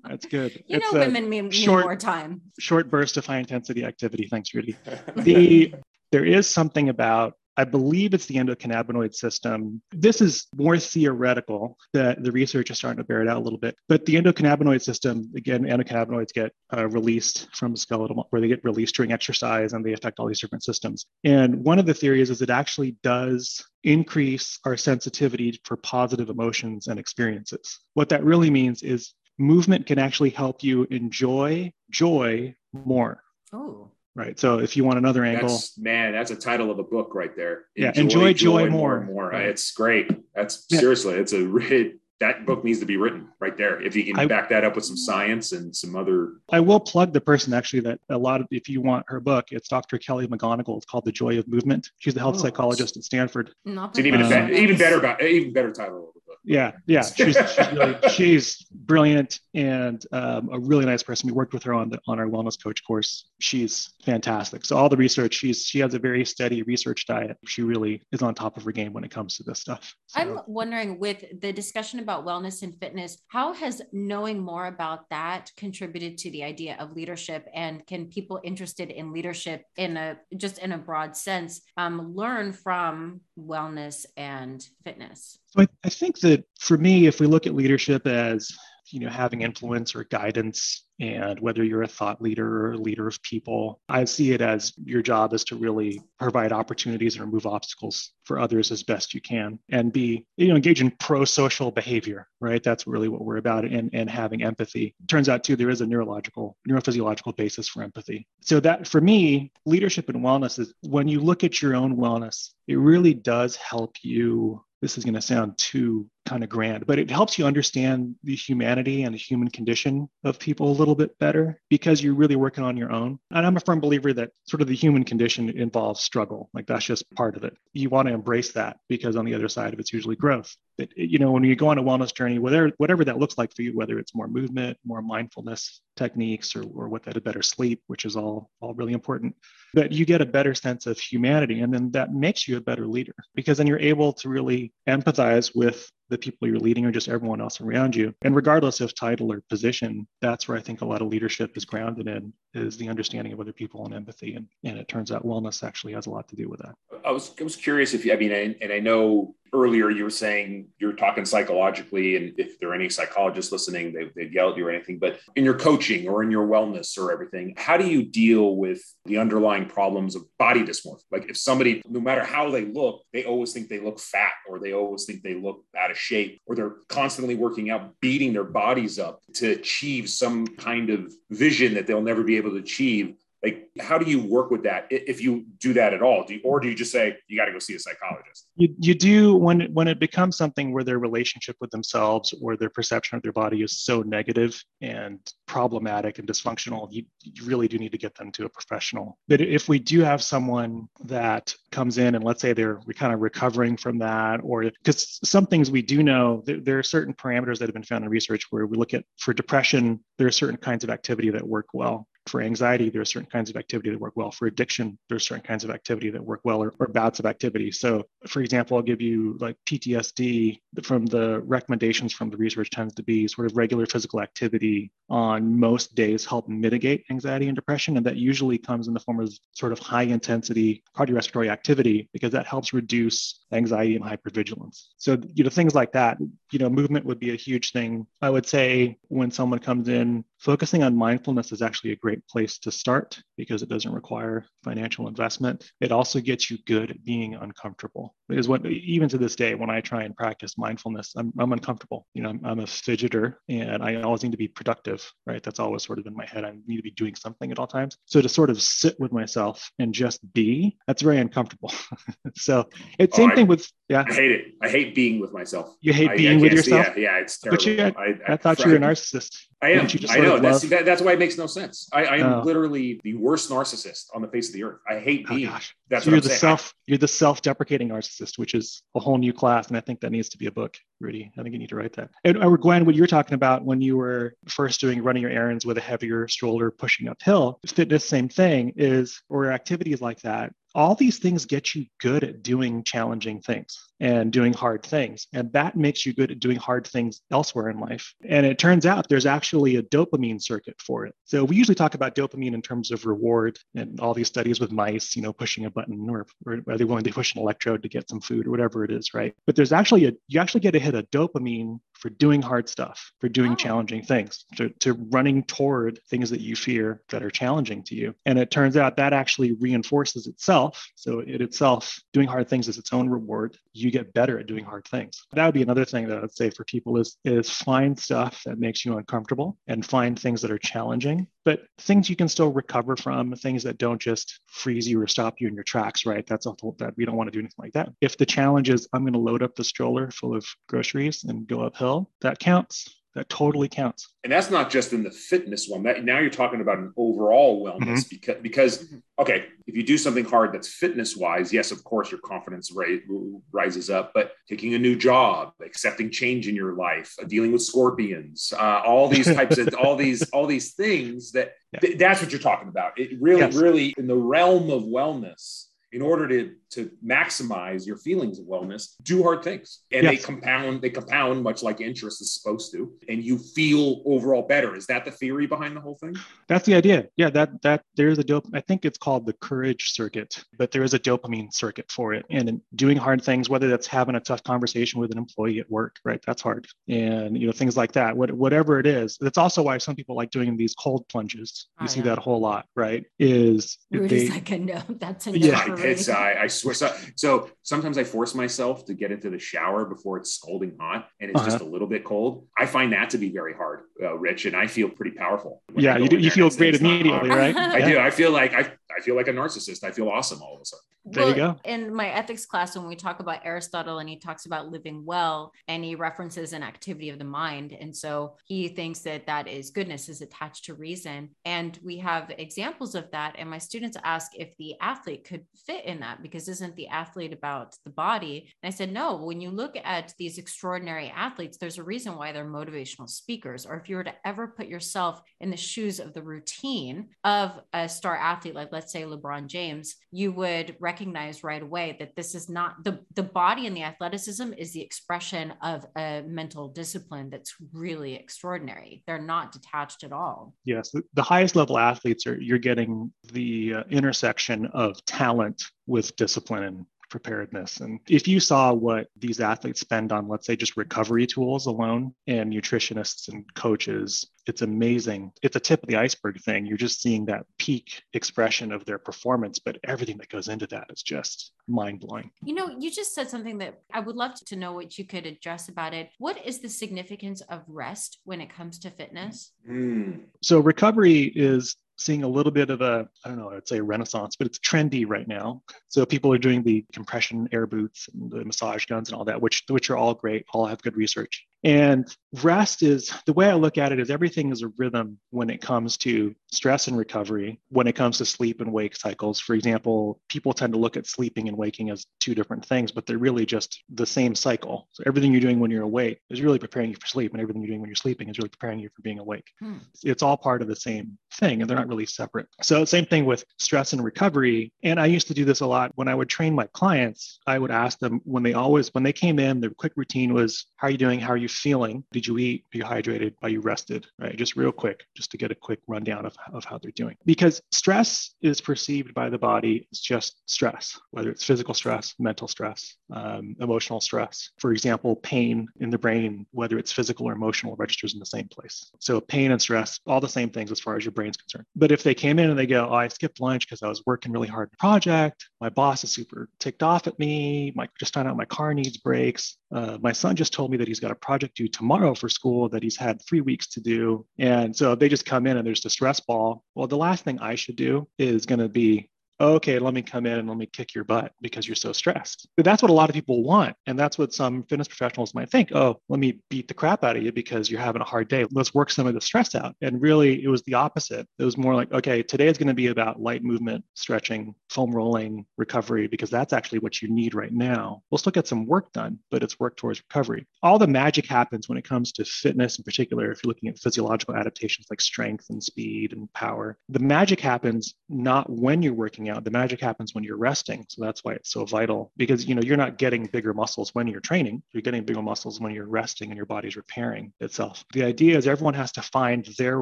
that's 0.04 0.26
good. 0.26 0.63
You 0.67 0.78
it's 0.78 0.91
know 0.91 1.00
women 1.00 1.30
mean 1.30 1.50
short, 1.50 1.86
more 1.86 1.96
time. 1.96 2.41
short 2.60 2.89
burst 2.89 3.17
of 3.17 3.26
high 3.26 3.38
intensity 3.38 3.86
activity. 3.86 4.28
Thanks 4.30 4.54
rudy. 4.54 4.76
The 5.15 5.74
there 6.12 6.26
is 6.26 6.46
something 6.48 6.89
about 6.89 7.36
I 7.62 7.63
believe 7.63 8.15
it's 8.15 8.26
the 8.26 8.38
endocannabinoid 8.38 9.13
system. 9.13 9.84
This 9.91 10.19
is 10.19 10.47
more 10.56 10.80
theoretical 10.80 11.78
that 11.93 12.24
the 12.24 12.32
research 12.32 12.71
is 12.71 12.80
starting 12.80 12.97
to 12.97 13.04
bear 13.04 13.21
it 13.21 13.28
out 13.28 13.38
a 13.38 13.39
little 13.39 13.60
bit. 13.60 13.76
But 13.88 14.04
the 14.08 14.15
endocannabinoid 14.15 14.82
system, 14.82 15.32
again, 15.36 15.65
endocannabinoids 15.65 16.34
get 16.34 16.54
uh, 16.76 16.88
released 16.88 17.56
from 17.56 17.74
the 17.74 17.78
skeletal, 17.78 18.26
where 18.32 18.41
they 18.41 18.47
get 18.47 18.63
released 18.63 18.95
during 18.95 19.12
exercise 19.12 19.74
and 19.74 19.86
they 19.86 19.93
affect 19.93 20.19
all 20.19 20.28
these 20.28 20.41
different 20.41 20.63
systems. 20.63 21.06
And 21.24 21.63
one 21.63 21.78
of 21.78 21.86
the 21.86 21.93
theories 21.93 22.32
is 22.32 22.41
it 22.41 22.50
actually 22.50 22.97
does 23.04 23.63
increase 23.84 24.58
our 24.65 24.76
sensitivity 24.76 25.60
for 25.63 25.78
positive 25.78 26.30
emotions 26.30 26.88
and 26.88 27.00
experiences. 27.00 27.80
What 27.93 28.10
that 28.10 28.24
really 28.24 28.50
means 28.50 28.82
is 28.82 29.13
movement 29.38 29.86
can 29.86 30.00
actually 30.00 30.32
help 30.32 30.63
you 30.63 30.88
enjoy 30.89 31.71
joy 31.91 32.56
more. 32.74 33.24
Oh. 33.54 33.91
Right. 34.13 34.38
So 34.38 34.60
if 34.60 34.76
you 34.76 34.84
want 34.84 34.97
another 34.97 35.24
angle, 35.24 35.50
that's, 35.50 35.78
man, 35.78 36.12
that's 36.12 36.32
a 36.32 36.36
title 36.36 36.69
of 36.69 36.80
a 36.80 36.84
book 36.84 37.15
right 37.15 37.36
there. 37.36 37.65
Enjoy, 37.76 37.86
yeah, 37.86 38.02
enjoy 38.02 38.34
joy, 38.34 38.63
joy 38.65 38.69
more. 38.69 39.02
more. 39.02 39.30
Right. 39.30 39.45
It's 39.45 39.71
great. 39.71 40.12
That's 40.36 40.65
yeah. 40.69 40.80
seriously, 40.80 41.13
it's 41.15 41.34
a 41.34 41.91
that 42.21 42.45
book 42.45 42.63
needs 42.63 42.80
to 42.80 42.86
be 42.86 42.97
written 42.97 43.28
right 43.39 43.58
there. 43.58 43.82
If 43.82 43.95
you 43.95 44.06
can 44.06 44.17
I, 44.17 44.26
back 44.26 44.47
that 44.50 44.63
up 44.63 44.76
with 44.76 44.86
some 44.86 44.95
science 44.95 45.54
and 45.54 45.76
some 45.76 45.95
other. 45.95 46.34
I 46.52 46.60
will 46.60 46.80
plug 46.80 47.13
the 47.13 47.19
person 47.19 47.52
actually 47.52 47.82
that 47.82 48.00
a 48.10 48.17
lot 48.17 48.41
of, 48.41 48.47
if 48.52 48.69
you 48.69 48.80
want 48.80 49.06
her 49.08 49.19
book, 49.19 49.47
it's 49.52 49.67
Dr. 49.67 49.97
Kelly 49.97 50.28
McGonigal. 50.28 50.78
It's 50.78 50.86
called 50.86 51.04
The 51.04 51.12
Joy 51.12 51.39
of 51.39 51.47
Movement. 51.47 51.89
She's 51.97 52.13
the 52.13 52.19
health 52.19 52.36
oh, 52.36 52.39
psychologist 52.39 52.95
at 52.95 53.04
Stanford. 53.04 53.52
Not 53.65 53.97
even, 53.97 54.21
um, 54.21 54.52
even 54.52 54.78
better 54.78 55.00
about, 55.00 55.21
even 55.24 55.52
better 55.52 55.71
title 55.71 56.13
yeah, 56.43 56.71
yeah, 56.88 57.01
she's 57.01 57.36
she's, 57.36 57.71
really, 57.71 57.95
she's 58.10 58.65
brilliant 58.71 59.39
and 59.54 60.04
um, 60.12 60.49
a 60.51 60.60
really 60.60 60.86
nice 60.86 61.04
person. 61.04 61.27
We 61.27 61.34
worked 61.34 61.54
with 61.54 61.63
her 61.63 61.73
on 61.73 61.89
the 61.89 61.99
on 62.08 62.19
our 62.19 62.25
wellness 62.25 62.62
coach 62.62 62.84
course. 62.86 63.30
She's 63.39 63.93
fantastic. 64.04 64.65
So 64.65 64.75
all 64.75 64.89
the 64.89 64.97
research, 64.97 65.36
she's 65.36 65.63
she 65.65 65.80
has 65.80 65.93
a 65.93 65.99
very 65.99 66.25
steady 66.25 66.63
research 66.63 67.06
diet. 67.06 67.38
She 67.45 67.62
really 67.62 68.01
is 68.12 68.21
on 68.21 68.34
top 68.34 68.58
of 68.58 68.63
her 68.63 68.71
game 68.71 68.93
when 68.93 69.04
it 69.04 69.12
comes 69.12 69.38
to 69.38 69.43
this 69.43 69.60
stuff. 69.60 69.93
So. 70.08 70.19
I'm 70.19 70.39
wondering 70.47 70.99
with 70.99 71.23
the 71.41 71.54
discussion 71.54 71.99
about 71.99 72.25
wellness 72.25 72.63
and 72.63 72.75
fitness, 72.80 73.19
how 73.27 73.54
has 73.54 73.82
knowing 73.91 74.39
more 74.39 74.65
about 74.65 75.10
that 75.10 75.51
contributed 75.58 76.17
to 76.19 76.32
the 76.32 76.43
idea 76.43 76.75
of 76.80 76.93
leadership? 76.93 77.47
And 77.54 77.86
can 77.86 78.08
people 78.08 78.39
interested 78.43 78.89
in 78.89 79.13
leadership 79.13 79.65
in 79.77 79.95
a 79.97 80.17
just 80.38 80.58
in 80.58 80.71
a 80.71 80.77
broad 80.77 81.15
sense 81.15 81.62
um, 81.77 82.15
learn 82.15 82.51
from 82.51 83.21
wellness 83.38 84.06
and 84.17 84.65
fitness? 84.84 85.38
So 85.52 85.62
I, 85.64 85.68
I 85.84 85.90
think 85.90 86.20
that 86.20 86.46
for 86.60 86.78
me, 86.78 87.08
if 87.08 87.20
we 87.20 87.28
look 87.28 87.48
at 87.48 87.56
leadership 87.56 88.08
as 88.08 88.52
you 88.88 89.00
know 89.00 89.10
having 89.10 89.42
influence 89.42 89.96
or 89.96 90.04
guidance 90.06 90.86
and 91.00 91.40
whether 91.40 91.64
you're 91.64 91.84
a 91.84 91.88
thought 91.88 92.22
leader 92.22 92.66
or 92.66 92.72
a 92.74 92.78
leader 92.78 93.08
of 93.08 93.22
people 93.22 93.80
i 93.88 94.04
see 94.04 94.32
it 94.32 94.42
as 94.42 94.74
your 94.84 95.02
job 95.02 95.34
is 95.34 95.46
to 95.46 95.56
really 95.56 96.02
provide 96.20 96.52
opportunities 96.52 97.16
and 97.16 97.24
remove 97.24 97.46
obstacles 97.46 98.12
for 98.26 98.38
others 98.38 98.70
as 98.70 98.84
best 98.84 99.14
you 99.14 99.22
can 99.22 99.58
and 99.72 99.94
be 99.94 100.26
you 100.36 100.50
know 100.50 100.56
engage 100.56 100.82
in 100.82 100.92
pro-social 101.00 101.72
behavior 101.72 102.28
right? 102.42 102.64
That's 102.64 102.88
really 102.88 103.08
what 103.08 103.24
we're 103.24 103.38
about 103.38 103.66
and, 103.66 103.92
and 103.94 104.10
having 104.10 104.44
empathy. 104.44 104.96
Turns 105.08 105.30
out 105.30 105.44
too 105.44 105.56
there 105.56 105.70
is 105.70 105.82
a 105.82 105.86
neurological 105.86 106.58
neurophysiological 106.68 107.38
basis 107.38 107.70
for 107.70 107.84
empathy. 107.84 108.28
So 108.42 108.60
that 108.62 108.88
for 108.88 109.00
me 109.00 109.52
leadership 109.66 110.10
and 110.10 110.24
wellness 110.24 110.60
is 110.60 110.74
when 110.82 111.08
you 111.08 111.22
look 111.22 111.44
at 111.44 111.62
your 111.62 111.76
own 111.76 111.96
wellness 111.96 112.50
it 112.68 112.78
really 112.78 113.14
does 113.14 113.56
help 113.56 113.96
you 114.02 114.64
this 114.82 114.98
is 114.98 115.04
going 115.04 115.13
to 115.15 115.22
sound 115.22 115.58
too 115.58 116.08
kind 116.25 116.43
of 116.43 116.49
grand, 116.49 116.86
but 116.86 116.99
it 116.99 117.10
helps 117.10 117.38
you 117.38 117.45
understand 117.45 118.15
the 118.23 118.36
humanity 118.36 119.03
and 119.03 119.13
the 119.13 119.19
human 119.19 119.49
condition 119.49 120.07
of 120.23 120.39
people 120.39 120.69
a 120.69 120.79
little 120.79 120.95
bit 120.95 121.17
better 121.19 121.60
because 121.69 122.03
you're 122.03 122.13
really 122.13 122.36
working 122.36 122.63
on 122.63 122.77
your 122.77 122.91
own. 122.91 123.19
And 123.31 123.45
I'm 123.45 123.57
a 123.57 123.62
firm 123.62 123.79
believer 123.79 124.13
that 124.13 124.31
sort 124.43 124.62
of 124.62 124.67
the 124.67 124.75
human 124.75 125.03
condition 125.03 125.49
involves 125.49 126.01
struggle. 126.01 126.49
Like 126.53 126.67
that's 126.67 126.86
just 126.86 127.10
part 127.15 127.36
of 127.36 127.43
it. 127.43 127.55
You 127.73 127.89
want 127.89 128.07
to 128.07 128.13
embrace 128.13 128.51
that 128.53 128.77
because 128.88 129.15
on 129.15 129.25
the 129.25 129.34
other 129.34 129.49
side 129.49 129.73
of 129.73 129.79
it's 129.79 129.93
usually 129.93 130.15
growth. 130.15 130.55
But 130.77 130.89
you 130.95 131.19
know, 131.19 131.31
when 131.31 131.43
you 131.43 131.55
go 131.55 131.67
on 131.67 131.77
a 131.77 131.84
wellness 131.84 132.15
journey, 132.15 132.39
whatever 132.39 132.71
whatever 132.77 133.03
that 133.05 133.17
looks 133.17 133.38
like 133.38 133.55
for 133.55 133.62
you, 133.62 133.75
whether 133.75 133.99
it's 133.99 134.15
more 134.15 134.27
movement, 134.27 134.77
more 134.86 135.01
mindfulness 135.01 135.81
techniques, 135.95 136.55
or 136.55 136.63
or 136.63 136.88
what 136.88 137.03
that 137.03 137.17
a 137.17 137.21
better 137.21 137.41
sleep, 137.41 137.81
which 137.88 138.05
is 138.05 138.15
all 138.15 138.49
all 138.62 138.73
really 138.73 138.93
important, 138.93 139.36
but 139.73 139.91
you 139.91 140.05
get 140.05 140.21
a 140.21 140.25
better 140.25 140.55
sense 140.55 140.86
of 140.86 140.97
humanity, 140.97 141.62
and 141.62 141.73
then 141.73 141.91
that 141.91 142.13
makes 142.13 142.47
you 142.47 142.57
a 142.57 142.62
better 142.62 142.88
leader 142.88 143.15
because 143.36 143.57
then 143.57 143.67
you're 143.67 143.79
able 143.79 144.13
to 144.13 144.29
really 144.29 144.71
empathize 144.88 145.51
with 145.53 145.91
the 146.12 146.17
people 146.17 146.47
you're 146.47 146.60
leading 146.60 146.86
or 146.86 146.91
just 146.91 147.08
everyone 147.08 147.41
else 147.41 147.62
around 147.62 147.95
you. 147.95 148.13
And 148.21 148.36
regardless 148.36 148.82
of 148.82 148.93
title 148.93 149.32
or 149.32 149.41
position, 149.50 150.06
that's 150.21 150.47
where 150.47 150.58
I 150.58 150.62
think 150.62 150.82
a 150.82 150.86
lot 150.86 151.02
of 151.02 151.08
leadership 151.08 151.56
is 151.56 151.65
grounded 151.65 152.08
in 152.08 152.34
is 152.54 152.78
the 152.78 152.89
understanding 152.89 153.32
of 153.34 153.39
other 153.39 153.54
people 153.54 153.86
and 153.86 153.93
empathy. 153.93 154.36
And, 154.36 154.47
and 154.63 154.78
it 154.78 154.89
turns 154.89 155.12
out 155.12 155.26
wellness 155.26 155.63
actually 155.63 155.93
has 155.93 156.06
a 156.06 156.10
lot 156.10 156.28
to 156.28 156.36
do 156.36 156.50
with 156.50 156.60
that. 156.60 156.76
I 157.06 157.12
was, 157.12 157.32
I 157.39 157.43
was 157.43 157.56
curious 157.56 157.93
if 157.93 158.06
you, 158.06 158.13
I 158.13 158.17
mean, 158.17 158.32
and, 158.34 158.56
and 158.62 158.74
I 158.74 158.80
know 158.80 159.36
earlier 159.54 159.90
you 159.90 160.04
were 160.04 160.10
saying 160.10 160.68
you're 160.80 160.94
talking 160.94 161.26
psychologically 161.26 162.16
and 162.16 162.40
if 162.40 162.60
there 162.60 162.70
are 162.70 162.74
any 162.74 162.90
psychologists 162.90 163.52
listening 163.52 163.94
they, 163.94 164.10
they'd 164.16 164.34
yell 164.34 164.52
at 164.52 164.58
you 164.58 164.66
or 164.66 164.72
anything 164.72 164.98
but 164.98 165.20
in 165.36 165.44
your 165.44 165.58
coaching 165.58 166.08
or 166.08 166.24
in 166.24 166.32
your 166.32 166.48
wellness 166.48 166.98
or 166.98 167.12
everything 167.12 167.54
how 167.58 167.76
do 167.76 167.86
you 167.88 168.04
deal 168.04 168.56
with 168.56 168.82
the 169.06 169.18
underlying 169.18 169.66
problems 169.66 170.16
of 170.16 170.24
body 170.38 170.62
dysmorphia 170.62 171.04
like 171.12 171.30
if 171.30 171.38
somebody 171.38 171.82
no 171.90 172.00
matter 172.00 172.24
how 172.24 172.50
they 172.50 172.66
look 172.66 173.04
they 173.12 173.26
always 173.26 173.52
think 173.52 173.68
they 173.68 173.80
look 173.80 174.00
fat 174.00 174.32
or 174.48 174.60
they 174.60 174.74
always 174.74 175.06
think 175.06 175.22
they 175.22 175.36
look 175.36 175.64
out 175.78 175.92
of 175.92 175.98
shape 175.98 176.40
or 176.46 176.56
they're 176.56 176.76
constantly 176.88 177.36
working 177.36 177.70
out 177.70 177.94
beating 178.00 178.32
their 178.32 178.44
bodies 178.44 179.00
up 179.00 179.22
to 179.34 179.52
achieve 179.52 180.10
some 180.10 180.48
kind 180.48 180.90
of 180.90 181.12
vision 181.30 181.74
that 181.74 181.88
they'll 181.88 182.02
never 182.02 182.24
be 182.24 182.38
able 182.38 182.52
to 182.52 182.58
achieve 182.58 183.16
like 183.43 183.69
how 183.80 183.97
do 183.97 184.10
you 184.10 184.19
work 184.19 184.51
with 184.51 184.63
that 184.63 184.88
if 184.89 185.21
you 185.21 185.45
do 185.60 185.73
that 185.73 185.93
at 185.93 186.01
all? 186.01 186.23
Do 186.25 186.36
you, 186.36 186.41
or 186.43 186.60
do 186.60 186.67
you 186.67 186.75
just 186.75 186.91
say 186.91 187.17
you 187.27 187.38
got 187.38 187.45
to 187.45 187.51
go 187.51 187.60
see 187.60 187.75
a 187.75 187.80
psychologist 187.80 188.47
you, 188.56 188.73
you 188.80 188.93
do 188.93 189.36
when 189.36 189.62
when 189.73 189.88
it 189.88 189.99
becomes 189.99 190.38
something 190.38 190.71
where 190.71 190.84
their 190.84 190.99
relationship 190.99 191.56
with 191.60 191.71
themselves 191.71 192.34
or 192.41 192.56
their 192.58 192.69
perception 192.69 193.17
of 193.17 193.23
their 193.23 193.32
body 193.32 193.62
is 193.63 193.80
so 193.84 194.01
negative 194.01 194.62
and 194.82 195.19
problematic 195.47 196.19
and 196.19 196.27
dysfunctional 196.27 196.88
you, 196.91 197.04
you 197.23 197.45
really 197.45 197.67
do 197.67 197.77
need 197.77 197.91
to 197.91 197.97
get 197.97 198.15
them 198.15 198.32
to 198.32 198.45
a 198.45 198.49
professional. 198.49 199.17
But 199.27 199.41
if 199.41 199.67
we 199.67 199.80
do 199.80 200.01
have 200.01 200.21
someone 200.21 200.88
that 201.06 201.54
comes 201.71 201.97
in 201.97 202.15
and 202.15 202.23
let's 202.23 202.41
say 202.41 202.54
they're 202.54 202.80
kind 202.95 203.13
of 203.13 203.21
recovering 203.21 203.77
from 203.77 203.97
that 203.99 204.39
or 204.43 204.63
because 204.63 205.19
some 205.23 205.45
things 205.45 205.71
we 205.71 205.82
do 205.82 206.04
know 206.04 206.43
there, 206.45 206.60
there 206.60 206.80
are 206.80 206.84
certain 206.84 207.13
parameters 207.13 207.58
that 207.60 207.67
have 207.67 207.73
been 207.73 207.84
found 207.84 208.04
in 208.04 208.10
research 208.10 208.47
where 208.49 208.65
we 208.65 208.77
look 208.77 208.93
at 208.93 209.04
for 209.17 209.34
depression 209.34 209.99
there 210.17 210.27
are 210.27 210.32
certain 210.32 210.58
kinds 210.58 210.84
of 210.84 210.89
activity 210.89 211.30
that 211.30 211.47
work 211.47 211.67
well 211.73 212.08
for 212.27 212.41
anxiety, 212.41 212.89
there 212.89 213.01
are 213.01 213.05
certain 213.05 213.29
kinds 213.29 213.49
of 213.49 213.57
activity 213.57 213.89
that 213.89 213.99
work 213.99 214.13
well. 214.15 214.31
For 214.31 214.47
addiction, 214.47 214.97
there 215.10 215.15
are 215.15 215.19
certain 215.19 215.43
kinds 215.43 215.63
of 215.63 215.69
activity 215.69 216.10
that 216.12 216.23
work 216.23 216.41
well 216.43 216.62
or, 216.62 216.73
or 216.79 216.88
bouts 216.88 217.19
of 217.19 217.25
activity. 217.25 217.71
So, 217.71 218.05
for 218.27 218.41
example, 218.41 218.77
I'll 218.77 218.84
give 218.84 219.01
you 219.01 219.38
like 219.39 219.57
PTSD 219.67 220.60
from 220.84 221.05
the 221.05 221.41
recommendations 221.41 222.13
from 222.13 222.29
the 222.29 222.38
research 222.38 222.69
tends 222.69 222.93
to 222.95 223.03
be 223.03 223.27
sort 223.27 223.47
of 223.47 223.57
regular 223.57 223.86
physical 223.86 224.21
activity 224.21 224.91
on 225.10 225.60
most 225.60 225.95
days 225.95 226.25
help 226.25 226.47
mitigate 226.47 227.05
anxiety 227.10 227.47
and 227.47 227.55
depression. 227.55 227.97
And 227.97 228.05
that 228.05 228.17
usually 228.17 228.57
comes 228.57 228.88
in 228.88 228.93
the 228.93 228.99
form 228.99 229.19
of 229.19 229.34
sort 229.53 229.71
of 229.71 229.79
high 229.79 230.03
intensity 230.03 230.84
cardiorespiratory 230.95 231.49
activity 231.49 232.10
because 232.13 232.31
that 232.31 232.45
helps 232.45 232.73
reduce 232.73 233.45
anxiety 233.51 233.95
and 233.95 234.05
hypervigilance. 234.05 234.88
So, 234.97 235.17
you 235.34 235.43
know, 235.43 235.49
things 235.49 235.75
like 235.75 235.91
that, 235.93 236.17
you 236.51 236.60
know, 236.60 236.69
movement 236.69 237.05
would 237.05 237.19
be 237.19 237.31
a 237.31 237.36
huge 237.36 237.71
thing. 237.71 238.05
I 238.21 238.29
would 238.29 238.45
say 238.45 238.97
when 239.07 239.31
someone 239.31 239.60
comes 239.60 239.88
in, 239.88 240.23
focusing 240.41 240.82
on 240.82 240.95
mindfulness 240.95 241.51
is 241.51 241.62
actually 241.62 241.91
a 241.91 241.95
great 241.95 242.27
place 242.27 242.58
to 242.58 242.71
start 242.71 243.21
because 243.38 243.62
it 243.62 243.69
doesn't 243.69 243.93
require 243.93 244.43
financial 244.63 245.08
investment. 245.08 245.71
It 245.80 245.91
also 245.91 246.19
gets 246.19 246.49
you 246.49 246.58
good 246.65 246.89
at 246.89 247.04
being 247.04 247.36
uncomfortable. 247.36 248.15
Because 248.27 248.47
what 248.47 248.65
even 248.65 249.08
to 249.10 249.19
this 249.19 249.36
day, 249.36 249.54
when 249.54 249.69
I 249.69 249.82
try 249.82 250.04
and 250.04 250.15
practice 250.15 250.58
mindfulness, 250.58 251.13
I'm, 251.15 251.32
I'm 251.39 251.54
uncomfortable. 251.54 252.08
You 252.15 252.23
know, 252.23 252.30
I'm, 252.30 252.41
I'm 252.43 252.60
a 252.60 252.63
fidgeter 252.63 253.36
and 253.49 253.84
I 253.84 254.01
always 254.01 254.23
need 254.23 254.32
to 254.32 254.38
be 254.38 254.47
productive, 254.47 255.08
right? 255.27 255.43
That's 255.43 255.60
always 255.60 255.84
sort 255.84 255.99
of 255.99 256.08
in 256.08 256.15
my 256.15 256.25
head. 256.25 256.43
I 256.43 256.54
need 256.65 256.77
to 256.77 256.84
be 256.84 256.91
doing 256.91 257.13
something 257.15 257.51
at 257.51 257.60
all 257.60 257.67
times. 257.67 257.97
So 258.06 258.19
to 258.19 258.30
sort 258.30 258.49
of 258.49 258.60
sit 258.62 258.99
with 258.99 259.12
myself 259.12 259.69
and 259.77 259.93
just 259.93 260.21
be, 260.34 260.77
that's 260.88 261.04
very 261.04 261.19
uncomfortable. 261.19 261.71
so 262.36 262.67
it's 262.97 263.13
oh, 263.13 263.17
same 263.17 263.36
thing 263.36 263.47
with 263.47 263.69
Yeah. 263.89 264.06
I 264.08 264.13
hate 264.13 264.32
it. 264.32 264.45
I 264.62 264.69
hate 264.69 264.95
being 264.95 265.19
with 265.19 265.34
myself. 265.34 265.75
You 265.82 265.93
hate 265.93 266.10
I, 266.10 266.17
being 266.17 266.39
I 266.39 266.41
with 266.41 266.54
yourself? 266.54 266.88
Yeah, 266.95 267.04
yeah, 267.04 267.17
it's 267.19 267.39
terrible. 267.39 267.58
But 267.58 267.65
you, 267.65 267.84
I, 267.84 268.32
I, 268.32 268.34
I 268.34 268.38
thought 268.38 268.60
you 268.65 268.71
were 268.71 268.77
a 268.77 268.80
narcissist. 268.80 269.36
I 269.63 269.69
am. 269.74 269.88
I 270.10 270.17
know. 270.19 270.39
That's 270.39 270.62
that, 270.69 270.86
that's 270.86 271.02
why 271.04 271.13
it 271.13 271.19
makes 271.19 271.38
no 271.38 271.45
sense. 271.45 271.88
I, 271.93 272.06
I 272.06 272.17
am 272.17 272.34
Oh. 272.34 272.41
literally 272.41 273.00
the 273.04 273.13
worst 273.15 273.50
narcissist 273.52 274.06
on 274.15 274.21
the 274.24 274.28
face 274.28 274.50
of 274.50 274.54
the 274.56 274.63
earth. 274.63 274.80
I 274.89 274.97
hate 275.00 275.26
Oh 275.30 275.36
being. 275.36 275.50
gosh. 275.50 275.76
That's 275.89 276.06
So 276.06 276.10
you're 276.10 276.17
I'm 276.17 276.24
the 276.24 276.30
saying. 276.30 276.39
self 276.39 276.74
you're 276.88 276.97
the 276.97 277.08
self-deprecating 277.08 277.89
narcissist, 277.89 278.38
which 278.39 278.54
is 278.56 278.82
a 278.95 279.00
whole 279.00 279.17
new 279.19 279.34
class. 279.34 279.67
And 279.67 279.78
I 279.78 279.82
think 279.82 280.00
that 280.02 280.12
needs 280.12 280.30
to 280.30 280.38
be 280.38 280.47
a 280.47 280.52
book, 280.52 280.78
Rudy. 281.00 281.32
I 281.38 281.43
think 281.43 281.54
you 281.54 281.60
need 281.60 281.69
to 281.69 281.76
write 281.76 281.93
that. 281.93 282.10
And 282.24 282.43
or 282.43 282.58
Gwen, 282.58 282.86
what 282.86 282.95
you're 282.95 283.08
talking 283.08 283.36
about 283.36 283.63
when 283.63 283.82
you 283.82 283.97
were 283.97 284.34
first 284.47 284.82
doing 284.82 285.04
running 285.04 285.21
your 285.21 285.32
errands 285.32 285.65
with 285.65 285.78
a 285.78 285.82
heavier 285.82 286.28
stroller 286.28 286.71
pushing 286.71 287.08
uphill, 287.08 287.60
fitness, 287.67 288.04
same 288.08 288.30
thing, 288.30 288.74
is 288.78 289.21
or 289.30 289.52
activities 289.52 290.02
like 290.02 290.21
that. 290.21 290.54
All 290.74 290.95
these 290.95 291.19
things 291.19 291.45
get 291.45 291.76
you 291.76 291.86
good 292.00 292.24
at 292.24 292.41
doing 292.43 292.84
challenging 292.84 293.41
things 293.41 293.78
and 294.02 294.32
doing 294.34 294.52
hard 294.52 294.84
things. 294.84 295.28
And 295.32 295.54
that 295.54 295.78
makes 295.78 296.06
you 296.06 296.14
good 296.14 296.32
at 296.32 296.40
doing 296.40 296.58
hard 296.58 296.86
things 296.88 297.22
elsewhere 297.32 297.70
in 297.70 297.80
life. 297.80 298.14
And 298.28 298.46
it 298.46 298.58
turns 298.58 298.86
out 298.86 299.08
there's 299.08 299.28
actually 299.28 299.78
a 299.78 299.84
dopamine 299.84 300.42
circuit 300.42 300.76
for 300.82 301.06
it. 301.06 301.14
So 301.24 301.46
we 301.46 301.56
usually 301.56 301.76
talk 301.76 301.94
about 301.94 302.16
dopamine 302.16 302.54
in 302.54 302.64
terms 302.64 302.92
of 302.92 303.06
reward 303.06 303.60
and 303.76 304.00
all 304.00 304.14
these 304.14 304.28
studies 304.28 304.60
with 304.60 304.72
mice, 304.72 305.16
you 305.16 305.22
know, 305.22 305.32
pushing 305.32 305.66
a 305.66 305.70
button 305.70 306.10
or, 306.10 306.26
or 306.46 306.60
are 306.68 306.78
they 306.78 306.84
willing 306.84 307.04
to 307.04 307.14
push 307.14 307.36
an 307.36 307.42
electrode 307.42 307.84
to 307.84 307.90
get 307.90 308.10
some 308.10 308.20
food 308.20 308.48
or 308.48 308.52
whatever 308.52 308.84
it 308.84 308.92
is, 308.92 309.14
right? 309.14 309.36
But 309.46 309.56
there's 309.56 309.72
actually 309.72 310.06
a, 310.08 310.14
you 310.28 310.42
actually 310.42 310.62
get 310.62 310.76
a 310.76 310.80
hit 310.80 310.96
of 310.96 311.10
dopamine 311.12 311.80
for 311.94 312.10
doing 312.10 312.42
hard 312.42 312.68
stuff, 312.68 313.12
for 313.22 313.30
doing 313.30 313.52
Oh. 313.52 313.56
challenging 313.56 314.02
things, 314.02 314.46
to, 314.56 314.70
to 314.80 314.94
running 315.12 315.44
toward 315.44 316.00
things 316.10 316.32
that 316.32 316.42
you 316.42 316.56
fear 316.56 317.04
that 317.10 317.22
are 317.22 317.30
challenging 317.30 317.84
to 317.84 317.96
you. 317.96 318.16
And 318.26 318.40
it 318.40 318.50
turns 318.50 318.76
out 318.76 318.98
that 318.98 319.14
actually 319.14 319.52
reinforces 319.54 320.26
itself. 320.26 320.84
So 320.96 321.20
it 321.20 321.42
itself, 321.42 322.00
doing 322.14 322.28
hard 322.28 322.50
things 322.50 322.68
is 322.68 322.80
its 322.80 322.92
own 322.92 323.08
reward. 323.08 323.58
You 323.74 323.90
get 323.91 324.13
better 324.13 324.39
at 324.39 324.47
doing 324.47 324.63
hard 324.63 324.86
things. 324.86 325.25
That 325.34 325.45
would 325.45 325.54
be 325.54 325.62
another 325.62 325.86
thing 325.86 326.08
that 326.08 326.23
I'd 326.23 326.34
say 326.34 326.49
for 326.49 326.63
people 326.65 326.97
is, 326.97 327.17
is 327.25 327.49
find 327.49 327.97
stuff 327.97 328.41
that 328.45 328.60
makes 328.60 328.86
you 328.86 328.97
uncomfortable 328.97 329.58
and 329.67 329.86
find 329.86 330.19
things 330.19 330.41
that 330.41 330.51
are 330.51 330.58
challenging, 330.58 331.27
but 331.45 331.63
things 331.80 332.10
you 332.10 332.15
can 332.15 332.27
still 332.27 332.51
recover 332.51 332.95
from, 332.95 333.34
things 333.36 333.63
that 333.63 333.77
don't 333.77 334.01
just 334.01 334.39
freeze 334.47 334.88
you 334.88 335.01
or 335.01 335.08
stop 335.08 335.36
you 335.39 335.47
in 335.47 335.56
your 335.56 335.63
tracks, 335.63 336.06
right? 336.06 336.25
That's 336.25 336.45
a 336.45 336.56
whole 336.62 336.75
that 336.80 336.95
we 336.97 337.06
don't 337.06 337.17
want 337.17 337.27
to 337.27 337.32
do 337.32 337.39
anything 337.39 337.56
like 337.58 337.73
that. 337.73 337.89
If 338.01 338.17
the 338.17 338.25
challenge 338.25 338.69
is 338.69 338.88
I'm 338.93 339.04
going 339.04 339.13
to 339.13 339.19
load 339.19 339.43
up 339.43 339.56
the 339.56 339.63
stroller 339.63 340.12
full 340.12 340.36
of 340.36 340.45
groceries 340.67 341.23
and 341.23 341.47
go 341.47 341.62
uphill, 341.62 342.10
that 342.21 342.39
counts. 342.39 343.01
That 343.13 343.28
totally 343.28 343.67
counts. 343.67 344.08
and 344.24 344.32
that's 344.32 344.50
not 344.50 344.69
just 344.69 344.93
in 344.93 345.04
the 345.04 345.12
fitness 345.12 345.67
one. 345.67 345.84
That 345.84 346.06
now 346.06 346.19
you're 346.19 346.30
talking 346.30 346.62
about 346.62 346.78
an 346.78 346.93
overall 346.95 347.62
wellness 347.65 348.10
because 348.10 348.38
because 348.41 348.93
okay, 349.19 349.47
if 349.67 349.76
you 349.76 349.84
do 349.84 349.97
something 349.97 350.24
hard 350.24 350.54
that's 350.54 350.69
fitness 350.69 351.17
wise, 351.17 351.52
yes, 351.52 351.71
of 351.71 351.84
course 351.84 352.10
your 352.10 352.21
confidence 352.21 352.71
rate 352.71 353.04
rises 353.52 353.89
up. 353.89 354.12
But 354.13 354.32
taking 354.47 354.76
a 354.76 354.80
new 354.80 354.95
job, 354.95 355.52
accepting 355.62 356.10
change 356.10 356.47
in 356.47 356.56
your 356.56 356.74
life, 356.76 357.13
uh, 357.21 357.26
dealing 357.26 357.52
with 357.52 357.63
scorpions, 357.63 358.54
uh, 358.58 358.82
all 358.86 359.10
these 359.10 359.26
types 359.26 359.58
of 359.58 359.74
all 359.76 359.97
these 359.97 360.24
all 360.30 360.47
these 360.47 360.74
things 360.74 361.34
that 361.34 361.56
Yeah. 361.74 361.80
th- 361.82 361.97
that's 361.97 362.21
what 362.21 362.32
you're 362.32 362.39
talking 362.39 362.69
about. 362.69 362.97
It 362.97 363.21
really, 363.21 363.41
Yes. 363.41 363.56
really 363.56 363.93
in 363.97 364.08
the 364.08 364.15
realm 364.17 364.69
of 364.69 364.84
wellness. 364.84 365.65
In 365.91 366.02
order 366.02 366.26
to 366.30 366.56
to 366.71 366.89
maximize 367.05 367.86
your 367.86 367.97
feelings 367.97 368.39
of 368.39 368.45
wellness, 368.45 368.95
do 369.03 369.23
hard 369.23 369.43
things, 369.43 369.81
and 369.91 370.07
they 370.07 370.17
compound. 370.17 370.81
They 370.81 370.89
compound 370.89 371.43
much 371.43 371.63
like 371.63 371.81
interest 371.81 372.21
is 372.21 372.34
supposed 372.34 372.71
to, 372.73 372.91
and 373.10 373.23
you 373.23 373.38
feel 373.38 374.01
overall 374.05 374.43
better. 374.43 374.75
Is 374.75 374.88
that 374.88 375.05
the 375.05 375.12
theory 375.12 375.47
behind 375.47 375.75
the 375.75 375.81
whole 375.81 375.95
thing? 375.95 376.15
That's 376.47 376.65
the 376.65 376.75
idea. 376.75 377.07
Yeah, 377.17 377.29
that 377.31 377.62
that 377.62 377.84
there's 377.95 378.19
a 378.19 378.23
dope. 378.23 378.47
I 378.53 378.62
think 378.62 378.86
it's 378.86 378.97
called 378.97 379.25
the 379.25 379.34
courage 379.34 379.91
circuit, 379.91 380.43
but 380.57 380.71
there 380.71 380.84
is 380.84 380.93
a 380.93 380.99
dopamine 380.99 381.53
circuit 381.53 381.91
for 381.91 382.13
it. 382.13 382.25
And 382.29 382.62
doing 382.75 382.97
hard 382.97 383.23
things, 383.23 383.49
whether 383.49 383.67
that's 383.67 383.88
having 383.88 384.15
a 384.15 384.19
tough 384.19 384.43
conversation 384.43 384.99
with 384.99 385.12
an 385.12 385.17
employee 385.17 385.60
at 385.60 385.69
work, 385.69 385.97
right? 386.05 386.21
That's 386.25 386.41
hard. 386.41 386.67
And 386.88 387.38
you 387.38 387.47
know 387.47 387.53
things 387.53 387.77
like 387.77 387.91
that. 387.93 388.15
What, 388.15 388.31
whatever 388.31 388.79
it 388.79 388.86
is, 388.86 389.17
that's 389.19 389.38
also 389.38 389.63
why 389.63 389.77
some 389.77 389.95
people 389.95 390.15
like 390.15 390.31
doing 390.31 390.57
these 390.57 390.73
cold 390.75 391.07
plunges. 391.10 391.67
You 391.79 391.86
Oh, 391.86 391.88
see 391.88 391.99
yeah. 391.99 392.05
that 392.05 392.17
a 392.19 392.21
whole 392.21 392.39
lot, 392.39 392.65
right? 392.75 393.05
Is 393.19 393.77
Rudy's 393.91 394.29
they, 394.29 394.36
like 394.36 394.51
a 394.51 394.60
no. 394.60 394.81
That's 394.89 395.27
a 395.27 395.31
no. 395.31 395.38
Yeah, 395.38 395.63
for 395.65 395.77
I, 395.79 395.84
it's, 395.84 396.10
I, 396.10 396.34
I 396.43 396.47
swear. 396.62 396.74
So, 396.74 396.93
so 397.15 397.50
sometimes 397.63 397.97
I 397.97 398.04
force 398.04 398.34
myself 398.36 398.86
to 398.86 398.93
get 398.93 399.12
into 399.12 399.30
the 399.30 399.39
shower 399.39 399.86
before 399.86 400.17
it's 400.17 400.32
scalding 400.34 400.74
hot 400.80 401.08
and 401.19 401.30
it's 401.32 401.39
Uh-huh. 401.41 401.50
just 401.50 401.62
a 401.62 401.67
little 401.67 401.88
bit 401.88 402.04
cold. 402.04 402.47
I 402.58 402.65
find 402.65 402.93
that 402.93 403.10
to 403.12 403.17
be 403.17 403.30
very 403.32 403.54
hard, 403.54 403.82
uh, 404.02 404.15
Rich, 404.17 404.45
and 404.45 404.56
I 404.56 404.67
feel 404.67 404.89
pretty 404.89 405.12
powerful. 405.17 405.62
yeah, 405.76 405.97
you 405.97 406.08
do, 406.08 406.17
you 406.17 406.30
feel 406.32 406.50
great 406.50 406.76
immediately, 406.76 407.30
right? 407.30 407.56
I 407.76 407.78
Yeah. 407.80 407.89
do. 407.89 408.00
I 408.00 408.12
feel 408.12 408.32
like 408.32 408.54
I, 408.54 408.71
I 408.97 409.01
feel 409.01 409.15
like 409.15 409.27
a 409.27 409.34
narcissist. 409.34 409.84
I 409.84 409.91
feel 409.91 410.10
awesome 410.10 410.41
all 410.41 410.56
of 410.56 410.62
a 410.62 410.65
sudden. 410.65 410.84
There 411.04 411.27
you 411.30 411.36
go. 411.36 411.56
In 411.65 411.93
my 411.93 412.10
ethics 412.10 412.45
class, 412.45 412.77
when 412.77 412.88
we 412.88 412.95
talk 412.95 413.19
about 413.19 413.43
Aristotle 413.43 413.99
and 413.99 414.08
he 414.08 414.17
talks 414.17 414.45
about 414.45 414.69
living 414.69 415.04
well, 415.04 415.51
and 415.67 415.84
he 415.84 415.95
references 415.95 416.54
an 416.54 416.62
activity 416.62 417.10
of 417.10 417.17
the 417.17 417.25
mind. 417.25 417.75
And 417.80 417.95
so 417.95 418.36
he 418.45 418.67
thinks 418.67 418.99
that 418.99 419.25
that 419.25 419.47
is 419.47 419.71
goodness 419.71 420.10
is 420.10 420.21
attached 420.21 420.65
to 420.65 420.75
reason. 420.75 421.30
And 421.43 421.80
we 421.84 421.97
have 421.97 422.32
examples 422.38 422.93
of 422.93 423.10
that. 423.12 423.36
And 423.39 423.49
my 423.49 423.58
students 423.58 423.97
ask 424.04 424.32
if 424.36 424.56
the 424.58 424.75
athlete 424.80 425.23
could 425.23 425.45
fit 425.65 425.86
in 425.86 425.99
that 426.01 426.21
because 426.21 426.47
isn't 426.47 426.75
the 426.75 426.88
athlete 426.88 427.34
about 427.34 427.75
the 427.84 427.89
body? 427.89 428.54
And 428.62 428.71
I 428.71 428.75
said, 428.75 428.93
no, 428.93 429.15
when 429.15 429.41
you 429.41 429.49
look 429.49 429.75
at 429.84 430.13
these 430.19 430.38
extraordinary 430.38 431.12
athletes, 431.15 431.58
there's 431.58 431.80
a 431.80 431.84
reason 431.84 432.15
why 432.15 432.32
they're 432.32 432.45
motivational 432.45 433.10
speakers. 433.10 433.65
Or 433.65 433.75
if 433.75 433.89
you 433.89 433.95
were 433.95 434.04
to 434.04 434.13
ever 434.23 434.47
put 434.47 434.67
yourself 434.67 435.21
in 435.39 435.49
the 435.49 435.58
shoes 435.58 435.99
of 435.99 436.13
the 436.13 436.21
routine 436.21 437.10
of 437.23 437.60
a 437.73 437.89
star 437.89 438.15
athlete, 438.15 438.54
like 438.54 438.71
let's 438.71 438.81
say 438.89 439.04
LeBron 439.04 439.48
James, 439.48 439.96
you 440.12 440.32
would 440.32 440.76
recognize 440.80 441.44
right 441.44 441.62
away 441.62 441.96
that 442.00 442.15
this 442.15 442.36
is 442.36 442.50
not 442.50 442.84
the, 442.84 443.00
the 443.15 443.24
body 443.24 443.67
and 443.67 443.76
the 443.76 443.84
athleticism 443.84 444.54
is 444.58 444.74
the 444.74 444.82
expression 444.82 445.54
of 445.62 445.86
a 445.98 446.24
mental 446.26 446.67
discipline 446.67 447.30
that's 447.30 447.56
really 447.74 448.15
extraordinary. 448.15 449.04
They're 449.08 449.22
not 449.22 449.52
detached 449.52 450.04
at 450.04 450.12
all. 450.12 450.54
Yes, 450.65 450.91
the, 451.13 451.22
highest 451.22 451.56
level 451.56 451.78
athletes 451.78 452.28
are 452.28 452.39
you're 452.41 452.58
getting 452.58 453.12
the 453.32 453.76
uh, 453.76 453.84
intersection 453.89 454.65
of 454.67 455.04
talent 455.06 455.63
with 455.88 456.15
discipline 456.15 456.86
preparedness. 457.12 457.82
And 457.82 458.00
if 458.10 458.28
you 458.28 458.39
saw 458.39 458.74
what 458.74 459.08
these 459.17 459.39
athletes 459.39 459.82
spend 459.82 460.12
on, 460.12 460.28
let's 460.28 460.47
say, 460.47 460.56
just 460.56 460.78
recovery 460.78 461.28
tools 461.28 461.67
alone 461.67 462.15
and 462.26 462.52
nutritionists 462.52 463.28
and 463.28 463.45
coaches, 463.54 464.26
it's 464.47 464.63
amazing. 464.63 465.32
It's 465.43 465.56
a 465.56 465.60
tip 465.60 465.84
of 465.84 465.89
the 465.89 465.97
iceberg 465.97 466.41
thing. 466.41 466.65
You're 466.65 466.78
just 466.78 467.02
seeing 467.02 467.26
that 467.26 467.45
peak 467.60 468.02
expression 468.13 468.71
of 468.71 468.86
their 468.86 468.97
performance, 468.97 469.60
but 469.60 469.78
everything 469.84 470.17
that 470.17 470.30
goes 470.30 470.47
into 470.47 470.65
that 470.67 470.88
is 470.89 471.04
just 471.04 471.52
mind 471.67 472.00
blowing. 472.00 472.32
You 472.43 472.56
know, 472.56 472.76
you 472.80 472.89
just 472.89 473.13
said 473.13 473.30
something 473.30 473.60
that 473.60 473.82
I 473.93 474.00
would 474.00 474.15
love 474.15 474.34
to 474.45 474.56
know 474.56 474.74
what 474.74 474.97
you 474.97 475.06
could 475.06 475.28
address 475.28 475.69
about 475.69 475.93
it. 475.93 476.10
What 476.17 476.43
is 476.43 476.60
the 476.60 476.69
significance 476.69 477.41
of 477.41 477.62
rest 477.67 478.19
when 478.24 478.41
it 478.41 478.50
comes 478.50 478.80
to 478.80 478.89
fitness? 478.89 479.52
Mm. 479.69 480.21
So 480.41 480.60
recovery 480.60 481.32
is 481.36 481.76
seeing 482.02 482.24
a 482.24 482.28
little 482.28 482.52
bit 482.52 482.70
of 482.70 482.82
a, 482.82 483.08
I 483.24 483.30
don't 483.30 483.38
know, 483.38 483.52
I'd 483.52 483.68
say 483.68 483.78
a 483.78 483.84
renaissance, 483.84 484.36
but 484.36 484.48
it's 484.48 484.60
trendy 484.60 485.06
right 485.08 485.28
now. 485.28 485.62
So 485.88 486.06
people 486.06 486.34
are 486.34 486.38
doing 486.38 486.64
the 486.64 486.86
compression 486.92 487.48
air 487.52 487.68
boots 487.68 488.10
and 488.14 488.32
the 488.32 488.44
massage 488.44 488.86
guns 488.86 489.10
and 489.10 489.18
all 489.18 489.26
that, 489.26 489.42
which 489.42 489.64
which 489.70 489.90
are 489.90 489.98
all 489.98 490.14
great, 490.14 490.46
all 490.54 490.66
have 490.66 490.82
good 490.82 490.98
research. 490.98 491.46
And 491.63 492.08
rest 492.41 492.82
is 492.82 493.12
the 493.26 493.34
way 493.34 493.47
I 493.50 493.54
look 493.54 493.78
at 493.78 493.91
it 493.91 494.00
is 494.00 494.10
everything 494.10 494.52
is 494.52 494.62
a 494.62 494.69
rhythm 494.78 495.19
when 495.30 495.50
it 495.50 495.62
comes 495.62 495.97
to 495.97 496.34
stress 496.52 496.88
and 496.88 496.97
recovery, 496.97 497.60
when 497.69 497.88
it 497.88 497.95
comes 497.95 498.17
to 498.17 498.26
sleep 498.26 498.62
and 498.62 498.71
wake 498.71 498.95
cycles. 498.95 499.39
For 499.39 499.54
example, 499.54 500.19
people 500.30 500.54
tend 500.54 500.74
to 500.74 500.80
look 500.80 500.97
at 500.97 501.06
sleeping 501.08 501.47
and 501.47 501.58
waking 501.58 501.89
as 501.89 502.06
two 502.19 502.34
different 502.34 502.65
things, 502.65 502.91
but 502.91 503.06
they're 503.06 503.17
really 503.17 503.45
just 503.45 503.84
the 503.89 504.06
same 504.06 504.34
cycle. 504.34 504.88
So 504.93 505.04
everything 505.06 505.32
you're 505.32 505.41
doing 505.41 505.60
when 505.60 505.71
you're 505.71 505.84
awake 505.84 506.19
is 506.30 506.41
really 506.41 506.60
preparing 506.60 506.89
you 506.89 506.95
for 507.00 507.08
sleep, 507.08 507.32
and 507.34 507.41
everything 507.41 507.62
you're 507.62 507.69
doing 507.69 507.82
when 507.82 507.89
you're 507.89 507.95
sleeping 507.95 508.30
is 508.30 508.38
really 508.38 508.50
preparing 508.50 508.80
you 508.80 508.89
for 508.95 509.02
being 509.02 509.19
awake. 509.19 509.45
Hmm. 509.60 509.78
It's 510.04 510.24
all 510.24 510.38
part 510.38 510.62
of 510.62 510.67
the 510.67 510.76
same 510.76 511.17
thing, 511.36 511.62
and 511.62 511.69
they're 511.69 511.78
not 511.78 511.88
really 511.88 512.06
separate. 512.06 512.47
So 512.62 512.86
same 512.86 513.06
thing 513.06 513.26
with 513.26 513.43
stress 513.60 513.93
and 513.93 514.04
recovery. 514.04 514.71
And 514.84 515.00
I 515.00 515.06
used 515.06 515.28
to 515.28 515.34
do 515.34 515.45
this 515.45 515.60
a 515.60 515.67
lot 515.67 515.91
when 515.95 516.08
I 516.08 516.15
would 516.15 516.30
train 516.30 516.56
my 516.56 516.67
clients. 516.74 517.39
I 517.45 517.60
would 517.60 517.71
ask 517.71 518.00
them 518.00 518.21
when 518.24 518.43
they 518.43 518.54
always 518.54 518.93
when 518.93 519.04
they 519.04 519.13
came 519.13 519.38
in, 519.38 519.60
their 519.60 519.71
quick 519.71 519.93
routine 519.95 520.34
was, 520.34 520.65
"How 520.78 520.88
are 520.88 520.91
you 520.91 520.97
doing? 520.97 521.19
How 521.19 521.34
are 521.34 521.38
you 521.38 521.51
feeling? 521.52 522.04
Did 522.12 522.28
you 522.28 522.38
eat? 522.38 522.66
Are 522.74 522.78
you 522.78 522.84
hydrated? 522.84 523.34
Are 523.42 523.50
you 523.50 523.62
rested?" 523.62 524.08
Right? 524.20 524.36
Just 524.36 524.56
real 524.56 524.72
quick, 524.72 525.04
just 525.16 525.32
to 525.32 525.38
get 525.38 525.52
a 525.52 525.56
quick 525.56 525.80
rundown 525.88 526.26
of, 526.26 526.36
of 526.54 526.66
how 526.66 526.78
they're 526.78 526.92
doing. 526.92 527.18
Because 527.26 527.62
stress 527.72 528.34
is 528.42 528.62
perceived 528.62 529.14
by 529.14 529.30
the 529.30 529.38
body 529.38 529.88
as 529.92 530.00
just 530.00 530.42
stress, 530.46 531.00
whether 531.12 531.30
it's 531.30 531.44
physical 531.44 531.74
stress, 531.74 532.14
mental 532.20 532.48
stress, 532.48 532.96
um, 533.14 533.56
emotional 533.60 534.02
stress. 534.02 534.50
For 534.60 534.72
example, 534.72 535.16
pain 535.18 535.68
in 535.80 535.90
the 535.90 535.98
brain, 535.98 536.46
whether 536.52 536.78
it's 536.78 536.92
physical 536.92 537.28
or 537.28 537.34
emotional, 537.34 537.76
registers 537.76 538.14
in 538.14 538.20
the 538.20 538.26
same 538.26 538.48
place. 538.48 538.92
So 539.00 539.20
pain 539.20 539.52
and 539.52 539.62
stress, 539.62 540.00
all 540.08 540.22
the 540.22 540.30
same 540.30 540.50
things 540.50 540.72
as 540.72 540.80
far 540.80 540.98
as 540.98 541.06
your 541.06 541.12
brain's 541.12 541.38
concerned. 541.38 541.66
But 541.76 541.92
if 541.92 542.04
they 542.04 542.14
came 542.14 542.40
in 542.40 542.50
and 542.50 542.58
they 542.58 542.68
go, 542.68 542.88
oh, 542.90 542.94
I 542.94 543.08
skipped 543.08 543.40
lunch 543.40 543.68
because 543.68 543.84
I 543.84 543.88
was 543.88 544.04
working 544.06 544.32
really 544.32 544.48
hard 544.48 544.68
on 544.68 544.72
the 544.72 544.78
project. 544.78 545.46
My 545.60 545.70
boss 545.70 546.04
is 546.04 546.14
super 546.14 546.50
ticked 546.60 546.84
off 546.84 547.08
at 547.08 547.18
me. 547.20 547.72
My, 547.76 547.88
just 548.00 548.14
found 548.14 548.28
out 548.28 548.38
my 548.38 548.46
car 548.46 548.74
needs 548.74 548.98
brakes. 548.98 549.58
Uh, 549.74 549.98
my 550.02 550.12
son 550.12 550.36
just 550.36 550.54
told 550.54 550.72
me 550.72 550.78
that 550.78 550.88
he's 550.88 551.00
got 551.00 551.12
a 551.12 551.16
project 551.16 551.40
due 551.56 551.67
tomorrow 551.67 552.15
for 552.15 552.30
school 552.30 552.69
that 552.69 552.84
he's 552.84 552.97
had 552.97 553.21
three 553.21 553.41
weeks 553.41 553.67
to 553.69 553.82
do. 553.82 554.25
And 554.39 554.76
so 554.76 554.95
they 554.95 555.09
just 555.09 555.26
come 555.26 555.45
in 555.45 555.57
and 555.57 555.68
there's 555.68 555.82
the 555.82 555.89
stress 555.89 556.20
ball. 556.20 556.63
Well, 556.76 556.88
the 556.88 556.97
last 556.97 557.24
thing 557.24 557.39
I 557.39 557.55
should 557.55 557.76
do 557.76 558.07
is 558.18 558.45
going 558.45 558.59
to 558.59 558.70
be 558.70 559.09
okay, 559.42 559.80
let 559.80 559.94
me 559.94 560.02
come 560.02 560.26
in 560.26 560.39
and 560.39 560.48
let 560.48 560.58
me 560.58 560.68
kick 560.68 560.94
your 560.94 561.04
butt 561.04 561.34
because 561.42 561.68
you're 561.68 561.76
so 561.76 561.92
stressed. 561.92 562.48
But 562.56 562.66
that's 562.66 562.82
what 562.82 562.92
a 562.92 562.94
lot 562.94 563.10
of 563.10 563.16
people 563.16 563.44
want. 563.44 563.76
And 563.88 563.98
that's 563.98 564.18
what 564.18 564.34
some 564.34 564.64
fitness 564.64 564.88
professionals 564.88 565.34
might 565.34 565.50
think, 565.50 565.72
oh, 565.74 566.00
let 566.10 566.20
me 566.20 566.39
beat 566.50 566.68
the 566.68 566.74
crap 566.74 567.04
out 567.04 567.18
of 567.18 567.24
you 567.24 567.32
because 567.32 567.70
you're 567.70 567.82
having 567.82 568.02
a 568.02 568.06
hard 568.06 568.28
day. 568.28 568.46
Let's 568.52 568.74
work 568.74 568.92
some 568.92 569.08
of 569.08 569.14
the 569.14 569.22
stress 569.22 569.56
out. 569.56 569.76
And 569.82 570.02
really, 570.02 570.44
it 570.44 570.48
was 570.48 570.62
the 570.64 570.76
opposite. 570.76 571.28
It 571.39 571.44
was 571.44 571.58
more 571.58 571.74
like, 571.74 571.92
okay, 571.92 572.22
today 572.22 572.48
is 572.48 572.58
going 572.58 572.68
to 572.68 572.74
be 572.74 572.88
about 572.88 573.20
light 573.20 573.44
movement, 573.44 573.84
stretching, 573.96 574.54
foam 574.70 574.92
rolling, 574.92 575.46
recovery, 575.58 576.08
because 576.08 576.30
that's 576.30 576.54
actually 576.54 576.80
what 576.80 577.02
you 577.02 577.10
need 577.10 577.34
right 577.34 577.52
now. 577.52 578.04
We'll 578.12 578.20
still 578.20 578.32
get 578.32 578.48
some 578.48 578.68
work 578.68 578.92
done, 578.94 579.20
but 579.32 579.44
it's 579.44 579.60
work 579.60 579.76
towards 579.76 580.02
recovery. 580.02 580.46
All 580.62 580.78
the 580.78 580.88
magic 580.88 581.26
happens 581.26 581.68
when 581.68 581.78
it 581.78 581.88
comes 581.88 582.12
to 582.14 582.26
fitness 582.26 582.78
in 582.78 582.84
particular, 582.84 583.32
if 583.32 583.44
you're 583.44 583.50
looking 583.50 583.70
at 583.70 583.80
physiological 583.80 584.36
adaptations 584.36 584.88
like 584.89 585.02
strength 585.02 585.48
and 585.50 585.64
speed 585.64 586.14
and 586.14 586.32
power. 586.34 586.78
The 586.89 587.00
magic 587.00 587.39
happens 587.39 587.96
not 588.08 588.50
when 588.50 588.82
you're 588.82 588.94
working 588.94 589.30
out, 589.32 589.43
the 589.43 589.51
magic 589.51 589.82
happens 589.82 590.13
when 590.13 590.23
you're 590.23 590.38
resting. 590.38 590.86
So 590.89 591.03
that's 591.03 591.23
why 591.23 591.34
it's 591.34 591.51
so 591.51 591.65
vital 591.65 592.11
because 592.17 592.45
you 592.45 592.55
know 592.55 592.61
you're 592.61 592.77
not 592.77 592.97
getting 592.97 593.25
bigger 593.25 593.53
muscles 593.53 593.93
when 593.95 594.07
you're 594.07 594.21
training. 594.21 594.61
You're 594.71 594.82
getting 594.82 595.03
bigger 595.03 595.21
muscles 595.21 595.59
when 595.59 595.73
you're 595.73 595.88
resting 595.88 596.29
and 596.29 596.38
your 596.38 596.45
body's 596.45 596.75
repairing 596.75 597.34
itself. 597.39 597.84
The 597.93 598.03
idea 598.03 598.38
is 598.38 598.47
everyone 598.47 598.73
has 598.75 598.91
to 598.93 599.01
find 599.01 599.45
their 599.57 599.82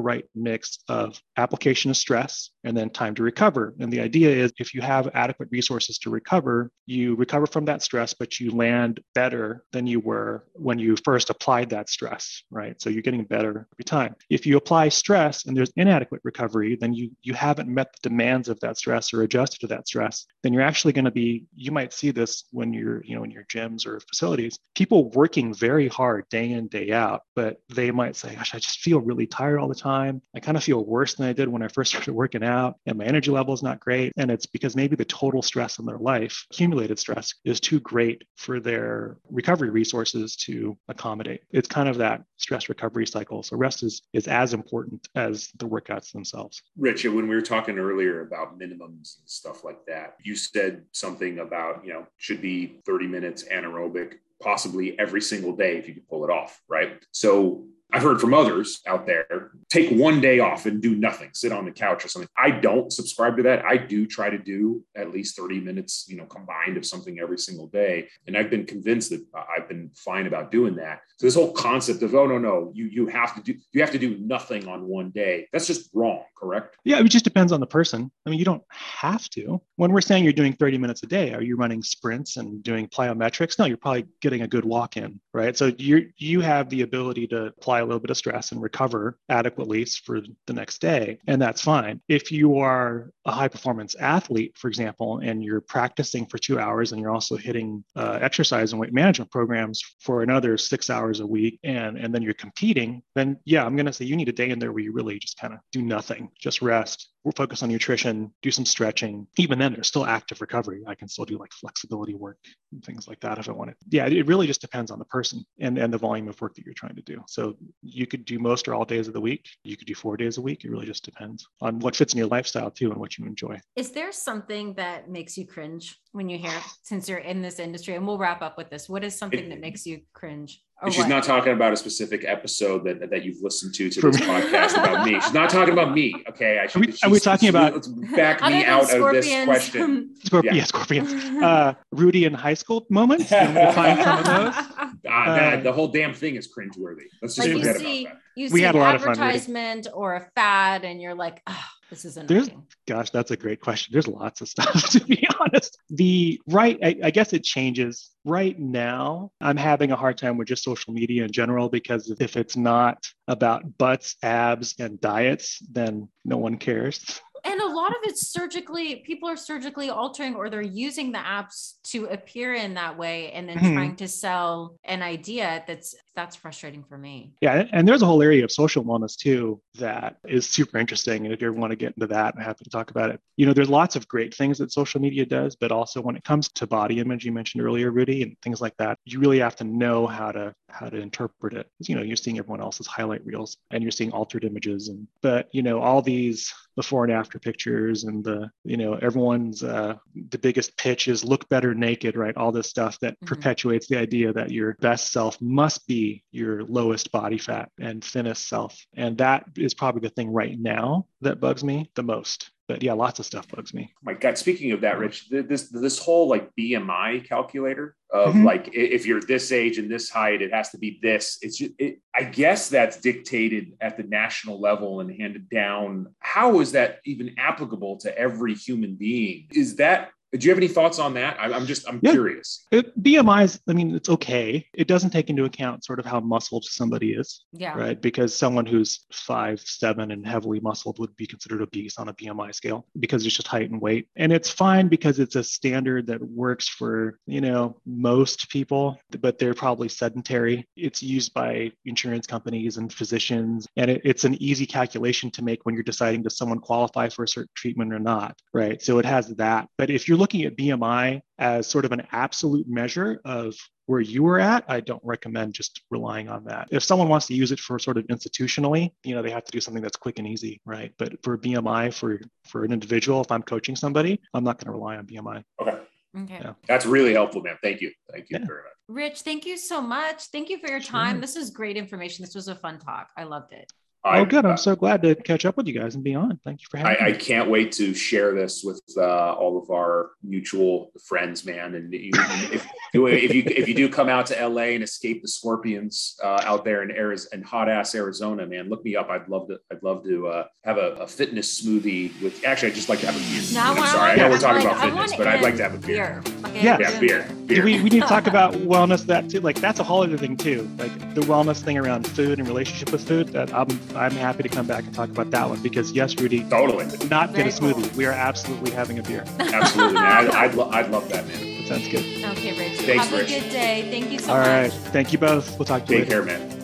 right 0.00 0.24
mix 0.34 0.78
of 0.88 1.20
application 1.36 1.90
of 1.90 1.96
stress 1.96 2.50
and 2.64 2.76
then 2.76 2.90
time 2.90 3.14
to 3.14 3.22
recover. 3.22 3.74
And 3.80 3.92
the 3.92 4.00
idea 4.00 4.30
is 4.30 4.52
if 4.58 4.74
you 4.74 4.80
have 4.80 5.08
adequate 5.14 5.48
resources 5.50 5.98
to 5.98 6.10
recover, 6.10 6.70
you 6.86 7.14
recover 7.14 7.46
from 7.46 7.64
that 7.66 7.82
stress, 7.82 8.14
but 8.14 8.38
you 8.38 8.50
land 8.50 9.00
better 9.14 9.64
than 9.72 9.86
you 9.86 10.00
were 10.00 10.44
when 10.54 10.78
you 10.78 10.96
first 11.04 11.30
applied 11.30 11.70
that 11.70 11.88
stress, 11.88 12.42
right? 12.50 12.80
So 12.80 12.90
you're 12.90 13.02
getting 13.02 13.24
better 13.24 13.68
every 13.74 13.84
time. 13.84 14.14
If 14.28 14.46
you 14.46 14.56
apply 14.56 14.88
stress 14.90 15.46
and 15.46 15.56
there's 15.56 15.72
inadequate 15.76 16.20
recovery, 16.24 16.76
then 16.80 16.92
you 16.92 17.10
you 17.22 17.34
haven't 17.34 17.68
met 17.68 17.92
the 17.92 18.08
demands 18.08 18.48
of 18.48 18.60
that 18.60 18.78
stress 18.78 19.12
or 19.14 19.22
adjusted 19.40 19.60
to 19.60 19.66
that 19.68 19.88
stress. 19.88 20.26
Then 20.42 20.52
you're 20.52 20.62
actually 20.62 20.92
going 20.92 21.06
to 21.06 21.10
be 21.10 21.44
you 21.54 21.72
might 21.72 21.92
see 21.92 22.10
this 22.10 22.44
when 22.52 22.72
you're, 22.72 23.02
you 23.04 23.16
know, 23.16 23.24
in 23.24 23.30
your 23.30 23.44
gyms 23.44 23.86
or 23.86 24.00
facilities, 24.00 24.58
people 24.74 25.10
working 25.10 25.54
very 25.54 25.88
hard 25.88 26.28
day 26.28 26.52
in, 26.52 26.68
day 26.68 26.92
out, 26.92 27.22
but 27.34 27.60
they 27.68 27.90
might 27.90 28.16
say, 28.16 28.34
gosh, 28.34 28.54
I 28.54 28.58
just 28.58 28.80
feel 28.80 29.00
really 29.00 29.26
tired 29.26 29.58
all 29.58 29.68
the 29.68 29.74
time. 29.74 30.20
I 30.34 30.40
kind 30.40 30.56
of 30.56 30.64
feel 30.64 30.84
worse 30.84 31.14
than 31.14 31.26
I 31.26 31.32
did 31.32 31.48
when 31.48 31.62
I 31.62 31.68
first 31.68 31.90
started 31.92 32.12
working 32.12 32.44
out 32.44 32.76
and 32.86 32.98
my 32.98 33.04
energy 33.04 33.30
level 33.30 33.54
is 33.54 33.62
not 33.62 33.80
great. 33.80 34.12
And 34.16 34.30
it's 34.30 34.46
because 34.46 34.76
maybe 34.76 34.96
the 34.96 35.04
total 35.04 35.42
stress 35.42 35.78
in 35.78 35.86
their 35.86 35.98
life, 35.98 36.46
accumulated 36.50 36.98
stress, 36.98 37.34
is 37.44 37.60
too 37.60 37.80
great 37.80 38.22
for 38.36 38.60
their 38.60 39.16
recovery 39.30 39.70
resources 39.70 40.36
to 40.36 40.76
accommodate. 40.88 41.42
It's 41.50 41.68
kind 41.68 41.88
of 41.88 41.98
that 41.98 42.22
stress 42.36 42.68
recovery 42.68 43.06
cycle. 43.06 43.42
So 43.42 43.56
rest 43.56 43.82
is 43.82 44.02
is 44.12 44.28
as 44.28 44.54
important 44.54 45.08
as 45.14 45.48
the 45.58 45.66
workouts 45.66 46.12
themselves. 46.12 46.62
Rich, 46.76 47.04
when 47.04 47.28
we 47.28 47.34
were 47.34 47.42
talking 47.42 47.78
earlier 47.78 48.20
about 48.22 48.58
minimums 48.58 49.16
stuff 49.24 49.64
like 49.64 49.84
that, 49.86 50.16
you 50.22 50.34
said 50.36 50.84
something 50.92 51.38
about, 51.38 51.84
you 51.84 51.92
know, 51.92 52.06
should 52.16 52.40
be 52.42 52.80
30 52.86 53.06
minutes 53.06 53.44
anaerobic 53.44 54.14
possibly 54.42 54.98
every 54.98 55.20
single 55.20 55.54
day 55.54 55.76
if 55.76 55.86
you 55.86 55.94
could 55.94 56.08
pull 56.08 56.24
it 56.24 56.30
off, 56.30 56.60
right? 56.68 57.04
So 57.12 57.64
I've 57.92 58.02
heard 58.02 58.20
from 58.20 58.34
others 58.34 58.80
out 58.86 59.06
there 59.06 59.50
take 59.68 59.90
one 59.90 60.20
day 60.20 60.40
off 60.40 60.66
and 60.66 60.80
do 60.80 60.94
nothing, 60.94 61.30
sit 61.32 61.52
on 61.52 61.64
the 61.64 61.70
couch 61.70 62.04
or 62.04 62.08
something. 62.08 62.28
I 62.36 62.50
don't 62.50 62.92
subscribe 62.92 63.36
to 63.38 63.42
that. 63.44 63.64
I 63.64 63.76
do 63.76 64.06
try 64.06 64.30
to 64.30 64.38
do 64.38 64.84
at 64.96 65.10
least 65.10 65.36
30 65.36 65.60
minutes, 65.60 66.06
you 66.08 66.16
know, 66.16 66.26
combined 66.26 66.76
of 66.76 66.86
something 66.86 67.18
every 67.20 67.38
single 67.38 67.66
day. 67.68 68.08
And 68.26 68.36
I've 68.36 68.50
been 68.50 68.66
convinced 68.66 69.10
that 69.10 69.24
I've 69.34 69.68
been 69.68 69.90
fine 69.94 70.26
about 70.26 70.50
doing 70.50 70.76
that. 70.76 71.00
So 71.18 71.26
this 71.26 71.34
whole 71.34 71.52
concept 71.52 72.02
of, 72.02 72.14
oh 72.14 72.26
no, 72.26 72.38
no, 72.38 72.72
you 72.74 72.86
you 72.86 73.06
have 73.08 73.34
to 73.34 73.42
do 73.42 73.58
you 73.72 73.80
have 73.80 73.90
to 73.92 73.98
do 73.98 74.18
nothing 74.18 74.68
on 74.68 74.86
one 74.86 75.10
day. 75.10 75.48
That's 75.52 75.66
just 75.66 75.90
wrong, 75.92 76.24
correct? 76.36 76.76
Yeah, 76.84 77.00
it 77.00 77.08
just 77.08 77.24
depends 77.24 77.52
on 77.52 77.60
the 77.60 77.66
person. 77.66 78.10
I 78.26 78.30
mean, 78.30 78.38
you 78.38 78.44
don't 78.44 78.62
have 78.70 79.28
to. 79.30 79.60
When 79.76 79.92
we're 79.92 80.00
saying 80.00 80.24
you're 80.24 80.32
doing 80.32 80.54
30 80.54 80.78
minutes 80.78 81.02
a 81.02 81.06
day, 81.06 81.34
are 81.34 81.42
you 81.42 81.56
running 81.56 81.82
sprints 81.82 82.36
and 82.36 82.62
doing 82.62 82.88
plyometrics? 82.88 83.58
No, 83.58 83.66
you're 83.66 83.76
probably 83.76 84.06
getting 84.20 84.42
a 84.42 84.48
good 84.48 84.64
walk 84.64 84.96
in, 84.96 85.20
right? 85.34 85.56
So 85.56 85.72
you 85.78 86.10
you 86.16 86.40
have 86.40 86.70
the 86.70 86.82
ability 86.82 87.26
to 87.28 87.46
apply 87.46 87.79
a 87.80 87.84
little 87.84 88.00
bit 88.00 88.10
of 88.10 88.16
stress 88.16 88.52
and 88.52 88.62
recover 88.62 89.18
adequately 89.28 89.84
for 89.84 90.20
the 90.46 90.52
next 90.52 90.80
day. 90.80 91.18
And 91.26 91.40
that's 91.40 91.62
fine. 91.62 92.00
If 92.08 92.30
you 92.32 92.58
are 92.58 93.10
a 93.24 93.32
high 93.32 93.48
performance 93.48 93.94
athlete, 93.98 94.56
for 94.56 94.68
example, 94.68 95.18
and 95.22 95.42
you're 95.42 95.60
practicing 95.60 96.26
for 96.26 96.38
two 96.38 96.58
hours 96.58 96.92
and 96.92 97.00
you're 97.00 97.10
also 97.10 97.36
hitting 97.36 97.84
uh, 97.96 98.18
exercise 98.20 98.72
and 98.72 98.80
weight 98.80 98.92
management 98.92 99.30
programs 99.30 99.82
for 100.00 100.22
another 100.22 100.56
six 100.56 100.90
hours 100.90 101.20
a 101.20 101.26
week, 101.26 101.58
and, 101.64 101.98
and 101.98 102.14
then 102.14 102.22
you're 102.22 102.34
competing, 102.34 103.02
then 103.14 103.38
yeah, 103.44 103.64
I'm 103.64 103.76
going 103.76 103.86
to 103.86 103.92
say 103.92 104.04
you 104.04 104.16
need 104.16 104.28
a 104.28 104.32
day 104.32 104.50
in 104.50 104.58
there 104.58 104.72
where 104.72 104.82
you 104.82 104.92
really 104.92 105.18
just 105.18 105.38
kind 105.38 105.52
of 105.52 105.60
do 105.72 105.82
nothing, 105.82 106.30
just 106.38 106.62
rest, 106.62 107.09
focus 107.36 107.62
on 107.62 107.68
nutrition, 107.68 108.32
do 108.42 108.50
some 108.50 108.64
stretching. 108.64 109.26
Even 109.38 109.58
then, 109.58 109.74
there's 109.74 109.88
still 109.88 110.06
active 110.06 110.40
recovery. 110.40 110.82
I 110.86 110.94
can 110.94 111.08
still 111.08 111.24
do 111.24 111.38
like 111.38 111.52
flexibility 111.52 112.14
work 112.14 112.38
and 112.72 112.84
things 112.84 113.06
like 113.06 113.20
that 113.20 113.38
if 113.38 113.48
I 113.48 113.52
want 113.52 113.70
to. 113.70 113.76
Yeah, 113.90 114.06
it 114.06 114.26
really 114.26 114.46
just 114.46 114.60
depends 114.60 114.90
on 114.90 114.98
the 114.98 115.04
person 115.04 115.44
and, 115.58 115.78
and 115.78 115.92
the 115.92 115.98
volume 115.98 116.28
of 116.28 116.40
work 116.40 116.54
that 116.54 116.64
you're 116.64 116.74
trying 116.74 116.96
to 116.96 117.02
do. 117.02 117.22
So 117.28 117.56
you 117.82 118.06
could 118.06 118.24
do 118.24 118.38
most 118.38 118.68
or 118.68 118.74
all 118.74 118.84
days 118.84 119.06
of 119.08 119.14
the 119.14 119.20
week. 119.20 119.46
You 119.64 119.76
could 119.76 119.86
do 119.86 119.94
four 119.94 120.16
days 120.16 120.38
a 120.38 120.40
week. 120.40 120.64
It 120.64 120.70
really 120.70 120.86
just 120.86 121.04
depends 121.04 121.46
on 121.60 121.78
what 121.78 121.96
fits 121.96 122.14
in 122.14 122.18
your 122.18 122.28
lifestyle 122.28 122.70
too 122.70 122.90
and 122.90 123.00
what 123.00 123.18
you 123.18 123.26
enjoy. 123.26 123.60
Is 123.76 123.92
there 123.92 124.12
something 124.12 124.74
that 124.74 125.10
makes 125.10 125.36
you 125.36 125.46
cringe 125.46 125.98
when 126.12 126.28
you 126.28 126.38
hear, 126.38 126.52
since 126.82 127.08
you're 127.08 127.18
in 127.18 127.42
this 127.42 127.58
industry? 127.58 127.94
And 127.94 128.06
we'll 128.06 128.18
wrap 128.18 128.42
up 128.42 128.56
with 128.56 128.70
this. 128.70 128.88
What 128.88 129.04
is 129.04 129.16
something 129.16 129.48
that 129.48 129.60
makes 129.60 129.86
you 129.86 130.00
cringe? 130.12 130.62
And 130.82 130.92
she's 130.92 131.02
what? 131.02 131.10
not 131.10 131.24
talking 131.24 131.52
about 131.52 131.74
a 131.74 131.76
specific 131.76 132.24
episode 132.26 132.84
that, 132.84 133.10
that 133.10 133.22
you've 133.22 133.42
listened 133.42 133.74
to 133.74 133.90
to 133.90 134.00
this 134.00 134.16
podcast 134.16 134.72
about 134.82 135.04
me. 135.04 135.20
She's 135.20 135.32
not 135.34 135.50
talking 135.50 135.74
about 135.74 135.92
me. 135.92 136.14
Okay. 136.30 136.58
I 136.58 136.68
should, 136.68 136.82
are, 136.82 136.86
we, 136.86 136.94
are 137.04 137.10
we 137.10 137.20
talking 137.20 137.50
about 137.50 137.74
let's 137.74 137.88
back 137.88 138.40
me 138.40 138.64
out 138.64 138.82
of 138.94 139.12
this 139.12 139.44
question? 139.44 140.14
Scorp- 140.24 140.44
yeah. 140.44 140.54
yeah, 140.54 140.64
scorpions. 140.64 141.12
Uh, 141.42 141.74
Rudy 141.92 142.24
in 142.24 142.32
high 142.32 142.54
school 142.54 142.86
moments. 142.88 143.28
find 143.28 144.02
some 144.02 144.18
of 144.18 144.24
those. 144.24 144.54
Ah, 145.08 145.54
uh, 145.54 145.60
the 145.62 145.72
whole 145.72 145.88
damn 145.88 146.12
thing 146.12 146.36
is 146.36 146.46
cringeworthy. 146.46 147.06
Let's 147.22 147.34
just 147.34 147.48
like 147.48 147.56
forget 147.56 147.76
see, 147.76 148.04
about 148.04 148.14
that. 148.14 148.22
You 148.36 148.48
see 148.48 148.52
we 148.52 148.60
had 148.60 148.76
an 148.76 148.82
advertisement 148.82 149.86
or 149.94 150.14
a 150.14 150.20
fad, 150.34 150.84
and 150.84 151.00
you're 151.00 151.14
like, 151.14 151.42
oh, 151.46 151.64
this 151.90 152.04
is 152.04 152.16
annoying. 152.16 152.28
There's, 152.28 152.50
gosh, 152.86 153.10
that's 153.10 153.30
a 153.32 153.36
great 153.36 153.60
question. 153.60 153.92
There's 153.92 154.08
lots 154.08 154.40
of 154.40 154.48
stuff 154.54 154.90
to 154.90 155.04
be 155.04 155.26
honest. 155.38 155.78
The 155.90 156.40
right, 156.46 156.78
I, 156.82 156.96
I, 157.04 157.10
guess 157.10 157.32
it 157.32 157.44
changes. 157.44 158.10
Right 158.24 158.58
now, 158.58 159.32
I'm 159.40 159.56
having 159.56 159.92
a 159.92 159.96
hard 159.96 160.18
time 160.18 160.36
with 160.36 160.48
just 160.48 160.62
social 160.62 160.92
media 160.92 161.24
in 161.24 161.32
general 161.32 161.68
because 161.68 162.14
if 162.20 162.36
it's 162.36 162.56
not 162.56 163.06
about 163.28 163.78
butts, 163.78 164.16
abs, 164.22 164.74
and 164.78 165.00
diets, 165.00 165.58
then 165.70 166.08
no 166.24 166.36
one 166.36 166.58
cares 166.58 167.20
and 167.44 167.60
a 167.60 167.66
lot 167.66 167.90
of 167.90 167.98
it's 168.04 168.28
surgically 168.28 168.96
people 168.96 169.28
are 169.28 169.36
surgically 169.36 169.90
altering 169.90 170.34
or 170.34 170.50
they're 170.50 170.60
using 170.60 171.12
the 171.12 171.18
apps 171.18 171.74
to 171.84 172.06
appear 172.06 172.54
in 172.54 172.74
that 172.74 172.96
way 172.96 173.32
and 173.32 173.48
then 173.48 173.58
mm-hmm. 173.58 173.74
trying 173.74 173.96
to 173.96 174.08
sell 174.08 174.76
an 174.84 175.02
idea 175.02 175.64
that's 175.66 175.94
that's 176.14 176.36
frustrating 176.36 176.82
for 176.82 176.98
me. 176.98 177.32
Yeah 177.40 177.64
and 177.72 177.86
there's 177.86 178.02
a 178.02 178.06
whole 178.06 178.22
area 178.22 178.44
of 178.44 178.50
social 178.50 178.84
wellness 178.84 179.16
too 179.16 179.60
that 179.78 180.16
is 180.28 180.48
super 180.48 180.78
interesting 180.78 181.24
and 181.24 181.34
if 181.34 181.40
you 181.40 181.48
ever 181.48 181.56
want 181.56 181.70
to 181.70 181.76
get 181.76 181.94
into 181.94 182.06
that 182.08 182.34
i'm 182.36 182.42
happy 182.42 182.64
to 182.64 182.70
talk 182.70 182.90
about 182.90 183.10
it. 183.10 183.20
You 183.36 183.46
know 183.46 183.52
there's 183.52 183.70
lots 183.70 183.96
of 183.96 184.06
great 184.08 184.34
things 184.34 184.58
that 184.58 184.72
social 184.72 185.00
media 185.00 185.24
does 185.26 185.56
but 185.56 185.72
also 185.72 186.00
when 186.00 186.16
it 186.16 186.24
comes 186.24 186.48
to 186.48 186.66
body 186.66 187.00
image 187.00 187.24
you 187.24 187.32
mentioned 187.32 187.62
earlier 187.62 187.90
rudy 187.90 188.22
and 188.22 188.36
things 188.42 188.60
like 188.60 188.76
that 188.78 188.98
you 189.04 189.20
really 189.20 189.38
have 189.38 189.56
to 189.56 189.64
know 189.64 190.06
how 190.06 190.32
to 190.32 190.54
how 190.68 190.88
to 190.88 190.96
interpret 190.96 191.54
it. 191.54 191.66
You 191.80 191.96
know 191.96 192.02
you're 192.02 192.16
seeing 192.16 192.38
everyone 192.38 192.60
else's 192.60 192.86
highlight 192.86 193.24
reels 193.24 193.56
and 193.70 193.82
you're 193.82 193.90
seeing 193.90 194.12
altered 194.12 194.44
images 194.44 194.88
and 194.88 195.06
but 195.22 195.48
you 195.52 195.62
know 195.62 195.80
all 195.80 196.02
these 196.02 196.52
before 196.76 197.04
and 197.04 197.12
after 197.12 197.38
pictures 197.38 198.04
and 198.04 198.24
the 198.24 198.50
you 198.64 198.76
know 198.76 198.94
everyone's 198.94 199.62
uh, 199.62 199.94
the 200.30 200.38
biggest 200.38 200.76
pitch 200.76 201.08
is 201.08 201.24
look 201.24 201.48
better 201.48 201.74
naked 201.74 202.16
right? 202.16 202.36
All 202.36 202.52
this 202.52 202.68
stuff 202.68 202.98
that 203.00 203.14
mm-hmm. 203.14 203.26
perpetuates 203.26 203.86
the 203.88 203.98
idea 203.98 204.32
that 204.32 204.50
your 204.50 204.76
best 204.80 205.12
self 205.12 205.40
must 205.40 205.86
be 205.86 205.99
your 206.30 206.64
lowest 206.64 207.10
body 207.12 207.38
fat 207.38 207.70
and 207.78 208.04
thinnest 208.04 208.48
self 208.48 208.86
and 208.94 209.18
that 209.18 209.44
is 209.56 209.74
probably 209.74 210.00
the 210.00 210.14
thing 210.14 210.30
right 210.32 210.58
now 210.58 211.06
that 211.20 211.40
bugs 211.40 211.64
me 211.64 211.90
the 211.94 212.02
most 212.02 212.50
but 212.70 212.84
yeah, 212.84 212.92
lots 212.92 213.18
of 213.18 213.26
stuff 213.26 213.48
bugs 213.48 213.74
me. 213.74 213.92
My 214.00 214.14
God, 214.14 214.38
speaking 214.38 214.70
of 214.70 214.82
that, 214.82 214.96
Rich, 214.96 215.28
this 215.28 215.70
this 215.70 215.98
whole 215.98 216.28
like 216.28 216.54
BMI 216.54 217.28
calculator 217.28 217.96
of 218.12 218.32
mm-hmm. 218.32 218.44
like 218.44 218.70
if 218.72 219.06
you're 219.06 219.20
this 219.20 219.50
age 219.50 219.78
and 219.78 219.90
this 219.90 220.08
height, 220.08 220.40
it 220.40 220.52
has 220.52 220.70
to 220.70 220.78
be 220.78 221.00
this. 221.02 221.38
It's 221.42 221.58
just, 221.58 221.72
it, 221.80 221.98
I 222.14 222.22
guess 222.22 222.68
that's 222.68 223.00
dictated 223.00 223.72
at 223.80 223.96
the 223.96 224.04
national 224.04 224.60
level 224.60 225.00
and 225.00 225.10
handed 225.10 225.48
down. 225.50 226.14
How 226.20 226.60
is 226.60 226.70
that 226.70 227.00
even 227.04 227.34
applicable 227.38 227.96
to 228.02 228.16
every 228.16 228.54
human 228.54 228.94
being? 228.94 229.48
Is 229.52 229.74
that 229.76 230.10
Do 230.32 230.44
you 230.46 230.50
have 230.52 230.58
any 230.58 230.68
thoughts 230.68 231.00
on 231.00 231.14
that? 231.14 231.36
I'm 231.40 231.66
just, 231.66 231.88
I'm 231.88 231.98
Yeah. 232.02 232.12
curious. 232.12 232.64
It, 232.70 232.96
BMI 233.02 233.44
is, 233.44 233.60
I 233.68 233.72
mean, 233.72 233.96
it's 233.96 234.08
okay. 234.08 234.64
It 234.74 234.86
doesn't 234.86 235.10
take 235.10 235.28
into 235.28 235.44
account 235.44 235.84
sort 235.84 235.98
of 235.98 236.06
how 236.06 236.20
muscled 236.20 236.64
somebody 236.64 237.14
is, 237.14 237.44
Yeah. 237.52 237.76
right? 237.76 238.00
Because 238.00 238.32
someone 238.32 238.64
who's 238.64 239.06
five, 239.12 239.60
seven, 239.60 240.12
and 240.12 240.24
heavily 240.24 240.60
muscled 240.60 241.00
would 241.00 241.16
be 241.16 241.26
considered 241.26 241.62
obese 241.62 241.98
on 241.98 242.08
a 242.08 242.14
BMI 242.14 242.52
scale 242.54 242.86
because 243.00 243.26
it's 243.26 243.34
just 243.34 243.48
height 243.48 243.70
and 243.70 243.80
weight. 243.80 244.06
And 244.14 244.32
it's 244.32 244.48
fine 244.50 244.86
because 244.86 245.18
it's 245.18 245.34
a 245.34 245.42
standard 245.42 246.06
that 246.06 246.22
works 246.22 246.68
for, 246.68 247.18
you 247.26 247.40
know, 247.40 247.80
most 247.84 248.48
people, 248.50 249.00
but 249.20 249.38
they're 249.38 249.52
probably 249.54 249.88
sedentary. 249.88 250.64
It's 250.76 251.02
used 251.02 251.34
by 251.34 251.72
insurance 251.86 252.28
companies 252.28 252.76
and 252.76 252.92
physicians. 252.92 253.66
And 253.76 253.90
it, 253.90 254.02
it's 254.04 254.22
an 254.22 254.40
easy 254.40 254.66
calculation 254.66 255.32
to 255.32 255.42
make 255.42 255.66
when 255.66 255.74
you're 255.74 255.82
deciding 255.82 256.22
does 256.22 256.36
someone 256.36 256.60
qualify 256.60 257.08
for 257.08 257.24
a 257.24 257.28
certain 257.28 257.50
treatment 257.56 257.92
or 257.92 257.98
not, 257.98 258.38
right? 258.54 258.80
So 258.80 259.00
it 259.00 259.04
has 259.06 259.26
that. 259.34 259.66
But 259.76 259.90
if 259.90 260.06
you're 260.06 260.19
looking 260.20 260.42
at 260.44 260.56
BMI 260.56 261.20
as 261.38 261.66
sort 261.66 261.84
of 261.84 261.92
an 261.92 262.06
absolute 262.12 262.68
measure 262.68 263.20
of 263.24 263.54
where 263.86 264.00
you 264.00 264.22
were 264.22 264.38
at, 264.38 264.64
I 264.68 264.78
don't 264.80 265.02
recommend 265.02 265.54
just 265.54 265.82
relying 265.90 266.28
on 266.28 266.44
that. 266.44 266.68
If 266.70 266.84
someone 266.84 267.08
wants 267.08 267.26
to 267.26 267.34
use 267.34 267.50
it 267.50 267.58
for 267.58 267.78
sort 267.78 267.96
of 267.98 268.06
institutionally, 268.06 268.90
you 269.02 269.14
know, 269.16 269.22
they 269.22 269.30
have 269.30 269.44
to 269.44 269.50
do 269.50 269.60
something 269.60 269.82
that's 269.82 269.96
quick 269.96 270.18
and 270.20 270.28
easy, 270.28 270.60
right? 270.64 270.92
But 270.98 271.20
for 271.24 271.36
BMI, 271.36 271.92
for 271.92 272.20
for 272.46 272.64
an 272.64 272.72
individual, 272.72 273.20
if 273.22 273.32
I'm 273.32 273.42
coaching 273.42 273.74
somebody, 273.74 274.20
I'm 274.34 274.44
not 274.44 274.58
going 274.58 274.66
to 274.66 274.72
rely 274.78 274.96
on 274.96 275.06
BMI. 275.06 275.42
Okay. 275.60 275.78
Okay. 276.24 276.38
Yeah. 276.40 276.52
That's 276.68 276.86
really 276.86 277.14
helpful, 277.14 277.40
man. 277.40 277.56
Thank 277.62 277.80
you. 277.80 277.90
Thank 278.12 278.30
you 278.30 278.38
Yeah. 278.38 278.46
very 278.46 278.62
much. 278.62 278.72
Rich, 278.88 279.22
thank 279.22 279.46
you 279.46 279.56
so 279.56 279.80
much. 279.80 280.24
Thank 280.32 280.50
you 280.50 280.58
for 280.58 280.68
your 280.68 280.80
Sure. 280.80 280.90
time. 280.90 281.20
This 281.20 281.36
is 281.36 281.50
great 281.50 281.76
information. 281.76 282.24
This 282.24 282.34
was 282.34 282.48
a 282.48 282.54
fun 282.56 282.78
talk. 282.80 283.08
I 283.16 283.22
loved 283.24 283.52
it. 283.52 283.72
Oh, 284.04 284.24
good. 284.24 284.46
I, 284.46 284.50
I'm 284.50 284.56
so 284.56 284.74
glad 284.74 285.02
to 285.02 285.14
catch 285.14 285.44
up 285.44 285.56
with 285.56 285.66
you 285.66 285.78
guys 285.78 285.94
and 285.94 286.02
be 286.02 286.14
on. 286.14 286.38
Thank 286.44 286.62
you 286.62 286.66
for 286.70 286.78
having 286.78 286.96
I, 287.00 287.08
I 287.08 287.12
can't 287.12 287.50
wait 287.50 287.72
to 287.72 287.94
share 287.94 288.34
this 288.34 288.62
with 288.64 288.82
uh, 288.96 289.34
all 289.34 289.62
of 289.62 289.70
our 289.70 290.12
mutual 290.22 290.92
friends, 291.04 291.44
man. 291.44 291.74
And 291.74 291.92
you, 291.92 292.10
if, 292.14 292.66
if 292.94 293.34
you 293.34 293.42
if 293.46 293.68
you 293.68 293.74
do 293.74 293.88
come 293.88 294.08
out 294.08 294.26
to 294.26 294.48
LA 294.48 294.74
and 294.74 294.82
escape 294.82 295.22
the 295.22 295.28
scorpions 295.28 296.16
uh, 296.22 296.42
out 296.44 296.64
there 296.64 296.82
in 296.82 296.90
Arizona, 296.90 297.36
in 297.36 297.42
hot 297.42 297.68
ass 297.68 297.94
Arizona, 297.94 298.46
man, 298.46 298.68
look 298.68 298.84
me 298.84 298.96
up. 298.96 299.10
I'd 299.10 299.28
love 299.28 299.48
to. 299.48 299.58
I'd 299.70 299.82
love 299.82 300.04
to 300.04 300.28
uh, 300.28 300.44
have 300.64 300.78
a, 300.78 300.92
a 300.92 301.06
fitness 301.06 301.62
smoothie 301.62 302.20
with. 302.22 302.44
Actually, 302.44 302.70
I'd 302.70 302.76
just 302.76 302.88
like 302.88 303.00
to 303.00 303.06
have 303.06 303.16
a 303.16 303.18
beer. 303.18 303.42
Now 303.52 303.74
I'm 303.74 303.86
sorry, 303.88 304.12
I 304.12 304.16
know 304.16 304.30
we're 304.30 304.38
talking 304.38 304.66
about 304.66 304.80
fitness, 304.80 305.16
but 305.16 305.26
I'd 305.26 305.42
like 305.42 305.56
to 305.56 305.62
have 305.62 305.74
a 305.74 305.86
beer. 305.86 306.22
Okay, 306.46 306.64
Yeah. 306.64 306.78
Yeah, 306.80 306.98
beer. 306.98 307.28
Beer. 307.46 307.64
we, 307.64 307.82
we 307.82 307.90
need 307.90 308.02
to 308.02 308.08
talk 308.08 308.26
about 308.26 308.54
wellness 308.54 309.04
that 309.06 309.28
too 309.28 309.40
like 309.40 309.60
that's 309.60 309.80
a 309.80 309.84
whole 309.84 310.02
other 310.02 310.16
thing 310.16 310.36
too 310.36 310.68
like 310.78 310.92
the 311.14 311.20
wellness 311.22 311.62
thing 311.62 311.76
around 311.76 312.06
food 312.06 312.38
and 312.38 312.46
relationship 312.46 312.92
with 312.92 313.06
food 313.06 313.28
that 313.28 313.52
i'm 313.52 313.68
i'm 313.96 314.12
happy 314.12 314.42
to 314.42 314.48
come 314.48 314.66
back 314.66 314.84
and 314.84 314.94
talk 314.94 315.08
about 315.10 315.30
that 315.30 315.48
one 315.48 315.60
because 315.62 315.92
yes 315.92 316.14
rudy 316.20 316.42
Totally, 316.48 316.86
not 317.08 317.34
get 317.34 317.46
a 317.46 317.50
smoothie 317.50 317.88
cool. 317.88 317.96
we 317.98 318.06
are 318.06 318.12
absolutely 318.12 318.70
having 318.70 318.98
a 318.98 319.02
beer 319.02 319.24
absolutely, 319.38 319.94
man. 319.94 320.28
I'd, 320.28 320.30
I'd, 320.30 320.54
lo- 320.54 320.70
I'd 320.70 320.90
love 320.90 321.08
that, 321.10 321.26
man. 321.26 321.58
that 321.58 321.68
sounds 321.68 321.88
good 321.88 322.04
Okay, 322.24 322.56
Rich. 322.58 322.80
Thanks, 322.82 323.06
Have 323.08 323.18
Rich. 323.18 323.30
a 323.32 323.40
good 323.40 323.50
day. 323.50 323.88
Thank 323.90 324.12
you 324.12 324.18
so 324.18 324.32
all 324.32 324.38
much. 324.38 324.46
right 324.46 324.72
thank 324.92 325.12
you 325.12 325.18
both 325.18 325.58
we'll 325.58 325.66
talk 325.66 325.84
to 325.86 325.92
you 325.92 326.00
Take 326.04 326.08
later 326.10 326.24
care, 326.26 326.38
man. 326.38 326.59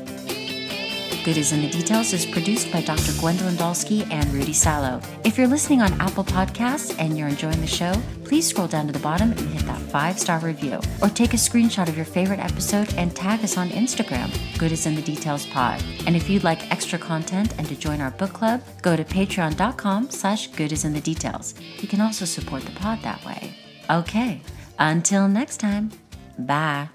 Good 1.27 1.39
is 1.39 1.51
in 1.51 1.61
the 1.61 1.69
Details 1.69 2.13
is 2.13 2.25
produced 2.25 2.71
by 2.71 2.83
Dr. 2.83 3.11
Gwendolyn 3.19 3.57
Dolske 3.57 4.09
and 4.13 4.33
Rudy 4.33 4.53
Salo. 4.53 5.01
If 5.25 5.37
you're 5.37 5.49
listening 5.49 5.83
on 5.83 6.01
Apple 6.01 6.23
Podcasts 6.23 6.95
and 7.01 7.19
you're 7.19 7.27
enjoying 7.27 7.61
the 7.61 7.67
show, 7.67 7.93
please 8.23 8.47
scroll 8.47 8.69
down 8.69 8.87
to 8.87 8.93
the 8.93 9.01
bottom 9.01 9.33
and 9.33 9.41
hit 9.41 9.67
that 9.67 9.81
five 9.91 10.21
star 10.21 10.39
review. 10.39 10.79
Or 11.03 11.09
take 11.09 11.35
a 11.35 11.37
screenshot 11.37 11.89
of 11.89 11.97
your 11.97 12.05
favorite 12.05 12.39
episode 12.39 12.95
and 12.95 13.13
tag 13.17 13.43
us 13.43 13.57
on 13.57 13.71
Instagram, 13.71 14.31
Good 14.57 14.71
is 14.71 14.87
in 14.87 14.95
the 14.95 15.03
Details 15.03 15.47
Pod. 15.47 15.83
And 16.07 16.15
if 16.15 16.31
you'd 16.31 16.45
like 16.45 16.71
extra 16.71 16.97
content 16.97 17.55
and 17.59 17.67
to 17.67 17.75
join 17.75 18.01
our 18.01 18.13
book 18.13 18.33
club, 18.33 18.63
go 18.83 18.95
to 18.95 19.03
patreon.com 19.03 20.11
slash 20.11 20.47
good 20.53 20.71
is 20.71 20.85
in 20.85 20.93
the 20.93 21.01
details. 21.01 21.55
You 21.81 21.89
can 21.89 22.01
also 22.01 22.25
support 22.25 22.63
the 22.63 22.71
pod 22.79 23.03
that 23.03 23.25
way. 23.25 23.53
Okay, 23.91 24.43
until 24.79 25.27
next 25.27 25.57
time, 25.57 25.91
bye. 26.39 26.91